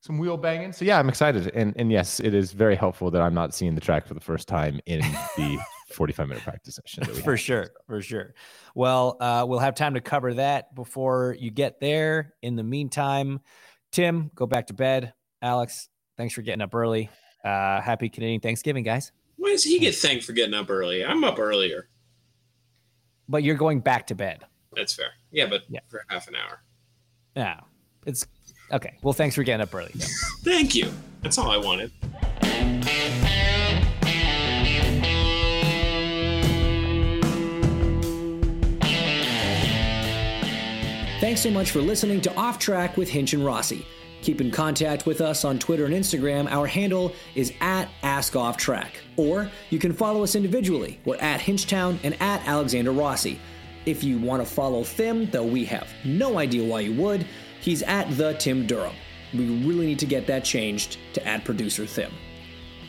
some 0.01 0.18
wheel 0.20 0.38
banging. 0.38 0.72
So 0.72 0.86
yeah, 0.86 0.99
I'm 0.99 1.09
excited. 1.09 1.51
And 1.55 1.74
and 1.76 1.91
yes, 1.91 2.20
it 2.20 2.34
is 2.34 2.51
very 2.53 2.76
helpful 2.76 3.09
that 3.12 3.22
I'm 3.22 3.34
not 3.34 3.53
seeing 3.53 3.76
the 3.76 3.82
track 3.82 4.05
for 4.05 4.14
the 4.14 4.20
first 4.22 4.47
time 4.47 4.80
in 4.86 4.99
the 5.38 5.57
45 5.93 6.28
minute 6.30 6.43
practice 6.43 6.76
session. 6.76 7.03
For 7.05 7.32
have. 7.32 7.39
sure 7.39 7.72
for 7.86 8.01
sure 8.01 8.34
well 8.76 9.18
uh, 9.20 9.43
we'll 9.45 9.59
have 9.59 9.76
time 9.76 9.95
to 9.95 9.99
cover 10.01 10.34
that 10.36 10.74
before 10.74 11.36
you 11.38 11.51
get 11.51 11.82
there 11.82 12.34
in 12.41 12.55
the 12.55 12.64
meantime 12.64 13.41
tim 13.91 14.31
go 14.35 14.45
back 14.45 14.67
to 14.67 14.73
bed 14.73 15.13
alex 15.41 15.89
thanks 16.17 16.33
for 16.33 16.41
getting 16.41 16.61
up 16.61 16.73
early 16.73 17.09
uh, 17.43 17.81
happy 17.81 18.07
canadian 18.09 18.39
thanksgiving 18.39 18.83
guys 18.83 19.11
Why 19.37 19.49
does 19.51 19.63
he 19.63 19.79
get 19.79 19.95
thanked 19.95 20.23
for 20.25 20.33
getting 20.33 20.53
up 20.53 20.69
early? 20.69 21.03
I'm 21.03 21.23
up 21.23 21.39
earlier. 21.39 21.89
but 23.27 23.43
you're 23.43 23.55
going 23.55 23.79
back 23.79 24.07
to 24.07 24.15
bed 24.15 24.45
That's 24.75 24.93
fair. 24.93 25.11
Yeah, 25.31 25.47
but 25.47 25.63
Yeah. 25.69 25.79
for 25.89 26.03
half 26.09 26.27
an 26.27 26.35
hour. 26.35 26.61
yeah 27.35 27.59
it's 28.05 28.25
okay 28.71 28.97
well 29.01 29.13
thanks 29.13 29.35
for 29.35 29.43
getting 29.43 29.61
up 29.63 29.73
early 29.73 29.91
Thank 30.43 30.73
you. 30.75 30.91
That's 31.21 31.37
all 31.37 31.51
I 31.51 31.57
wanted. 31.57 31.91
Thanks 41.32 41.43
so 41.43 41.49
much 41.49 41.71
for 41.71 41.79
listening 41.79 42.19
to 42.23 42.36
Off 42.36 42.59
Track 42.59 42.97
with 42.97 43.07
Hinch 43.07 43.32
and 43.32 43.45
Rossi. 43.45 43.88
Keep 44.21 44.41
in 44.41 44.51
contact 44.51 45.05
with 45.05 45.21
us 45.21 45.45
on 45.45 45.59
Twitter 45.59 45.86
and 45.86 45.93
Instagram. 45.93 46.51
Our 46.51 46.67
handle 46.67 47.13
is 47.36 47.53
at 47.61 47.88
AskOffTrack. 48.03 48.89
Or 49.15 49.49
you 49.69 49.79
can 49.79 49.93
follow 49.93 50.23
us 50.23 50.36
individually. 50.36 50.99
We're 51.05 51.15
at 51.15 51.39
Hinchtown 51.39 51.99
and 52.03 52.21
at 52.21 52.45
Alexander 52.45 52.91
Rossi. 52.91 53.39
If 53.86 54.03
you 54.03 54.19
want 54.19 54.45
to 54.45 54.53
follow 54.53 54.84
Thim, 54.84 55.32
though 55.32 55.45
we 55.45 55.63
have 55.63 55.88
no 56.03 56.38
idea 56.38 56.69
why 56.69 56.82
you 56.82 57.01
would, 57.01 57.25
he's 57.61 57.82
at 57.84 58.11
the 58.17 58.34
Tim 58.34 58.67
Durham. 58.67 58.93
We 59.34 59.45
really 59.65 59.86
need 59.86 59.99
to 59.99 60.05
get 60.05 60.27
that 60.27 60.43
changed 60.43 60.97
to 61.13 61.25
at 61.25 61.45
producer 61.45 61.86
Thim. 61.86 62.11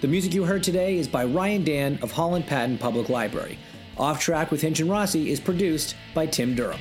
The 0.01 0.09
music 0.09 0.35
you 0.35 0.43
heard 0.43 0.65
today 0.65 0.99
is 0.99 1.07
by 1.07 1.27
Ryan 1.27 1.63
Dan 1.63 1.97
of 2.03 2.11
Holland 2.11 2.49
Patton 2.49 2.79
Public 2.79 3.09
Library. 3.09 3.57
Off 3.99 4.19
Track 4.19 4.51
with 4.51 4.63
Hinch 4.63 4.81
and 4.81 4.91
Rossi 4.91 5.31
is 5.31 5.39
produced 5.39 5.95
by 6.13 6.27
Tim 6.27 6.57
Durham. 6.57 6.81